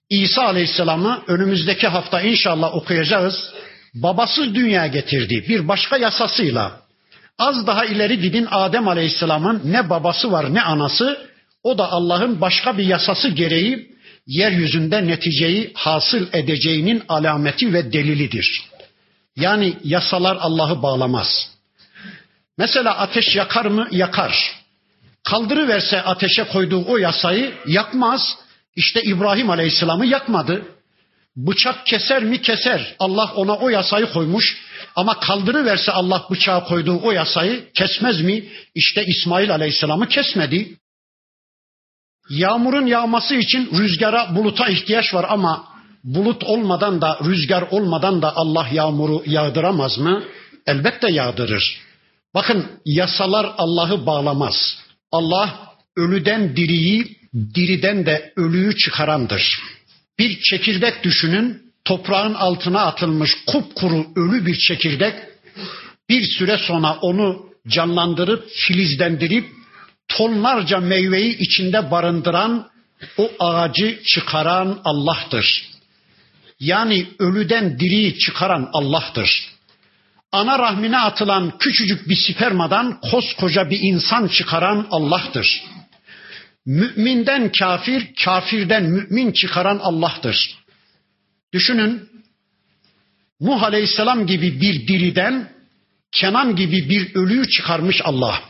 İsa 0.09 0.41
Aleyhisselam'ı 0.43 1.23
önümüzdeki 1.27 1.87
hafta 1.87 2.21
inşallah 2.21 2.75
okuyacağız. 2.75 3.53
Babasız 3.93 4.55
dünya 4.55 4.87
getirdi 4.87 5.45
bir 5.49 5.67
başka 5.67 5.97
yasasıyla. 5.97 6.81
Az 7.37 7.67
daha 7.67 7.85
ileri 7.85 8.19
gidin 8.19 8.47
Adem 8.51 8.87
Aleyhisselam'ın 8.87 9.61
ne 9.65 9.89
babası 9.89 10.31
var 10.31 10.53
ne 10.53 10.61
anası 10.61 11.27
o 11.63 11.77
da 11.77 11.91
Allah'ın 11.91 12.41
başka 12.41 12.77
bir 12.77 12.85
yasası 12.85 13.29
gereği 13.29 13.91
yeryüzünde 14.27 15.07
neticeyi 15.07 15.71
hasıl 15.73 16.27
edeceğinin 16.33 17.03
alameti 17.09 17.73
ve 17.73 17.93
delilidir. 17.93 18.63
Yani 19.35 19.77
yasalar 19.83 20.37
Allah'ı 20.41 20.81
bağlamaz. 20.81 21.51
Mesela 22.57 22.97
ateş 22.97 23.35
yakar 23.35 23.65
mı? 23.65 23.87
Yakar. 23.91 24.60
Kaldırıverse 25.23 26.01
ateşe 26.01 26.43
koyduğu 26.43 26.85
o 26.87 26.97
yasayı 26.97 27.53
yakmaz. 27.67 28.37
İşte 28.75 29.01
İbrahim 29.01 29.49
Aleyhisselam'ı 29.49 30.05
yakmadı. 30.05 30.65
Bıçak 31.35 31.85
keser 31.85 32.23
mi? 32.23 32.41
Keser. 32.41 32.95
Allah 32.99 33.33
ona 33.35 33.55
o 33.55 33.69
yasayı 33.69 34.05
koymuş. 34.05 34.57
Ama 34.95 35.19
kaldırıverse 35.19 35.91
Allah 35.91 36.25
bıçağı 36.31 36.65
koyduğu 36.65 36.99
o 37.03 37.11
yasayı 37.11 37.71
kesmez 37.73 38.21
mi? 38.21 38.43
İşte 38.75 39.05
İsmail 39.05 39.51
Aleyhisselam'ı 39.51 40.07
kesmedi. 40.07 40.77
Yağmurun 42.29 42.85
yağması 42.85 43.35
için 43.35 43.69
rüzgara, 43.79 44.35
buluta 44.35 44.67
ihtiyaç 44.67 45.13
var 45.13 45.25
ama 45.29 45.65
bulut 46.03 46.43
olmadan 46.43 47.01
da 47.01 47.19
rüzgar 47.23 47.61
olmadan 47.71 48.21
da 48.21 48.35
Allah 48.35 48.67
yağmuru 48.71 49.23
yağdıramaz 49.25 49.97
mı? 49.97 50.23
Elbette 50.67 51.11
yağdırır. 51.11 51.81
Bakın 52.33 52.65
yasalar 52.85 53.53
Allah'ı 53.57 54.05
bağlamaz. 54.05 54.77
Allah 55.11 55.75
ölüden 55.97 56.55
diriyi, 56.55 57.17
diriden 57.55 58.05
de 58.05 58.33
ölüyü 58.35 58.75
çıkarandır. 58.77 59.59
Bir 60.19 60.39
çekirdek 60.41 61.03
düşünün, 61.03 61.61
toprağın 61.85 62.33
altına 62.33 62.81
atılmış 62.81 63.31
kupkuru 63.47 64.05
ölü 64.15 64.45
bir 64.45 64.57
çekirdek 64.57 65.13
bir 66.09 66.23
süre 66.23 66.57
sonra 66.57 66.97
onu 67.01 67.45
canlandırıp 67.67 68.49
filizlendirip 68.49 69.45
tonlarca 70.07 70.79
meyveyi 70.79 71.37
içinde 71.37 71.91
barındıran 71.91 72.69
o 73.17 73.31
ağacı 73.39 73.99
çıkaran 74.05 74.81
Allah'tır. 74.83 75.71
Yani 76.59 77.07
ölüden 77.19 77.79
diriyi 77.79 78.17
çıkaran 78.17 78.69
Allah'tır. 78.73 79.51
Ana 80.31 80.59
rahmine 80.59 80.97
atılan 80.97 81.57
küçücük 81.57 82.09
bir 82.09 82.15
spermadan 82.15 82.99
koskoca 83.11 83.69
bir 83.69 83.79
insan 83.81 84.27
çıkaran 84.27 84.87
Allah'tır. 84.91 85.63
Müminden 86.65 87.51
kafir, 87.59 88.07
kafirden 88.25 88.83
mümin 88.83 89.31
çıkaran 89.31 89.79
Allah'tır. 89.79 90.57
Düşünün, 91.53 92.09
Nuh 93.41 93.63
Aleyhisselam 93.63 94.27
gibi 94.27 94.61
bir 94.61 94.87
diriden 94.87 95.51
Kenan 96.11 96.55
gibi 96.55 96.89
bir 96.89 97.15
ölüyü 97.15 97.49
çıkarmış 97.49 98.01
Allah. 98.03 98.41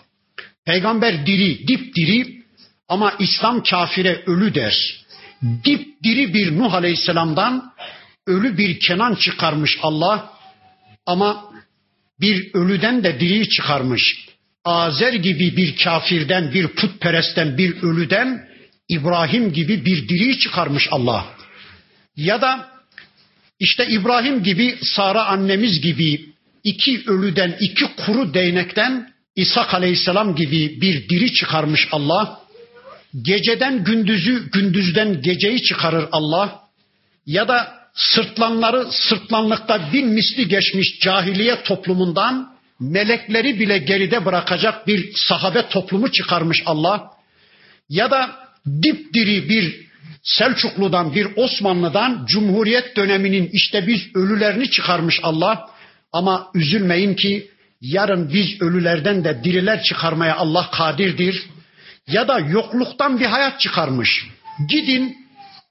Peygamber 0.65 1.25
diri, 1.25 1.67
dip 1.67 1.95
diri 1.95 2.43
ama 2.87 3.13
İslam 3.19 3.63
kafire 3.63 4.23
ölü 4.25 4.55
der. 4.55 5.03
Dip 5.65 6.03
diri 6.03 6.33
bir 6.33 6.57
Nuh 6.59 6.73
Aleyhisselam'dan 6.73 7.73
ölü 8.27 8.57
bir 8.57 8.79
Kenan 8.79 9.15
çıkarmış 9.15 9.79
Allah 9.81 10.33
ama 11.05 11.50
bir 12.21 12.53
ölüden 12.53 13.03
de 13.03 13.19
diriyi 13.19 13.49
çıkarmış. 13.49 14.25
Azer 14.65 15.13
gibi 15.13 15.57
bir 15.57 15.77
kafirden, 15.83 16.53
bir 16.53 16.67
putperestten, 16.67 17.57
bir 17.57 17.83
ölüden 17.83 18.47
İbrahim 18.89 19.53
gibi 19.53 19.85
bir 19.85 20.09
diriyi 20.09 20.39
çıkarmış 20.39 20.87
Allah. 20.91 21.25
Ya 22.15 22.41
da 22.41 22.71
işte 23.59 23.87
İbrahim 23.87 24.43
gibi, 24.43 24.77
Sara 24.81 25.25
annemiz 25.25 25.81
gibi 25.81 26.25
iki 26.63 27.03
ölüden, 27.07 27.57
iki 27.59 27.85
kuru 27.95 28.33
değnekten 28.33 29.11
İsa 29.35 29.67
Aleyhisselam 29.71 30.35
gibi 30.35 30.81
bir 30.81 31.09
diri 31.09 31.33
çıkarmış 31.33 31.87
Allah. 31.91 32.41
geceden 33.21 33.83
gündüzü, 33.83 34.51
gündüzden 34.51 35.21
geceyi 35.21 35.63
çıkarır 35.63 36.05
Allah 36.11 36.61
ya 37.25 37.47
da 37.47 37.80
sırtlanları 37.93 38.85
sırtlanlıkta 38.91 39.93
bin 39.93 40.07
misli 40.07 40.47
geçmiş 40.47 40.99
cahiliye 40.99 41.63
toplumundan 41.63 42.51
melekleri 42.79 43.59
bile 43.59 43.77
geride 43.77 44.25
bırakacak 44.25 44.87
bir 44.87 45.11
sahabe 45.15 45.67
toplumu 45.69 46.11
çıkarmış 46.11 46.63
Allah 46.65 47.11
ya 47.89 48.11
da 48.11 48.35
dipdiri 48.83 49.49
bir 49.49 49.91
Selçuklu'dan 50.23 51.15
bir 51.15 51.27
Osmanlı'dan 51.35 52.25
Cumhuriyet 52.25 52.95
döneminin 52.95 53.49
işte 53.53 53.87
biz 53.87 54.15
ölülerini 54.15 54.69
çıkarmış 54.69 55.19
Allah 55.23 55.69
ama 56.11 56.47
üzülmeyin 56.55 57.15
ki 57.15 57.49
yarın 57.81 58.33
biz 58.33 58.61
ölülerden 58.61 59.23
de 59.23 59.43
diriler 59.43 59.83
çıkarmaya 59.83 60.35
Allah 60.35 60.69
kadirdir. 60.71 61.45
Ya 62.07 62.27
da 62.27 62.39
yokluktan 62.39 63.19
bir 63.19 63.25
hayat 63.25 63.59
çıkarmış. 63.59 64.27
Gidin 64.69 65.17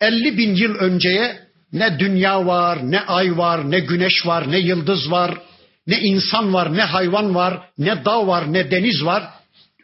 50 0.00 0.38
bin 0.38 0.54
yıl 0.54 0.74
önceye 0.74 1.49
ne 1.72 1.98
dünya 1.98 2.46
var, 2.46 2.78
ne 2.82 3.00
ay 3.00 3.38
var, 3.38 3.70
ne 3.70 3.80
güneş 3.80 4.26
var, 4.26 4.50
ne 4.50 4.58
yıldız 4.58 5.10
var, 5.10 5.38
ne 5.86 6.00
insan 6.00 6.54
var, 6.54 6.76
ne 6.76 6.82
hayvan 6.82 7.34
var, 7.34 7.60
ne 7.78 8.04
dağ 8.04 8.26
var, 8.26 8.52
ne 8.52 8.70
deniz 8.70 9.04
var. 9.04 9.24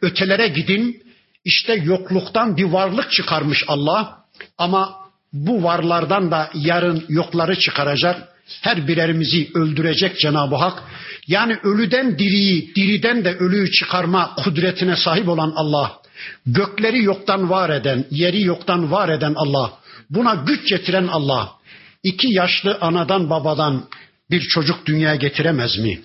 Ötelere 0.01 0.47
gidin. 0.47 1.03
İşte 1.45 1.73
yokluktan 1.73 2.57
bir 2.57 2.63
varlık 2.63 3.11
çıkarmış 3.11 3.63
Allah. 3.67 4.17
Ama 4.57 4.95
bu 5.33 5.63
varlardan 5.63 6.31
da 6.31 6.49
yarın 6.53 7.05
yokları 7.09 7.59
çıkaracak. 7.59 8.27
Her 8.61 8.87
birerimizi 8.87 9.49
öldürecek 9.53 10.19
Cenab-ı 10.19 10.55
Hak. 10.55 10.83
Yani 11.27 11.57
ölüden 11.63 12.19
diriyi, 12.19 12.75
diriden 12.75 13.25
de 13.25 13.35
ölüyü 13.35 13.71
çıkarma 13.71 14.35
kudretine 14.35 14.95
sahip 14.95 15.29
olan 15.29 15.53
Allah. 15.55 15.99
Gökleri 16.45 17.03
yoktan 17.03 17.49
var 17.49 17.69
eden, 17.69 18.05
yeri 18.11 18.41
yoktan 18.41 18.91
var 18.91 19.09
eden 19.09 19.33
Allah. 19.35 19.73
Buna 20.09 20.35
güç 20.35 20.69
getiren 20.69 21.07
Allah. 21.07 21.56
İki 22.03 22.33
yaşlı 22.33 22.77
anadan 22.81 23.29
babadan 23.29 23.89
bir 24.31 24.41
çocuk 24.41 24.85
dünyaya 24.85 25.15
getiremez 25.15 25.77
mi? 25.77 26.01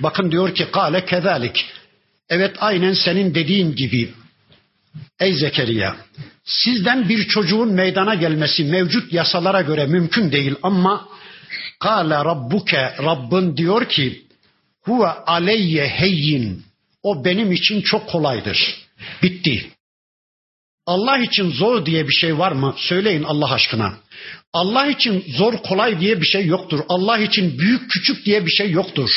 Bakın 0.00 0.30
diyor 0.30 0.54
ki 0.54 0.66
kale 0.72 1.04
kezalik. 1.04 1.66
Evet 2.28 2.56
aynen 2.58 2.92
senin 2.92 3.34
dediğin 3.34 3.76
gibi. 3.76 4.10
Ey 5.20 5.34
Zekeriya, 5.34 5.96
sizden 6.44 7.08
bir 7.08 7.28
çocuğun 7.28 7.72
meydana 7.72 8.14
gelmesi 8.14 8.64
mevcut 8.64 9.12
yasalara 9.12 9.62
göre 9.62 9.86
mümkün 9.86 10.32
değil 10.32 10.54
ama 10.62 11.08
kâle 11.80 12.14
rabbuke 12.14 12.94
Rabbin 12.98 13.56
diyor 13.56 13.88
ki 13.88 14.22
huve 14.80 15.08
aleyye 15.08 15.88
heyyin 15.88 16.64
o 17.02 17.24
benim 17.24 17.52
için 17.52 17.80
çok 17.80 18.08
kolaydır. 18.08 18.74
Bitti. 19.22 19.70
Allah 20.86 21.18
için 21.18 21.50
zor 21.50 21.86
diye 21.86 22.08
bir 22.08 22.12
şey 22.12 22.38
var 22.38 22.52
mı? 22.52 22.74
Söyleyin 22.76 23.22
Allah 23.22 23.52
aşkına. 23.52 23.94
Allah 24.52 24.86
için 24.86 25.24
zor 25.36 25.56
kolay 25.56 26.00
diye 26.00 26.20
bir 26.20 26.26
şey 26.26 26.46
yoktur. 26.46 26.80
Allah 26.88 27.18
için 27.18 27.58
büyük 27.58 27.90
küçük 27.90 28.26
diye 28.26 28.46
bir 28.46 28.50
şey 28.50 28.70
yoktur. 28.70 29.10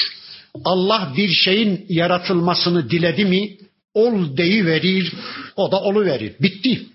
Allah 0.65 1.13
bir 1.17 1.29
şeyin 1.29 1.85
yaratılmasını 1.89 2.89
diledi 2.89 3.25
mi 3.25 3.57
ol 3.93 4.37
deyi 4.37 4.65
verir, 4.65 5.13
o 5.55 5.71
da 5.71 5.81
olu 5.81 6.05
verir. 6.05 6.33
Bitti. 6.39 6.85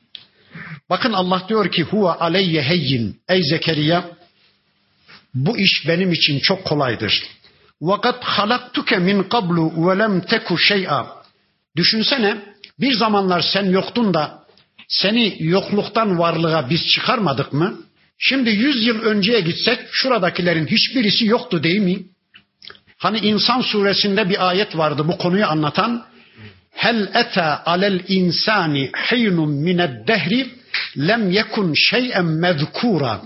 Bakın 0.91 1.13
Allah 1.13 1.43
diyor 1.49 1.73
ki 1.73 1.83
huve 1.83 2.09
aleyye 2.09 2.63
heyyin. 2.63 3.21
Ey 3.29 3.43
Zekeriya 3.43 4.11
bu 5.35 5.59
iş 5.59 5.89
benim 5.89 6.13
için 6.13 6.39
çok 6.39 6.65
kolaydır. 6.65 7.23
Vakat 7.81 8.25
halaktuke 8.25 8.99
min 8.99 9.23
qablu 9.23 9.89
ve 9.89 9.99
lem 9.99 10.21
teku 10.21 10.59
şey'a. 10.59 11.07
Düşünsene 11.77 12.37
bir 12.81 12.93
zamanlar 12.93 13.41
sen 13.41 13.71
yoktun 13.71 14.15
da 14.15 14.45
seni 14.89 15.37
yokluktan 15.39 16.19
varlığa 16.19 16.71
biz 16.71 16.87
çıkarmadık 16.89 17.53
mı? 17.53 17.75
Şimdi 18.19 18.51
yüz 18.51 18.87
yıl 18.87 19.03
önceye 19.03 19.41
gitsek 19.41 19.79
şuradakilerin 19.93 20.67
hiçbirisi 20.67 21.27
yoktu 21.27 21.63
değil 21.63 21.81
mi? 21.81 21.99
Hani 22.99 23.19
İnsan 23.19 23.61
suresinde 23.61 24.29
bir 24.29 24.49
ayet 24.49 24.77
vardı 24.77 25.09
bu 25.09 25.19
konuyu 25.19 25.47
anlatan. 25.47 26.05
Hel 26.71 27.11
eta 27.15 27.63
alel 27.67 28.01
insani 28.09 28.91
hinun 29.11 29.51
mined 29.51 30.09
dehri 30.09 30.47
lem 30.99 31.31
yekun 31.31 31.75
şey'en 31.75 32.25
mezkura. 32.25 33.23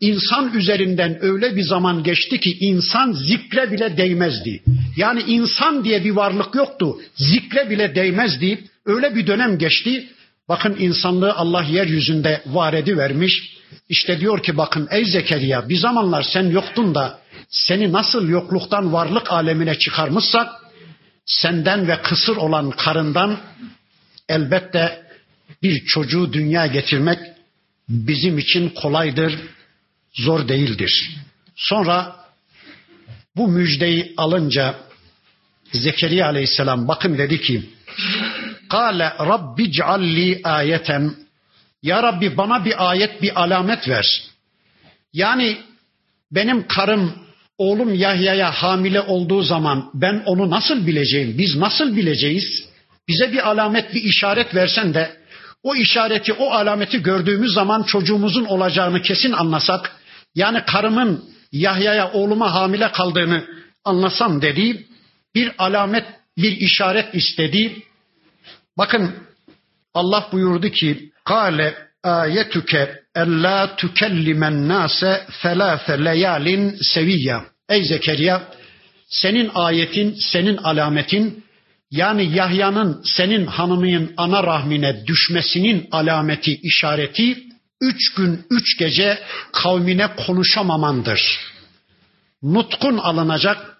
İnsan 0.00 0.52
üzerinden 0.54 1.18
öyle 1.24 1.56
bir 1.56 1.62
zaman 1.62 2.02
geçti 2.02 2.40
ki 2.40 2.56
insan 2.60 3.12
zikre 3.12 3.72
bile 3.72 3.96
değmezdi. 3.96 4.62
Yani 4.96 5.22
insan 5.26 5.84
diye 5.84 6.04
bir 6.04 6.10
varlık 6.10 6.54
yoktu. 6.54 6.96
Zikre 7.16 7.70
bile 7.70 7.94
değmezdi. 7.94 8.64
Öyle 8.86 9.14
bir 9.14 9.26
dönem 9.26 9.58
geçti. 9.58 10.08
Bakın 10.48 10.76
insanlığı 10.78 11.34
Allah 11.34 11.62
yeryüzünde 11.62 12.42
var 12.46 12.72
vermiş. 12.96 13.54
İşte 13.88 14.20
diyor 14.20 14.42
ki 14.42 14.56
bakın 14.56 14.88
ey 14.90 15.04
Zekeriya 15.04 15.68
bir 15.68 15.76
zamanlar 15.76 16.22
sen 16.22 16.50
yoktun 16.50 16.94
da 16.94 17.18
seni 17.48 17.92
nasıl 17.92 18.28
yokluktan 18.28 18.92
varlık 18.92 19.32
alemine 19.32 19.78
çıkarmışsak 19.78 20.48
senden 21.26 21.88
ve 21.88 22.02
kısır 22.02 22.36
olan 22.36 22.70
karından 22.70 23.38
elbette 24.28 25.04
bir 25.62 25.86
çocuğu 25.86 26.32
dünya 26.32 26.66
getirmek 26.66 27.18
bizim 27.88 28.38
için 28.38 28.68
kolaydır, 28.68 29.38
zor 30.12 30.48
değildir. 30.48 31.16
Sonra 31.56 32.16
bu 33.36 33.48
müjdeyi 33.48 34.14
alınca 34.16 34.74
Zekeriya 35.72 36.26
aleyhisselam 36.26 36.88
bakın 36.88 37.18
dedi 37.18 37.40
ki 37.40 37.62
Kale 38.74 39.12
Rabbi 39.20 39.72
cealli 39.72 40.40
ayeten 40.44 41.14
Ya 41.82 42.02
Rabbi 42.02 42.36
bana 42.36 42.64
bir 42.64 42.90
ayet 42.90 43.22
bir 43.22 43.42
alamet 43.42 43.88
ver. 43.88 44.22
Yani 45.12 45.58
benim 46.32 46.66
karım 46.66 47.12
oğlum 47.58 47.94
Yahya'ya 47.94 48.50
hamile 48.50 49.00
olduğu 49.00 49.42
zaman 49.42 49.90
ben 49.94 50.22
onu 50.26 50.50
nasıl 50.50 50.86
bileceğim? 50.86 51.38
Biz 51.38 51.56
nasıl 51.56 51.96
bileceğiz? 51.96 52.68
Bize 53.08 53.32
bir 53.32 53.48
alamet, 53.48 53.94
bir 53.94 54.02
işaret 54.02 54.54
versen 54.54 54.94
de 54.94 55.16
o 55.62 55.74
işareti, 55.76 56.32
o 56.32 56.50
alameti 56.50 57.02
gördüğümüz 57.02 57.52
zaman 57.52 57.82
çocuğumuzun 57.82 58.44
olacağını 58.44 59.02
kesin 59.02 59.32
anlasak, 59.32 59.96
yani 60.34 60.62
karımın 60.66 61.24
Yahya'ya 61.52 62.12
oğluma 62.12 62.54
hamile 62.54 62.92
kaldığını 62.92 63.44
anlasam 63.84 64.42
dedi, 64.42 64.86
bir 65.34 65.52
alamet, 65.58 66.04
bir 66.38 66.56
işaret 66.56 67.14
istedi. 67.14 67.82
Bakın 68.78 69.14
Allah 69.94 70.28
buyurdu 70.32 70.68
ki, 70.68 71.10
Kale 71.24 71.74
ayetuke 72.02 73.02
ella 73.14 73.76
tükellimen 73.76 74.68
nase 74.68 75.26
felâfe 75.42 76.04
leyalin 76.04 76.76
seviyya. 76.82 77.44
Ey 77.68 77.84
Zekeriya, 77.84 78.42
senin 79.08 79.50
ayetin, 79.54 80.16
senin 80.32 80.56
alametin 80.56 81.44
yani 81.90 82.36
Yahya'nın 82.36 83.02
senin 83.04 83.46
hanımının 83.46 84.14
ana 84.16 84.42
rahmine 84.42 85.06
düşmesinin 85.06 85.88
alameti, 85.90 86.60
işareti 86.62 87.44
üç 87.80 88.14
gün, 88.14 88.46
üç 88.50 88.78
gece 88.78 89.18
kavmine 89.52 90.16
konuşamamandır. 90.26 91.40
Nutkun 92.42 92.98
alınacak, 92.98 93.78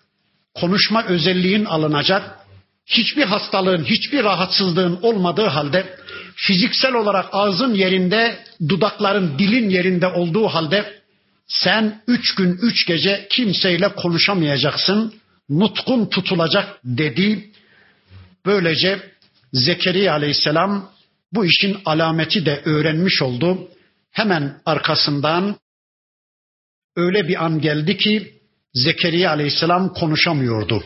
konuşma 0.55 1.05
özelliğin 1.05 1.64
alınacak, 1.64 2.38
hiçbir 2.87 3.22
hastalığın, 3.22 3.85
hiçbir 3.85 4.24
rahatsızlığın 4.24 4.99
olmadığı 5.03 5.47
halde 5.47 5.97
fiziksel 6.37 6.95
olarak 6.95 7.26
ağzın 7.32 7.74
yerinde, 7.74 8.45
dudakların, 8.68 9.39
dilin 9.39 9.70
yerinde 9.70 10.07
olduğu 10.07 10.47
halde 10.49 11.03
sen 11.47 12.03
üç 12.07 12.35
gün, 12.35 12.59
üç 12.62 12.87
gece 12.87 13.26
kimseyle 13.30 13.89
konuşamayacaksın, 13.89 15.14
nutkun 15.49 16.07
tutulacak 16.07 16.80
dedi 16.85 17.51
Böylece 18.47 19.14
Zekeriya 19.53 20.12
aleyhisselam 20.12 20.91
bu 21.32 21.47
işin 21.47 21.76
alameti 21.85 22.47
de 22.47 22.62
öğrenmiş 22.64 23.22
oldu. 23.22 23.68
Hemen 24.11 24.61
arkasından 24.66 25.57
öyle 26.97 27.28
bir 27.28 27.45
an 27.45 27.61
geldi 27.61 27.97
ki 27.97 28.35
Zekeriya 28.74 29.30
aleyhisselam 29.30 29.93
konuşamıyordu. 29.93 30.85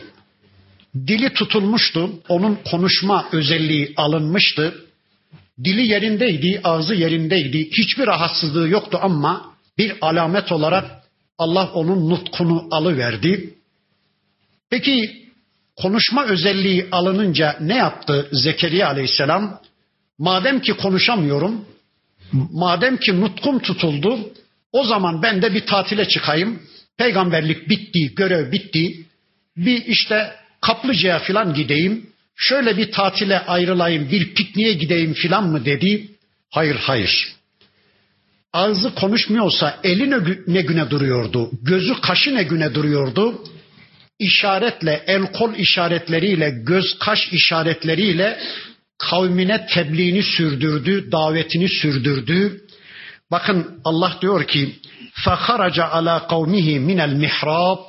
Dili 0.95 1.33
tutulmuştu, 1.33 2.09
onun 2.29 2.59
konuşma 2.71 3.29
özelliği 3.31 3.93
alınmıştı. 3.97 4.85
Dili 5.63 5.87
yerindeydi, 5.87 6.61
ağzı 6.63 6.95
yerindeydi, 6.95 7.69
hiçbir 7.71 8.07
rahatsızlığı 8.07 8.69
yoktu 8.69 8.99
ama 9.01 9.55
bir 9.77 9.93
alamet 10.01 10.51
olarak 10.51 11.03
Allah 11.37 11.71
onun 11.73 12.09
nutkunu 12.09 12.67
alıverdi. 12.71 13.53
Peki 14.69 15.25
konuşma 15.75 16.25
özelliği 16.25 16.87
alınınca 16.91 17.57
ne 17.61 17.75
yaptı 17.75 18.29
Zekeriya 18.31 18.87
aleyhisselam? 18.87 19.61
Madem 20.17 20.61
ki 20.61 20.73
konuşamıyorum, 20.73 21.65
madem 22.51 22.97
ki 22.97 23.21
nutkum 23.21 23.59
tutuldu, 23.59 24.19
o 24.71 24.83
zaman 24.83 25.21
ben 25.21 25.41
de 25.41 25.53
bir 25.53 25.65
tatile 25.65 26.07
çıkayım. 26.07 26.61
Peygamberlik 26.97 27.69
bitti, 27.69 28.15
görev 28.15 28.51
bitti. 28.51 29.05
Bir 29.57 29.85
işte 29.85 30.38
Kaplıca'ya 30.61 31.19
filan 31.19 31.53
gideyim, 31.53 32.09
şöyle 32.35 32.77
bir 32.77 32.91
tatile 32.91 33.39
ayrılayım, 33.39 34.11
bir 34.11 34.33
pikniğe 34.33 34.73
gideyim 34.73 35.13
filan 35.13 35.47
mı 35.47 35.65
dedi. 35.65 36.07
Hayır 36.49 36.75
hayır. 36.75 37.35
Ağzı 38.53 38.95
konuşmuyorsa 38.95 39.79
eli 39.83 40.11
ne 40.47 40.61
güne 40.61 40.89
duruyordu, 40.89 41.51
gözü 41.61 42.01
kaşı 42.01 42.35
ne 42.35 42.43
güne 42.43 42.73
duruyordu. 42.73 43.43
İşaretle, 44.19 45.03
el 45.07 45.31
kol 45.31 45.53
işaretleriyle, 45.53 46.49
göz 46.49 46.99
kaş 46.99 47.29
işaretleriyle 47.31 48.39
kavmine 48.97 49.65
tebliğini 49.73 50.23
sürdürdü, 50.23 51.11
davetini 51.11 51.69
sürdürdü. 51.69 52.61
Bakın 53.31 53.81
Allah 53.83 54.17
diyor 54.21 54.47
ki: 54.47 54.75
"Faharaca 55.13 55.85
ala 55.85 56.27
kavmihi 56.27 56.79
minel 56.79 57.13
mihrab" 57.13 57.88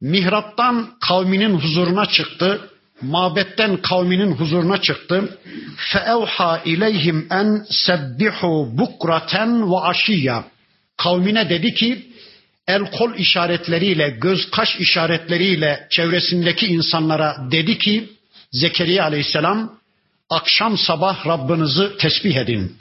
Mihraptan 0.00 0.90
kavminin 1.08 1.54
huzuruna 1.54 2.06
çıktı. 2.06 2.70
Mabetten 3.02 3.76
kavminin 3.76 4.32
huzuruna 4.32 4.80
çıktı. 4.80 5.38
Feevha 5.76 6.62
ileyhim 6.64 7.26
en 7.30 7.66
sebbihu 7.70 8.70
bukraten 8.78 9.70
ve 9.70 9.76
aşiyya. 9.76 10.44
Kavmine 10.96 11.50
dedi 11.50 11.74
ki 11.74 12.06
el 12.68 12.90
kol 12.90 13.14
işaretleriyle, 13.14 14.10
göz 14.20 14.50
kaş 14.50 14.76
işaretleriyle 14.76 15.86
çevresindeki 15.90 16.66
insanlara 16.66 17.36
dedi 17.50 17.78
ki 17.78 18.08
Zekeriya 18.52 19.04
aleyhisselam 19.04 19.78
akşam 20.30 20.78
sabah 20.78 21.26
Rabbinizi 21.26 21.96
tesbih 21.98 22.36
edin. 22.36 22.76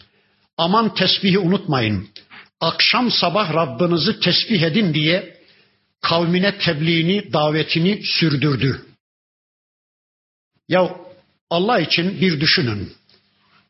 Aman 0.57 0.93
tesbihi 0.93 1.39
unutmayın. 1.39 2.07
Akşam 2.61 3.11
sabah 3.11 3.53
Rabbinizi 3.53 4.19
tesbih 4.19 4.61
edin 4.61 4.93
diye 4.93 5.38
kavmine 6.01 6.57
tebliğini, 6.57 7.33
davetini 7.33 8.01
sürdürdü. 8.03 8.85
Ya 10.69 10.95
Allah 11.49 11.79
için 11.79 12.21
bir 12.21 12.41
düşünün. 12.41 12.93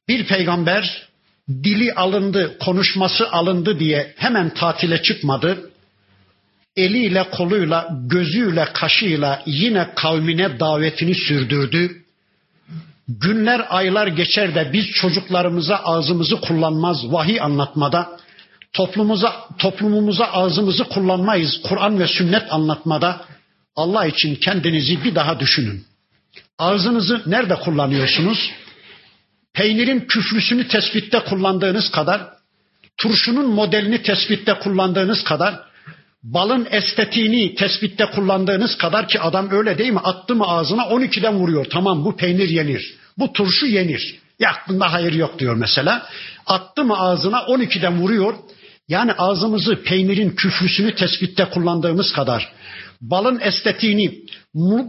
Bir 0.07 0.25
peygamber 0.25 1.09
dili 1.49 1.93
alındı, 1.93 2.57
konuşması 2.59 3.32
alındı 3.32 3.80
diye 3.80 4.13
hemen 4.17 4.53
tatile 4.53 5.01
çıkmadı. 5.01 5.71
Eliyle, 6.75 7.30
koluyla, 7.32 7.89
gözüyle, 8.05 8.65
kaşıyla 8.73 9.43
yine 9.45 9.89
kavmine 9.95 10.59
davetini 10.59 11.15
sürdürdü. 11.15 12.03
Günler, 13.07 13.65
aylar 13.69 14.07
geçer 14.07 14.55
de 14.55 14.69
biz 14.73 14.91
çocuklarımıza 14.91 15.75
ağzımızı 15.75 16.41
kullanmaz 16.41 17.11
vahiy 17.11 17.41
anlatmada, 17.41 18.18
toplumumuza, 18.74 19.34
toplumumuza 19.57 20.26
ağzımızı 20.26 20.84
kullanmayız 20.84 21.61
Kur'an 21.61 21.99
ve 21.99 22.07
sünnet 22.07 22.43
anlatmada. 22.53 23.26
Allah 23.76 24.05
için 24.05 24.36
kendinizi 24.36 25.03
bir 25.03 25.15
daha 25.15 25.39
düşünün. 25.39 25.86
Ağzınızı 26.57 27.22
nerede 27.26 27.55
kullanıyorsunuz? 27.55 28.51
Peynirin 29.53 29.99
küflüsünü 29.99 30.67
tespitte 30.67 31.20
kullandığınız 31.20 31.91
kadar, 31.91 32.22
turşunun 32.97 33.49
modelini 33.49 34.01
tespitte 34.01 34.53
kullandığınız 34.53 35.24
kadar, 35.24 35.59
balın 36.24 36.67
estetiğini 36.72 37.55
tespitte 37.55 38.05
kullandığınız 38.05 38.78
kadar 38.78 39.07
ki 39.07 39.20
adam 39.20 39.51
öyle 39.51 39.78
değil 39.78 39.91
mi? 39.91 39.99
Attı 39.99 40.36
mı 40.36 40.47
ağzına 40.47 40.82
12'den 40.82 41.36
vuruyor. 41.36 41.65
Tamam 41.65 42.05
bu 42.05 42.15
peynir 42.15 42.49
yenir. 42.49 42.95
Bu 43.17 43.34
turşu 43.34 43.65
yenir. 43.65 44.20
Ya 44.39 44.51
bunda 44.67 44.93
hayır 44.93 45.13
yok 45.13 45.39
diyor 45.39 45.55
mesela. 45.55 46.09
Attı 46.45 46.84
mı 46.84 46.99
ağzına 46.99 47.38
12'den 47.38 48.01
vuruyor. 48.01 48.34
Yani 48.89 49.13
ağzımızı 49.13 49.83
peynirin 49.83 50.29
küfrüsünü 50.29 50.95
tespitte 50.95 51.45
kullandığımız 51.45 52.13
kadar, 52.13 52.53
balın 53.01 53.39
estetiğini, 53.39 54.25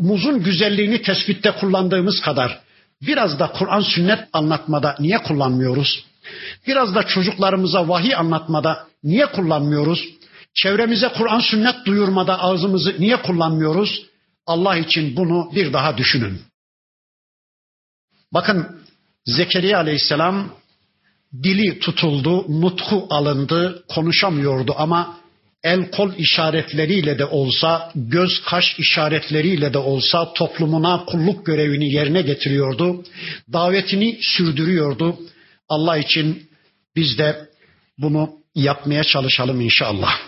muzun 0.01 0.43
güzelliğini 0.43 1.03
tespitte 1.03 1.51
kullandığımız 1.51 2.21
kadar 2.21 2.61
biraz 3.03 3.39
da 3.39 3.53
Kur'an 3.53 3.81
sünnet 3.81 4.29
anlatmada 4.33 4.97
niye 4.99 5.19
kullanmıyoruz? 5.19 6.05
Biraz 6.67 6.95
da 6.95 7.03
çocuklarımıza 7.03 7.89
vahiy 7.89 8.17
anlatmada 8.17 8.87
niye 9.05 9.27
kullanmıyoruz? 9.27 10.09
Çevremize 10.55 11.09
Kur'an 11.09 11.41
sünnet 11.41 11.87
duyurmada 11.87 12.41
ağzımızı 12.41 12.95
niye 12.99 13.23
kullanmıyoruz? 13.23 14.07
Allah 14.47 14.77
için 14.77 15.17
bunu 15.17 15.51
bir 15.55 15.73
daha 15.73 15.99
düşünün. 15.99 16.41
Bakın 18.33 18.81
Zekeriya 19.27 19.79
aleyhisselam 19.79 20.60
dili 21.43 21.79
tutuldu, 21.79 22.61
nutku 22.61 23.07
alındı, 23.11 23.85
konuşamıyordu 23.89 24.75
ama 24.79 25.21
el 25.63 25.91
kol 25.91 26.13
işaretleriyle 26.19 27.19
de 27.19 27.25
olsa, 27.25 27.93
göz 27.95 28.43
kaş 28.45 28.79
işaretleriyle 28.79 29.73
de 29.73 29.79
olsa 29.79 30.33
toplumuna 30.33 31.05
kulluk 31.05 31.47
görevini 31.47 31.93
yerine 31.93 32.23
getiriyordu. 32.23 33.05
Davetini 33.53 34.19
sürdürüyordu. 34.21 35.19
Allah 35.69 35.99
için 35.99 36.51
biz 36.97 37.19
de 37.19 37.49
bunu 37.99 38.31
yapmaya 38.55 39.05
çalışalım 39.05 39.61
inşallah. 39.61 40.19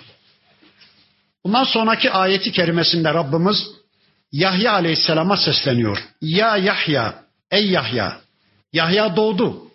Bundan 1.45 1.65
sonraki 1.65 2.11
ayeti 2.11 2.53
kerimesinde 2.53 3.15
Rabbimiz 3.15 3.67
Yahya 4.33 4.73
aleyhisselama 4.73 5.37
sesleniyor. 5.37 6.05
Ya 6.21 6.57
Yahya, 6.57 7.25
ey 7.51 7.71
Yahya. 7.71 8.21
Yahya 8.73 9.17
doğdu. 9.17 9.72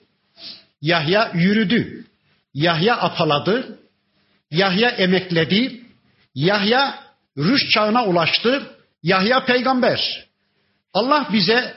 Yahya 0.82 1.32
yürüdü. 1.34 2.05
Yahya 2.53 2.97
apaladı. 2.97 3.80
Yahya 4.51 4.89
emekledi. 4.89 5.82
Yahya 6.36 6.99
rüş 7.38 7.69
çağına 7.69 8.05
ulaştı. 8.05 8.63
Yahya 9.03 9.45
peygamber. 9.45 10.28
Allah 10.93 11.30
bize 11.34 11.73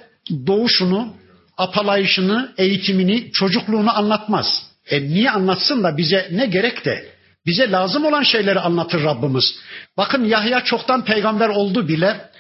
doğuşunu, 0.47 1.15
apalayışını, 1.59 2.55
eğitimini, 2.59 3.33
çocukluğunu 3.33 3.97
anlatmaz. 3.99 4.71
E 4.91 5.03
niye 5.03 5.31
anlatsın 5.31 5.83
da 5.83 5.97
bize 5.97 6.29
ne 6.33 6.47
gerek 6.47 6.85
de? 6.85 7.11
Bize 7.47 7.71
lazım 7.71 8.05
olan 8.05 8.23
şeyleri 8.23 8.61
anlatır 8.61 9.05
Rabbimiz. 9.05 9.55
Bakın 9.97 10.25
Yahya 10.25 10.65
çoktan 10.65 11.05
peygamber 11.05 11.49
oldu 11.49 11.89
bile 11.89 12.31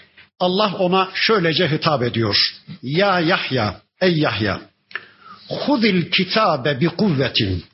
Allah 0.40 0.74
ona 0.78 1.08
şöylece 1.14 1.70
hitap 1.70 2.02
ediyor. 2.02 2.36
Ya 2.82 3.20
Yahya, 3.20 3.80
ey 4.00 4.18
Yahya. 4.18 4.60
Hudil 5.50 6.10
kitabe 6.10 6.80
bi 6.80 6.88
kuvvetin. 6.88 7.64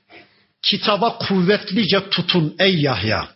Kitaba 0.63 1.19
kuvvetlice 1.19 2.09
tutun 2.11 2.55
ey 2.59 2.81
Yahya. 2.81 3.29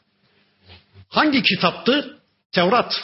Hangi 1.09 1.43
kitaptı? 1.43 2.19
Tevrat. 2.53 3.01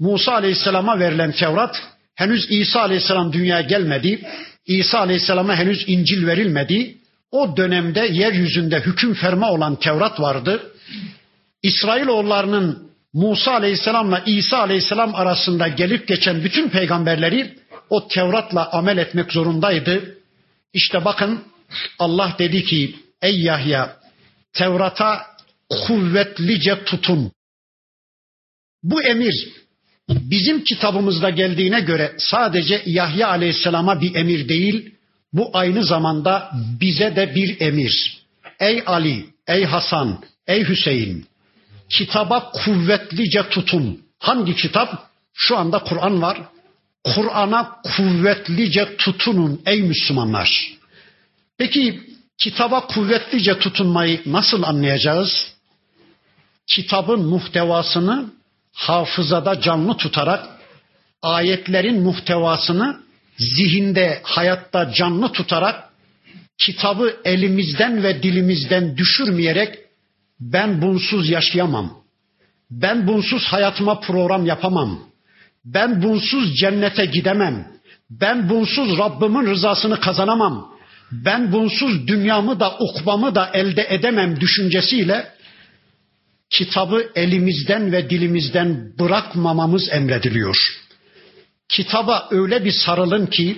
Musa 0.00 0.32
Aleyhisselam'a 0.32 0.98
verilen 0.98 1.32
Tevrat. 1.32 1.82
Henüz 2.14 2.46
İsa 2.50 2.80
Aleyhisselam 2.80 3.32
dünyaya 3.32 3.62
gelmedi. 3.62 4.22
İsa 4.66 4.98
Aleyhisselam'a 4.98 5.56
henüz 5.56 5.84
İncil 5.86 6.26
verilmedi. 6.26 6.96
O 7.30 7.56
dönemde 7.56 8.08
yeryüzünde 8.12 8.80
hüküm 8.80 9.14
ferma 9.14 9.50
olan 9.50 9.76
Tevrat 9.76 10.20
vardı. 10.20 10.72
İsrailoğullarının 11.62 12.88
Musa 13.12 13.52
Aleyhisselam'la 13.52 14.22
İsa 14.26 14.58
Aleyhisselam 14.58 15.14
arasında 15.14 15.68
gelip 15.68 16.08
geçen 16.08 16.44
bütün 16.44 16.68
peygamberleri 16.68 17.54
o 17.90 18.08
Tevrat'la 18.08 18.72
amel 18.72 18.98
etmek 18.98 19.32
zorundaydı. 19.32 20.17
İşte 20.72 21.04
bakın 21.04 21.44
Allah 21.98 22.36
dedi 22.38 22.64
ki 22.64 22.96
ey 23.22 23.40
Yahya 23.40 23.96
Tevrat'a 24.52 25.26
kuvvetlice 25.68 26.84
tutun. 26.84 27.32
Bu 28.82 29.02
emir 29.02 29.48
bizim 30.08 30.64
kitabımızda 30.64 31.30
geldiğine 31.30 31.80
göre 31.80 32.14
sadece 32.18 32.82
Yahya 32.86 33.28
Aleyhisselam'a 33.28 34.00
bir 34.00 34.14
emir 34.14 34.48
değil, 34.48 34.94
bu 35.32 35.50
aynı 35.52 35.84
zamanda 35.84 36.50
bize 36.80 37.16
de 37.16 37.34
bir 37.34 37.60
emir. 37.60 38.18
Ey 38.60 38.82
Ali, 38.86 39.26
ey 39.46 39.64
Hasan, 39.64 40.24
ey 40.46 40.68
Hüseyin, 40.68 41.26
kitaba 41.88 42.50
kuvvetlice 42.50 43.48
tutun. 43.48 44.02
Hangi 44.18 44.56
kitap? 44.56 45.08
Şu 45.34 45.56
anda 45.56 45.78
Kur'an 45.78 46.22
var. 46.22 46.38
Kur'an'a 47.04 47.80
kuvvetlice 47.96 48.96
tutunun 48.96 49.62
ey 49.66 49.82
Müslümanlar. 49.82 50.78
Peki 51.58 52.00
kitaba 52.38 52.86
kuvvetlice 52.86 53.58
tutunmayı 53.58 54.22
nasıl 54.26 54.62
anlayacağız? 54.62 55.52
Kitabın 56.66 57.26
muhtevasını 57.26 58.30
hafızada 58.74 59.60
canlı 59.60 59.96
tutarak 59.96 60.46
ayetlerin 61.22 62.02
muhtevasını 62.02 63.00
zihinde, 63.38 64.20
hayatta 64.22 64.92
canlı 64.92 65.32
tutarak 65.32 65.88
kitabı 66.58 67.16
elimizden 67.24 68.02
ve 68.02 68.22
dilimizden 68.22 68.96
düşürmeyerek 68.96 69.78
ben 70.40 70.82
bunsuz 70.82 71.28
yaşayamam. 71.30 71.98
Ben 72.70 73.06
bunsuz 73.06 73.44
hayatıma 73.44 74.00
program 74.00 74.46
yapamam. 74.46 75.07
Ben 75.74 76.02
bunsuz 76.02 76.56
cennete 76.56 77.06
gidemem. 77.06 77.66
Ben 78.10 78.48
bunsuz 78.48 78.98
Rabbimin 78.98 79.46
rızasını 79.46 80.00
kazanamam. 80.00 80.78
Ben 81.12 81.52
bunsuz 81.52 82.08
dünyamı 82.08 82.60
da 82.60 82.78
ukbamı 82.78 83.34
da 83.34 83.50
elde 83.54 83.86
edemem 83.90 84.40
düşüncesiyle 84.40 85.32
kitabı 86.50 87.10
elimizden 87.14 87.92
ve 87.92 88.10
dilimizden 88.10 88.92
bırakmamamız 88.98 89.88
emrediliyor. 89.92 90.56
kitaba 91.68 92.28
öyle 92.30 92.64
bir 92.64 92.72
sarılın 92.72 93.26
ki 93.26 93.56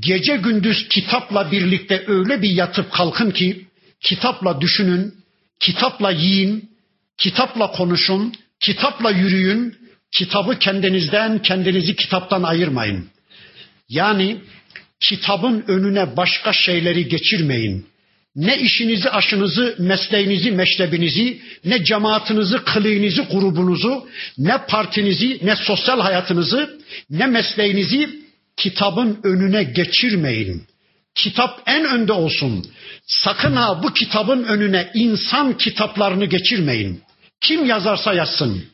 gece 0.00 0.36
gündüz 0.36 0.88
kitapla 0.88 1.52
birlikte 1.52 2.04
öyle 2.06 2.42
bir 2.42 2.50
yatıp 2.50 2.92
kalkın 2.92 3.30
ki 3.30 3.66
kitapla 4.00 4.60
düşünün, 4.60 5.14
kitapla 5.60 6.10
yiyin, 6.10 6.70
kitapla 7.18 7.70
konuşun, 7.70 8.34
kitapla 8.60 9.10
yürüyün, 9.10 9.83
kitabı 10.14 10.58
kendinizden, 10.58 11.42
kendinizi 11.42 11.96
kitaptan 11.96 12.42
ayırmayın. 12.42 13.08
Yani 13.88 14.36
kitabın 15.00 15.64
önüne 15.68 16.16
başka 16.16 16.52
şeyleri 16.52 17.08
geçirmeyin. 17.08 17.86
Ne 18.36 18.58
işinizi, 18.58 19.10
aşınızı, 19.10 19.76
mesleğinizi, 19.78 20.50
meşrebinizi, 20.50 21.40
ne 21.64 21.84
cemaatinizi, 21.84 22.56
kılığınızı, 22.58 23.22
grubunuzu, 23.22 24.08
ne 24.38 24.58
partinizi, 24.68 25.40
ne 25.42 25.56
sosyal 25.56 26.00
hayatınızı, 26.00 26.80
ne 27.10 27.26
mesleğinizi 27.26 28.10
kitabın 28.56 29.20
önüne 29.22 29.62
geçirmeyin. 29.62 30.62
Kitap 31.14 31.62
en 31.66 31.84
önde 31.84 32.12
olsun. 32.12 32.66
Sakın 33.06 33.56
ha 33.56 33.82
bu 33.82 33.92
kitabın 33.92 34.44
önüne 34.44 34.90
insan 34.94 35.58
kitaplarını 35.58 36.24
geçirmeyin. 36.24 37.02
Kim 37.40 37.66
yazarsa 37.66 38.14
yazsın. 38.14 38.73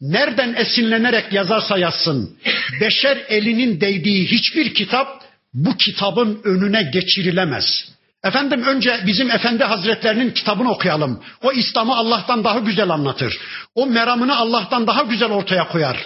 Nereden 0.00 0.54
esinlenerek 0.54 1.32
yazarsa 1.32 1.78
yazsın. 1.78 2.36
Beşer 2.80 3.18
elinin 3.28 3.80
değdiği 3.80 4.26
hiçbir 4.26 4.74
kitap 4.74 5.22
bu 5.54 5.76
kitabın 5.76 6.40
önüne 6.44 6.82
geçirilemez. 6.82 7.92
Efendim 8.24 8.62
önce 8.62 9.00
bizim 9.06 9.30
Efendi 9.30 9.64
Hazretlerinin 9.64 10.30
kitabını 10.30 10.70
okuyalım. 10.70 11.22
O 11.42 11.52
İslam'ı 11.52 11.96
Allah'tan 11.96 12.44
daha 12.44 12.58
güzel 12.58 12.90
anlatır. 12.90 13.38
O 13.74 13.86
meramını 13.86 14.36
Allah'tan 14.36 14.86
daha 14.86 15.02
güzel 15.02 15.30
ortaya 15.30 15.68
koyar. 15.68 15.96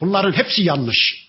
Bunların 0.00 0.32
hepsi 0.32 0.62
yanlış. 0.62 1.24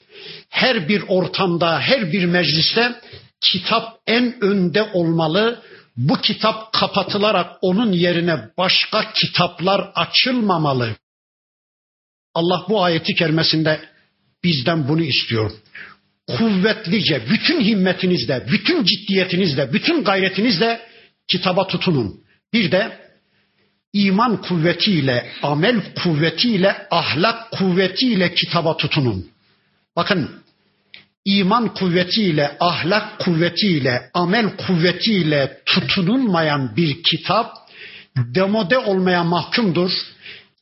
Her 0.49 0.89
bir 0.89 1.03
ortamda, 1.07 1.79
her 1.79 2.11
bir 2.11 2.25
mecliste 2.25 2.95
kitap 3.41 3.97
en 4.07 4.43
önde 4.43 4.83
olmalı. 4.93 5.61
Bu 5.97 6.21
kitap 6.21 6.73
kapatılarak 6.73 7.57
onun 7.61 7.91
yerine 7.91 8.37
başka 8.57 9.11
kitaplar 9.13 9.91
açılmamalı. 9.95 10.95
Allah 12.35 12.65
bu 12.69 12.83
ayeti 12.83 13.15
kerimesinde 13.15 13.79
bizden 14.43 14.87
bunu 14.87 15.03
istiyor 15.03 15.51
kuvvetlice, 16.27 17.21
bütün 17.29 17.61
himmetinizle, 17.61 18.45
bütün 18.51 18.83
ciddiyetinizle, 18.83 19.73
bütün 19.73 20.03
gayretinizle 20.03 20.81
kitaba 21.27 21.67
tutunun. 21.67 22.19
Bir 22.53 22.71
de 22.71 22.99
iman 23.93 24.41
kuvvetiyle, 24.41 25.31
amel 25.43 25.81
kuvvetiyle, 26.03 26.87
ahlak 26.91 27.51
kuvvetiyle 27.51 28.33
kitaba 28.33 28.77
tutunun. 28.77 29.27
Bakın 29.95 30.31
iman 31.25 31.73
kuvvetiyle, 31.73 32.57
ahlak 32.59 33.19
kuvvetiyle, 33.19 34.09
amel 34.13 34.57
kuvvetiyle 34.57 35.61
tutunulmayan 35.65 36.75
bir 36.75 37.03
kitap 37.03 37.53
demode 38.17 38.77
olmaya 38.77 39.23
mahkumdur, 39.23 39.91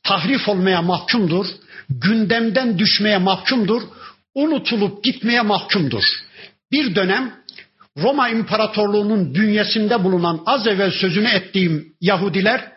tahrif 0.02 0.48
olmaya 0.48 0.82
mahkumdur, 0.82 1.46
gündemden 1.88 2.78
düşmeye 2.78 3.18
mahkumdur 3.18 3.82
unutulup 4.34 5.04
gitmeye 5.04 5.42
mahkumdur. 5.42 6.04
Bir 6.72 6.94
dönem 6.94 7.32
Roma 7.98 8.28
İmparatorluğu'nun 8.28 9.34
bünyesinde 9.34 10.04
bulunan 10.04 10.42
az 10.46 10.66
evvel 10.66 10.90
sözünü 10.90 11.28
ettiğim 11.28 11.94
Yahudiler 12.00 12.74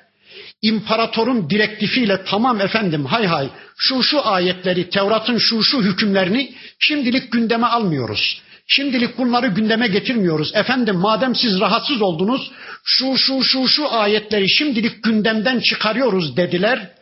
imparatorun 0.62 1.50
direktifiyle 1.50 2.24
tamam 2.26 2.62
efendim 2.62 3.06
hay 3.06 3.26
hay 3.26 3.50
şu 3.78 4.04
şu 4.04 4.28
ayetleri 4.28 4.90
Tevrat'ın 4.90 5.38
şu 5.38 5.64
şu 5.64 5.82
hükümlerini 5.82 6.54
şimdilik 6.80 7.32
gündeme 7.32 7.68
almıyoruz. 7.68 8.42
Şimdilik 8.68 9.18
bunları 9.18 9.48
gündeme 9.48 9.88
getirmiyoruz. 9.88 10.52
Efendim 10.56 10.96
madem 10.96 11.36
siz 11.36 11.60
rahatsız 11.60 12.02
oldunuz 12.02 12.52
şu 12.84 13.18
şu 13.18 13.44
şu 13.44 13.68
şu 13.68 13.94
ayetleri 13.94 14.50
şimdilik 14.50 15.04
gündemden 15.04 15.60
çıkarıyoruz 15.60 16.38
dediler 16.38 16.97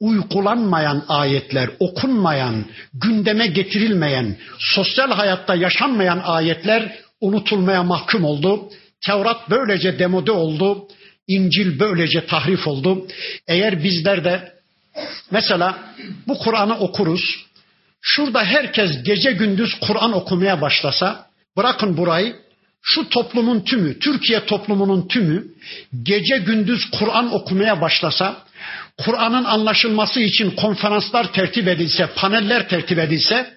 uygulanmayan 0.00 1.04
ayetler, 1.08 1.70
okunmayan, 1.78 2.64
gündeme 2.94 3.46
getirilmeyen, 3.46 4.36
sosyal 4.58 5.10
hayatta 5.10 5.54
yaşanmayan 5.54 6.20
ayetler 6.24 6.98
unutulmaya 7.20 7.82
mahkum 7.82 8.24
oldu. 8.24 8.68
Tevrat 9.06 9.50
böylece 9.50 9.98
demode 9.98 10.32
oldu. 10.32 10.88
İncil 11.28 11.80
böylece 11.80 12.26
tahrif 12.26 12.66
oldu. 12.66 13.06
Eğer 13.48 13.84
bizler 13.84 14.24
de 14.24 14.52
mesela 15.30 15.78
bu 16.28 16.38
Kur'an'ı 16.38 16.78
okuruz. 16.78 17.46
Şurada 18.02 18.44
herkes 18.44 19.02
gece 19.02 19.32
gündüz 19.32 19.74
Kur'an 19.80 20.12
okumaya 20.12 20.60
başlasa, 20.60 21.26
bırakın 21.56 21.96
burayı, 21.96 22.36
şu 22.82 23.08
toplumun 23.08 23.60
tümü, 23.60 23.98
Türkiye 23.98 24.46
toplumunun 24.46 25.08
tümü 25.08 25.46
gece 26.02 26.38
gündüz 26.38 26.90
Kur'an 26.90 27.34
okumaya 27.34 27.80
başlasa, 27.80 28.36
Kur'an'ın 29.04 29.44
anlaşılması 29.44 30.20
için 30.20 30.50
konferanslar 30.50 31.32
tertip 31.32 31.68
edilse, 31.68 32.08
paneller 32.16 32.68
tertip 32.68 32.98
edilse 32.98 33.54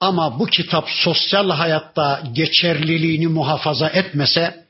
ama 0.00 0.38
bu 0.38 0.46
kitap 0.46 0.88
sosyal 0.90 1.50
hayatta 1.50 2.22
geçerliliğini 2.32 3.26
muhafaza 3.26 3.88
etmese, 3.88 4.62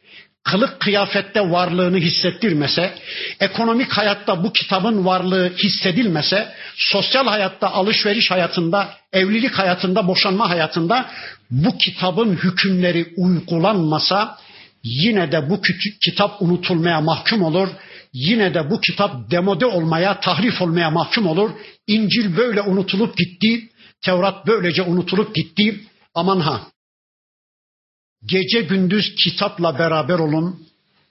kılık 0.45 0.81
kıyafette 0.81 1.41
varlığını 1.41 1.99
hissettirmese, 1.99 2.95
ekonomik 3.41 3.93
hayatta 3.93 4.45
bu 4.45 4.53
kitabın 4.53 5.05
varlığı 5.05 5.53
hissedilmese, 5.57 6.49
sosyal 6.77 7.27
hayatta, 7.27 7.71
alışveriş 7.73 8.31
hayatında, 8.31 8.95
evlilik 9.13 9.53
hayatında, 9.59 10.09
boşanma 10.09 10.51
hayatında 10.51 11.11
bu 11.51 11.79
kitabın 11.79 12.37
hükümleri 12.37 13.07
uygulanmasa 13.17 14.39
yine 14.85 15.33
de 15.33 15.51
bu 15.51 15.61
kitap 16.05 16.43
unutulmaya 16.43 17.01
mahkum 17.01 17.43
olur 17.43 17.69
yine 18.13 18.55
de 18.55 18.71
bu 18.71 18.81
kitap 18.81 19.31
demode 19.31 19.67
olmaya, 19.67 20.21
tahrif 20.21 20.63
olmaya 20.63 20.91
mahkum 20.91 21.27
olur. 21.27 21.51
İncil 21.87 22.37
böyle 22.37 22.63
unutulup 22.63 23.17
gitti, 23.17 23.69
Tevrat 24.03 24.47
böylece 24.47 24.83
unutulup 24.83 25.35
gitti. 25.35 25.81
Aman 26.15 26.41
ha. 26.41 26.61
Gece 28.27 28.61
gündüz 28.61 29.15
kitapla 29.15 29.79
beraber 29.79 30.19
olun. 30.19 30.67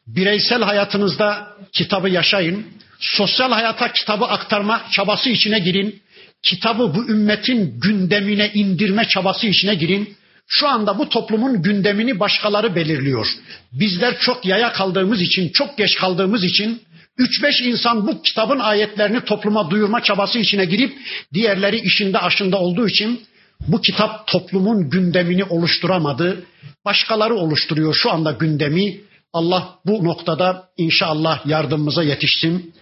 Bireysel 0.07 0.61
hayatınızda 0.63 1.47
kitabı 1.73 2.09
yaşayın. 2.09 2.65
Sosyal 2.99 3.51
hayata 3.51 3.93
kitabı 3.93 4.25
aktarma 4.25 4.81
çabası 4.91 5.29
içine 5.29 5.59
girin. 5.59 6.01
Kitabı 6.43 6.95
bu 6.95 7.09
ümmetin 7.09 7.79
gündemine 7.79 8.51
indirme 8.53 9.07
çabası 9.07 9.47
içine 9.47 9.75
girin. 9.75 10.15
Şu 10.47 10.67
anda 10.67 10.97
bu 10.97 11.09
toplumun 11.09 11.61
gündemini 11.61 12.19
başkaları 12.19 12.75
belirliyor. 12.75 13.27
Bizler 13.71 14.19
çok 14.19 14.45
yaya 14.45 14.73
kaldığımız 14.73 15.21
için, 15.21 15.49
çok 15.53 15.77
geç 15.77 15.95
kaldığımız 15.95 16.43
için 16.43 16.81
Üç 17.21 17.43
beş 17.43 17.61
insan 17.61 18.07
bu 18.07 18.21
kitabın 18.21 18.59
ayetlerini 18.59 19.25
topluma 19.25 19.69
duyurma 19.69 20.03
çabası 20.03 20.39
içine 20.39 20.65
girip 20.65 20.97
diğerleri 21.33 21.79
işinde 21.79 22.19
aşında 22.19 22.57
olduğu 22.57 22.87
için 22.87 23.21
bu 23.67 23.81
kitap 23.81 24.27
toplumun 24.27 24.89
gündemini 24.89 25.43
oluşturamadı. 25.43 26.43
Başkaları 26.85 27.35
oluşturuyor 27.35 27.93
şu 27.93 28.11
anda 28.11 28.31
gündemi. 28.31 29.01
Allah 29.33 29.75
bu 29.85 30.03
noktada 30.03 30.69
inşallah 30.77 31.45
yardımımıza 31.45 32.03
yetişsin. 32.03 32.73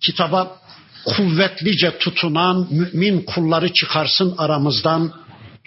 Kitaba 0.00 0.56
kuvvetlice 1.04 1.98
tutunan 1.98 2.68
mümin 2.70 3.22
kulları 3.22 3.72
çıkarsın 3.72 4.34
aramızdan. 4.38 5.12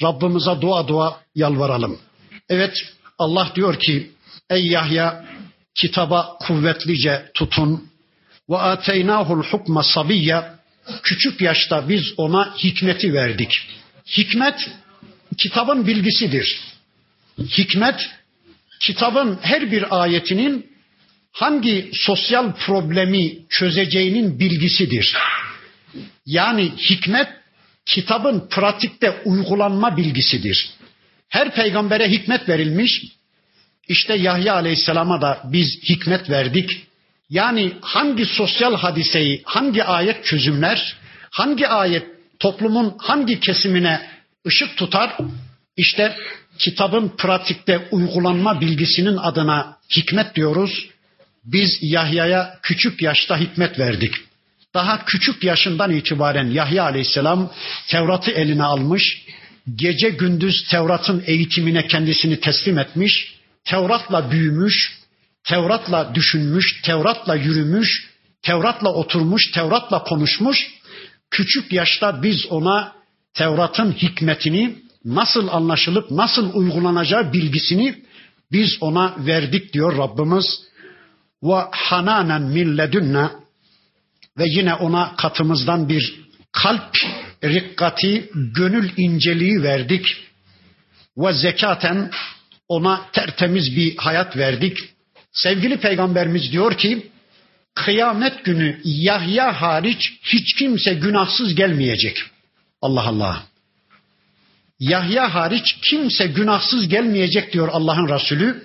Rabbimize 0.04 0.62
dua 0.62 0.88
dua 0.88 1.18
yalvaralım. 1.36 2.00
Evet 2.50 2.78
Allah 3.18 3.52
diyor 3.56 3.80
ki 3.80 4.12
ey 4.50 4.68
Yahya 4.68 5.26
kitaba 5.76 6.38
kuvvetlice 6.48 7.32
tutun. 7.34 7.95
Ve 8.50 8.58
ateynahul 8.58 9.44
hukma 9.44 9.84
sabiyya 9.84 10.60
küçük 11.04 11.42
yaşta 11.42 11.90
biz 11.90 12.04
ona 12.18 12.56
hikmeti 12.56 13.14
verdik. 13.14 13.68
Hikmet 14.18 14.70
kitabın 15.38 15.88
bilgisidir. 15.88 16.62
Hikmet 17.40 18.10
kitabın 18.80 19.40
her 19.42 19.72
bir 19.72 20.02
ayetinin 20.02 20.76
hangi 21.32 21.92
sosyal 21.94 22.54
problemi 22.54 23.38
çözeceğinin 23.50 24.40
bilgisidir. 24.40 25.18
Yani 26.26 26.72
hikmet 26.78 27.28
kitabın 27.86 28.48
pratikte 28.50 29.22
uygulanma 29.26 29.98
bilgisidir. 29.98 30.70
Her 31.30 31.56
peygambere 31.56 32.12
hikmet 32.12 32.50
verilmiş. 32.50 33.04
İşte 33.88 34.14
Yahya 34.14 34.54
Aleyhisselam'a 34.54 35.22
da 35.22 35.42
biz 35.46 35.84
hikmet 35.84 36.30
verdik. 36.30 36.88
Yani 37.30 37.74
hangi 37.82 38.26
sosyal 38.26 38.76
hadiseyi, 38.76 39.42
hangi 39.46 39.84
ayet 39.84 40.26
çözümler, 40.26 40.96
hangi 41.32 41.68
ayet 41.68 42.06
toplumun 42.40 42.96
hangi 42.98 43.40
kesimine 43.40 44.10
ışık 44.48 44.78
tutar? 44.78 45.18
İşte 45.78 46.18
kitabın 46.58 47.14
pratikte 47.18 47.88
uygulanma 47.92 48.62
bilgisinin 48.62 49.18
adına 49.18 49.78
hikmet 49.96 50.36
diyoruz. 50.36 50.90
Biz 51.46 51.78
Yahya'ya 51.82 52.60
küçük 52.62 53.02
yaşta 53.02 53.38
hikmet 53.38 53.80
verdik. 53.80 54.16
Daha 54.74 55.06
küçük 55.06 55.44
yaşından 55.44 55.92
itibaren 55.92 56.48
Yahya 56.48 56.84
aleyhisselam 56.84 57.52
Tevrat'ı 57.88 58.32
eline 58.32 58.64
almış, 58.64 59.26
gece 59.76 60.10
gündüz 60.10 60.68
Tevrat'ın 60.68 61.24
eğitimine 61.26 61.88
kendisini 61.88 62.40
teslim 62.40 62.80
etmiş, 62.80 63.36
Tevrat'la 63.66 64.32
büyümüş, 64.32 65.05
Tevrat'la 65.46 66.16
düşünmüş, 66.16 66.82
Tevrat'la 66.82 67.36
yürümüş, 67.36 68.10
Tevrat'la 68.42 68.94
oturmuş, 68.94 69.52
Tevrat'la 69.52 70.04
konuşmuş. 70.04 70.68
Küçük 71.32 71.74
yaşta 71.74 72.24
biz 72.24 72.46
ona 72.50 72.96
Tevrat'ın 73.34 73.92
hikmetini 73.92 74.76
nasıl 75.06 75.48
anlaşılıp 75.48 76.12
nasıl 76.12 76.54
uygulanacağı 76.54 77.34
bilgisini 77.34 78.04
biz 78.52 78.78
ona 78.82 79.16
verdik 79.18 79.74
diyor 79.74 79.98
Rabbimiz. 79.98 80.46
Ve 81.44 81.56
hananen 81.72 82.42
min 82.42 82.78
ledünne 82.78 83.30
ve 84.38 84.44
yine 84.48 84.74
ona 84.74 85.16
katımızdan 85.16 85.90
bir 85.90 86.20
kalp 86.52 86.98
rikkati, 87.44 88.30
gönül 88.34 88.90
inceliği 88.98 89.64
verdik. 89.64 90.06
Ve 91.18 91.34
zekaten 91.34 92.12
ona 92.68 93.02
tertemiz 93.14 93.76
bir 93.76 93.98
hayat 93.98 94.38
verdik. 94.38 94.95
Sevgili 95.36 95.78
peygamberimiz 95.78 96.52
diyor 96.52 96.78
ki 96.78 97.12
kıyamet 97.76 98.46
günü 98.46 98.82
Yahya 98.84 99.62
hariç 99.62 100.14
hiç 100.24 100.54
kimse 100.54 100.94
günahsız 100.94 101.56
gelmeyecek. 101.56 102.24
Allah 102.82 103.04
Allah. 103.08 103.44
Yahya 104.80 105.34
hariç 105.34 105.78
kimse 105.82 106.28
günahsız 106.28 106.88
gelmeyecek 106.88 107.54
diyor 107.54 107.70
Allah'ın 107.72 108.16
Resulü. 108.16 108.64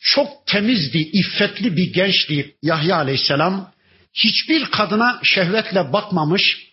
Çok 0.00 0.46
temizdi, 0.46 0.98
iffetli 0.98 1.76
bir 1.76 1.92
gençti 1.92 2.54
Yahya 2.62 2.96
aleyhisselam. 2.96 3.72
Hiçbir 4.14 4.64
kadına 4.64 5.20
şehvetle 5.22 5.92
bakmamış. 5.92 6.68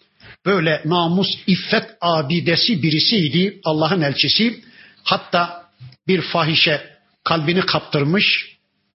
Böyle 0.46 0.82
namus, 0.86 1.38
iffet 1.48 1.86
abidesi 2.02 2.84
birisiydi 2.84 3.60
Allah'ın 3.64 4.02
elçisi. 4.02 4.62
Hatta 5.04 5.70
bir 6.08 6.22
fahişe 6.22 6.98
kalbini 7.24 7.62
kaptırmış. 7.62 8.51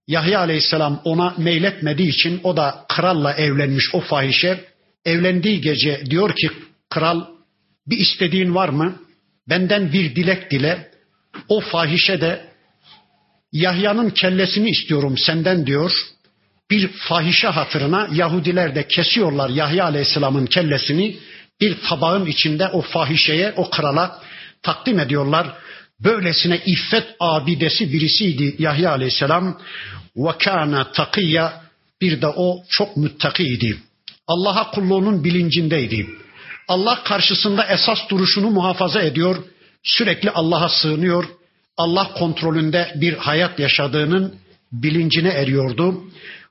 Yahya 0.09 0.41
aleyhisselam 0.41 1.01
ona 1.05 1.35
meyletmediği 1.39 2.09
için 2.09 2.41
o 2.45 2.57
da 2.57 2.85
kralla 2.89 3.33
evlenmiş 3.33 3.85
o 3.93 4.01
fahişe. 4.01 4.65
Evlendiği 5.05 5.61
gece 5.61 6.07
diyor 6.11 6.35
ki 6.37 6.51
kral 6.91 7.25
bir 7.87 7.99
istediğin 7.99 8.55
var 8.55 8.69
mı? 8.69 8.97
Benden 9.49 9.93
bir 9.93 10.17
dilek 10.17 10.51
dile. 10.51 10.91
O 11.49 11.61
fahişe 11.61 12.21
de 12.21 12.47
Yahya'nın 13.53 14.11
kellesini 14.11 14.71
istiyorum 14.71 15.19
senden 15.19 15.67
diyor. 15.67 15.93
Bir 16.71 16.89
fahişe 16.89 17.49
hatırına 17.49 18.09
Yahudiler 18.13 18.75
de 18.75 18.89
kesiyorlar 18.89 19.49
Yahya 19.49 19.85
Aleyhisselam'ın 19.85 20.47
kellesini 20.47 21.17
bir 21.61 21.77
tabağın 21.89 22.27
içinde 22.27 22.69
o 22.69 22.83
fahişeye, 22.83 23.53
o 23.57 23.71
krala 23.71 24.23
takdim 24.63 24.99
ediyorlar. 24.99 25.47
Böylesine 26.01 26.61
iffet 26.67 27.07
abidesi 27.21 27.93
birisiydi 27.93 28.57
Yahya 28.59 28.91
Aleyhisselam. 28.91 29.61
Ve 30.17 30.39
kana 30.39 30.93
takiyya 30.93 31.63
bir 32.01 32.23
de 32.23 32.27
o 32.27 32.63
çok 32.69 32.97
müttakiydi. 32.97 33.79
Allah'a 34.27 34.71
kulluğunun 34.71 35.25
bilincindeydi. 35.25 36.07
Allah 36.69 37.03
karşısında 37.05 37.65
esas 37.67 37.99
duruşunu 38.11 38.51
muhafaza 38.51 39.03
ediyor. 39.03 39.37
Sürekli 39.83 40.31
Allah'a 40.31 40.69
sığınıyor. 40.69 41.25
Allah 41.77 42.13
kontrolünde 42.15 42.93
bir 42.95 43.13
hayat 43.13 43.59
yaşadığının 43.59 44.35
bilincine 44.73 45.29
eriyordu. 45.29 46.05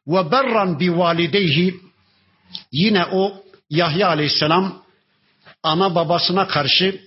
Ve 0.08 0.32
berran 0.32 0.80
bi 0.80 0.98
valideyhi 0.98 1.76
yine 2.72 3.06
o 3.06 3.43
Yahya 3.70 4.08
aleyhisselam 4.08 4.84
ana 5.64 5.96
babasına 5.96 6.48
karşı 6.48 7.02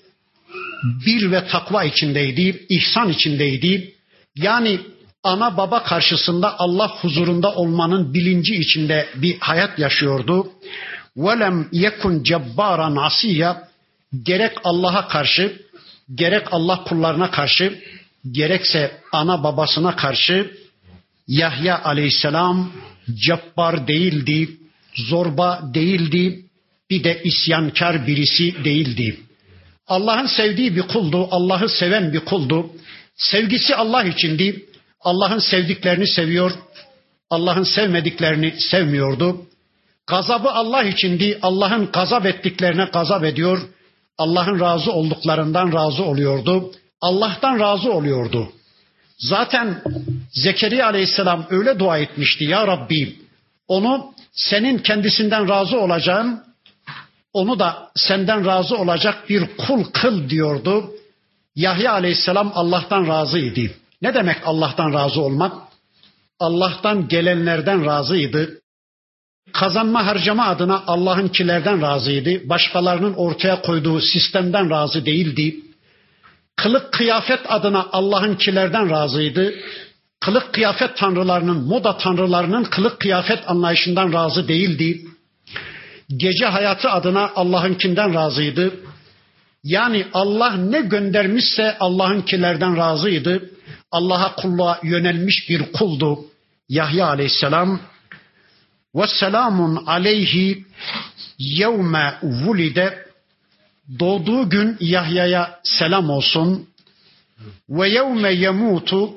bir 1.05 1.32
ve 1.32 1.47
takva 1.47 1.84
içindeydi, 1.84 2.66
ihsan 2.70 3.09
içindeydi. 3.09 3.93
Yani 4.36 4.80
ana 5.24 5.57
baba 5.57 5.84
karşısında 5.84 6.59
Allah 6.59 6.88
huzurunda 6.88 7.55
olmanın 7.55 8.14
bilinci 8.14 8.55
içinde 8.55 9.07
bir 9.16 9.39
hayat 9.39 9.80
yaşıyordu. 9.80 10.51
وَلَمْ 11.18 11.70
يَكُنْ 11.70 12.24
جَبَّارًا 12.24 12.99
asiya 13.05 13.68
gerek 14.24 14.51
Allah'a 14.64 15.07
karşı, 15.07 15.61
gerek 16.16 16.47
Allah 16.51 16.84
kullarına 16.84 17.32
karşı, 17.32 17.80
gerekse 18.32 19.01
ana 19.11 19.43
babasına 19.43 19.95
karşı 19.95 20.51
Yahya 21.28 21.84
aleyhisselam 21.84 22.72
cabbar 23.28 23.88
değildi, 23.88 24.57
zorba 24.95 25.61
değildi, 25.74 26.45
bir 26.89 27.03
de 27.03 27.22
isyankar 27.24 28.07
birisi 28.07 28.64
değildi. 28.64 29.20
Allah'ın 29.89 30.26
sevdiği 30.26 30.76
bir 30.76 30.82
kuldu, 30.82 31.28
Allah'ı 31.30 31.68
seven 31.68 32.12
bir 32.12 32.20
kuldu. 32.20 32.70
Sevgisi 33.16 33.76
Allah 33.76 34.05
içindi. 34.05 34.64
Allah'ın 35.01 35.39
sevdiklerini 35.39 36.07
seviyor, 36.07 36.53
Allah'ın 37.30 37.62
sevmediklerini 37.62 38.55
sevmiyordu. 38.61 39.47
Gazabı 40.07 40.51
Allah 40.51 40.82
içindi. 40.82 41.39
Allah'ın 41.43 41.93
gazap 41.93 42.26
ettiklerine 42.26 42.84
gazap 42.84 43.24
ediyor. 43.24 43.68
Allah'ın 44.18 44.61
razı 44.61 44.93
olduklarından 44.93 45.72
razı 45.72 46.03
oluyordu. 46.05 46.72
Allah'tan 47.01 47.59
razı 47.61 47.93
oluyordu. 47.93 48.49
Zaten 49.18 49.82
Zekeriya 50.32 50.86
aleyhisselam 50.86 51.47
öyle 51.51 51.78
dua 51.78 51.99
etmişti. 51.99 52.45
Ya 52.45 52.66
Rabbi 52.66 53.16
onu 53.68 54.14
senin 54.32 54.78
kendisinden 54.78 55.49
razı 55.49 55.80
olacağın, 55.80 56.43
onu 57.33 57.59
da 57.59 57.91
senden 57.95 58.47
razı 58.47 58.76
olacak 58.76 59.29
bir 59.29 59.57
kul 59.57 59.85
kıl 59.85 60.29
diyordu. 60.29 60.91
Yahya 61.57 61.93
aleyhisselam 61.93 62.53
Allah'tan 62.55 63.07
razıydı. 63.07 63.70
Ne 64.03 64.14
demek 64.14 64.37
Allah'tan 64.45 64.93
razı 64.93 65.20
olmak? 65.20 65.53
Allah'tan 66.41 67.09
gelenlerden 67.09 67.85
razıydı. 67.87 68.61
Kazanma 69.53 70.07
harcama 70.07 70.47
adına 70.47 70.83
Allah'ınkilerden 70.87 71.83
razıydı. 71.83 72.49
Başkalarının 72.49 73.14
ortaya 73.14 73.62
koyduğu 73.62 74.01
sistemden 74.01 74.70
razı 74.70 75.07
değildi. 75.07 75.57
Kılık 76.57 76.93
kıyafet 76.93 77.41
adına 77.49 77.87
Allah'ınkilerden 77.93 78.91
razıydı. 78.91 79.55
Kılık 80.20 80.53
kıyafet 80.53 80.97
tanrılarının, 80.97 81.57
moda 81.57 81.99
tanrılarının 81.99 82.64
kılık 82.64 83.01
kıyafet 83.01 83.51
anlayışından 83.51 84.12
razı 84.12 84.49
değildi. 84.49 85.03
Gece 86.16 86.46
hayatı 86.46 86.90
adına 86.90 87.30
Allah'ınkinden 87.34 88.14
razıydı. 88.14 88.74
Yani 89.64 90.06
Allah 90.12 90.52
ne 90.56 90.80
göndermişse 90.80 91.78
Allah'ınkilerden 91.78 92.76
razıydı. 92.76 93.50
Allah'a 93.90 94.34
kulluğa 94.34 94.80
yönelmiş 94.82 95.48
bir 95.48 95.72
kuldu. 95.72 96.24
Yahya 96.68 97.06
aleyhisselam 97.06 97.80
ve 98.94 99.06
selamun 99.06 99.86
aleyhi 99.86 100.64
yevme 101.38 102.18
vulide 102.22 103.06
doğduğu 103.98 104.50
gün 104.50 104.76
Yahya'ya 104.80 105.61
selam 105.62 106.11
olsun. 106.11 106.68
Ve 107.68 107.88
yevme 107.88 108.32
yemutu 108.32 109.11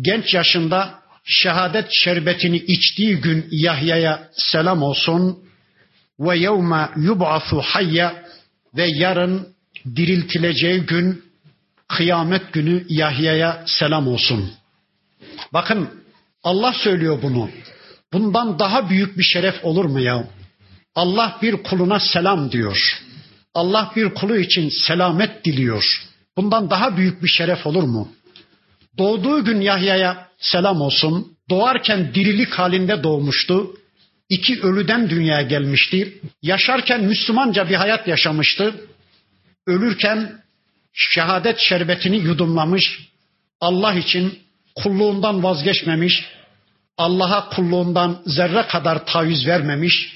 genç 0.00 0.34
yaşında 0.34 0.94
şehadet 1.24 1.86
şerbetini 1.90 2.56
içtiği 2.56 3.16
gün 3.16 3.48
Yahya'ya 3.50 4.28
selam 4.32 4.82
olsun. 4.82 5.43
Ve 6.20 6.38
yevme 6.38 6.88
yub'afu 6.96 7.60
hayya 7.60 8.24
ve 8.76 8.86
yarın 8.86 9.48
diriltileceği 9.96 10.80
gün 10.80 11.24
kıyamet 11.88 12.52
günü 12.52 12.84
Yahya'ya 12.88 13.62
selam 13.66 14.08
olsun. 14.08 14.52
Bakın 15.52 15.90
Allah 16.42 16.72
söylüyor 16.72 17.18
bunu. 17.22 17.50
Bundan 18.12 18.58
daha 18.58 18.90
büyük 18.90 19.18
bir 19.18 19.22
şeref 19.22 19.64
olur 19.64 19.84
mu 19.84 20.00
ya? 20.00 20.28
Allah 20.94 21.38
bir 21.42 21.62
kuluna 21.62 22.00
selam 22.00 22.52
diyor. 22.52 23.00
Allah 23.54 23.92
bir 23.96 24.14
kulu 24.14 24.36
için 24.36 24.68
selamet 24.86 25.44
diliyor. 25.44 25.84
Bundan 26.36 26.70
daha 26.70 26.96
büyük 26.96 27.22
bir 27.22 27.28
şeref 27.28 27.66
olur 27.66 27.82
mu? 27.82 28.08
Doğduğu 28.98 29.44
gün 29.44 29.60
Yahya'ya 29.60 30.28
selam 30.38 30.80
olsun. 30.80 31.36
Doğarken 31.50 32.14
dirilik 32.14 32.54
halinde 32.54 33.02
doğmuştu. 33.02 33.70
İki 34.28 34.62
ölüden 34.62 35.10
dünyaya 35.10 35.42
gelmişti. 35.42 36.20
Yaşarken 36.42 37.04
Müslümanca 37.04 37.68
bir 37.68 37.74
hayat 37.74 38.08
yaşamıştı. 38.08 38.74
Ölürken 39.66 40.42
şehadet 40.92 41.58
şerbetini 41.58 42.16
yudumlamış. 42.16 43.08
Allah 43.60 43.94
için 43.94 44.38
kulluğundan 44.74 45.42
vazgeçmemiş. 45.42 46.24
Allah'a 46.98 47.48
kulluğundan 47.48 48.22
zerre 48.26 48.66
kadar 48.66 49.06
taviz 49.06 49.46
vermemiş, 49.46 50.14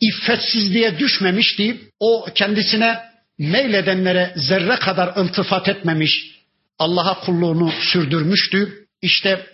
iffetsizliğe 0.00 0.98
düşmemişti. 0.98 1.80
O 2.00 2.26
kendisine 2.34 2.98
meyledenlere 3.38 4.32
zerre 4.36 4.76
kadar 4.76 5.24
iltifat 5.24 5.68
etmemiş, 5.68 6.38
Allah'a 6.78 7.20
kulluğunu 7.20 7.72
sürdürmüştü. 7.92 8.86
İşte 9.02 9.46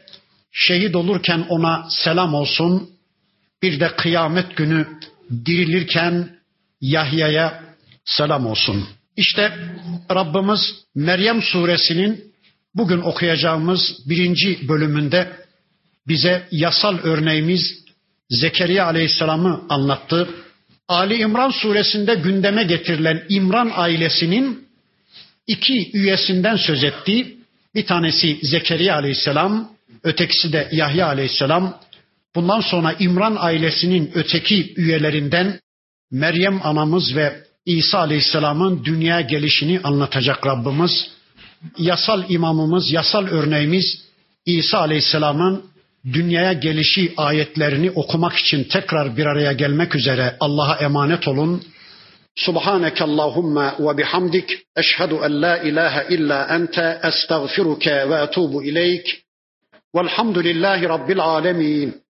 şehit 0.53 0.97
olurken 0.97 1.47
ona 1.49 1.87
selam 1.91 2.35
olsun. 2.35 2.91
Bir 3.65 3.81
de 3.81 3.89
kıyamet 3.97 4.57
günü 4.57 4.87
dirilirken 5.47 6.29
Yahya'ya 6.81 7.63
selam 8.05 8.47
olsun. 8.47 8.89
İşte 9.17 9.53
Rabbimiz 10.11 10.61
Meryem 10.95 11.43
suresinin 11.43 12.33
bugün 12.75 13.01
okuyacağımız 13.01 14.09
birinci 14.09 14.69
bölümünde 14.69 15.33
bize 16.09 16.49
yasal 16.51 16.99
örneğimiz 17.03 17.85
Zekeriya 18.31 18.87
aleyhisselamı 18.87 19.65
anlattı. 19.69 20.29
Ali 20.89 21.17
İmran 21.17 21.51
suresinde 21.51 22.15
gündeme 22.15 22.63
getirilen 22.63 23.25
İmran 23.29 23.71
ailesinin 23.75 24.69
iki 25.47 25.91
üyesinden 25.95 26.57
söz 26.57 26.85
etti. 26.85 27.37
Bir 27.75 27.87
tanesi 27.87 28.39
Zekeriya 28.43 28.95
aleyhisselam, 28.97 29.71
ötekisi 30.03 30.53
de 30.53 30.69
Yahya 30.73 31.07
aleyhisselam. 31.07 31.84
Bundan 32.35 32.61
sonra 32.61 32.93
İmran 32.99 33.37
ailesinin 33.39 34.11
öteki 34.15 34.75
üyelerinden 34.77 35.61
Meryem 36.11 36.61
anamız 36.67 37.17
ve 37.17 37.45
İsa 37.67 37.99
aleyhisselamın 37.99 38.85
dünya 38.85 39.21
gelişini 39.21 39.81
anlatacak 39.85 40.47
Rabbimiz. 40.47 41.11
Yasal 41.79 42.31
imamımız, 42.31 42.93
yasal 42.93 43.27
örneğimiz 43.27 44.05
İsa 44.47 44.79
aleyhisselamın 44.79 45.65
dünyaya 46.13 46.53
gelişi 46.53 47.13
ayetlerini 47.17 47.91
okumak 47.91 48.37
için 48.37 48.65
tekrar 48.65 49.17
bir 49.17 49.27
araya 49.27 49.53
gelmek 49.53 49.95
üzere 49.95 50.37
Allah'a 50.41 50.77
emanet 50.77 51.29
olun. 51.29 51.63
Subhaneke 52.37 53.05
Allahumma 53.05 53.75
ve 53.79 53.99
bihamdik 53.99 54.51
eşhedü 54.77 55.15
en 55.15 55.43
la 55.43 55.59
ilahe 55.59 56.15
illa 56.15 56.47
ente 56.51 57.01
estağfiruke 57.05 58.11
ve 58.11 58.15
etubu 58.15 58.65
ileyk. 58.65 59.25
Velhamdülillahi 59.95 60.89
Rabbil 60.89 61.21
alemin. 61.21 62.04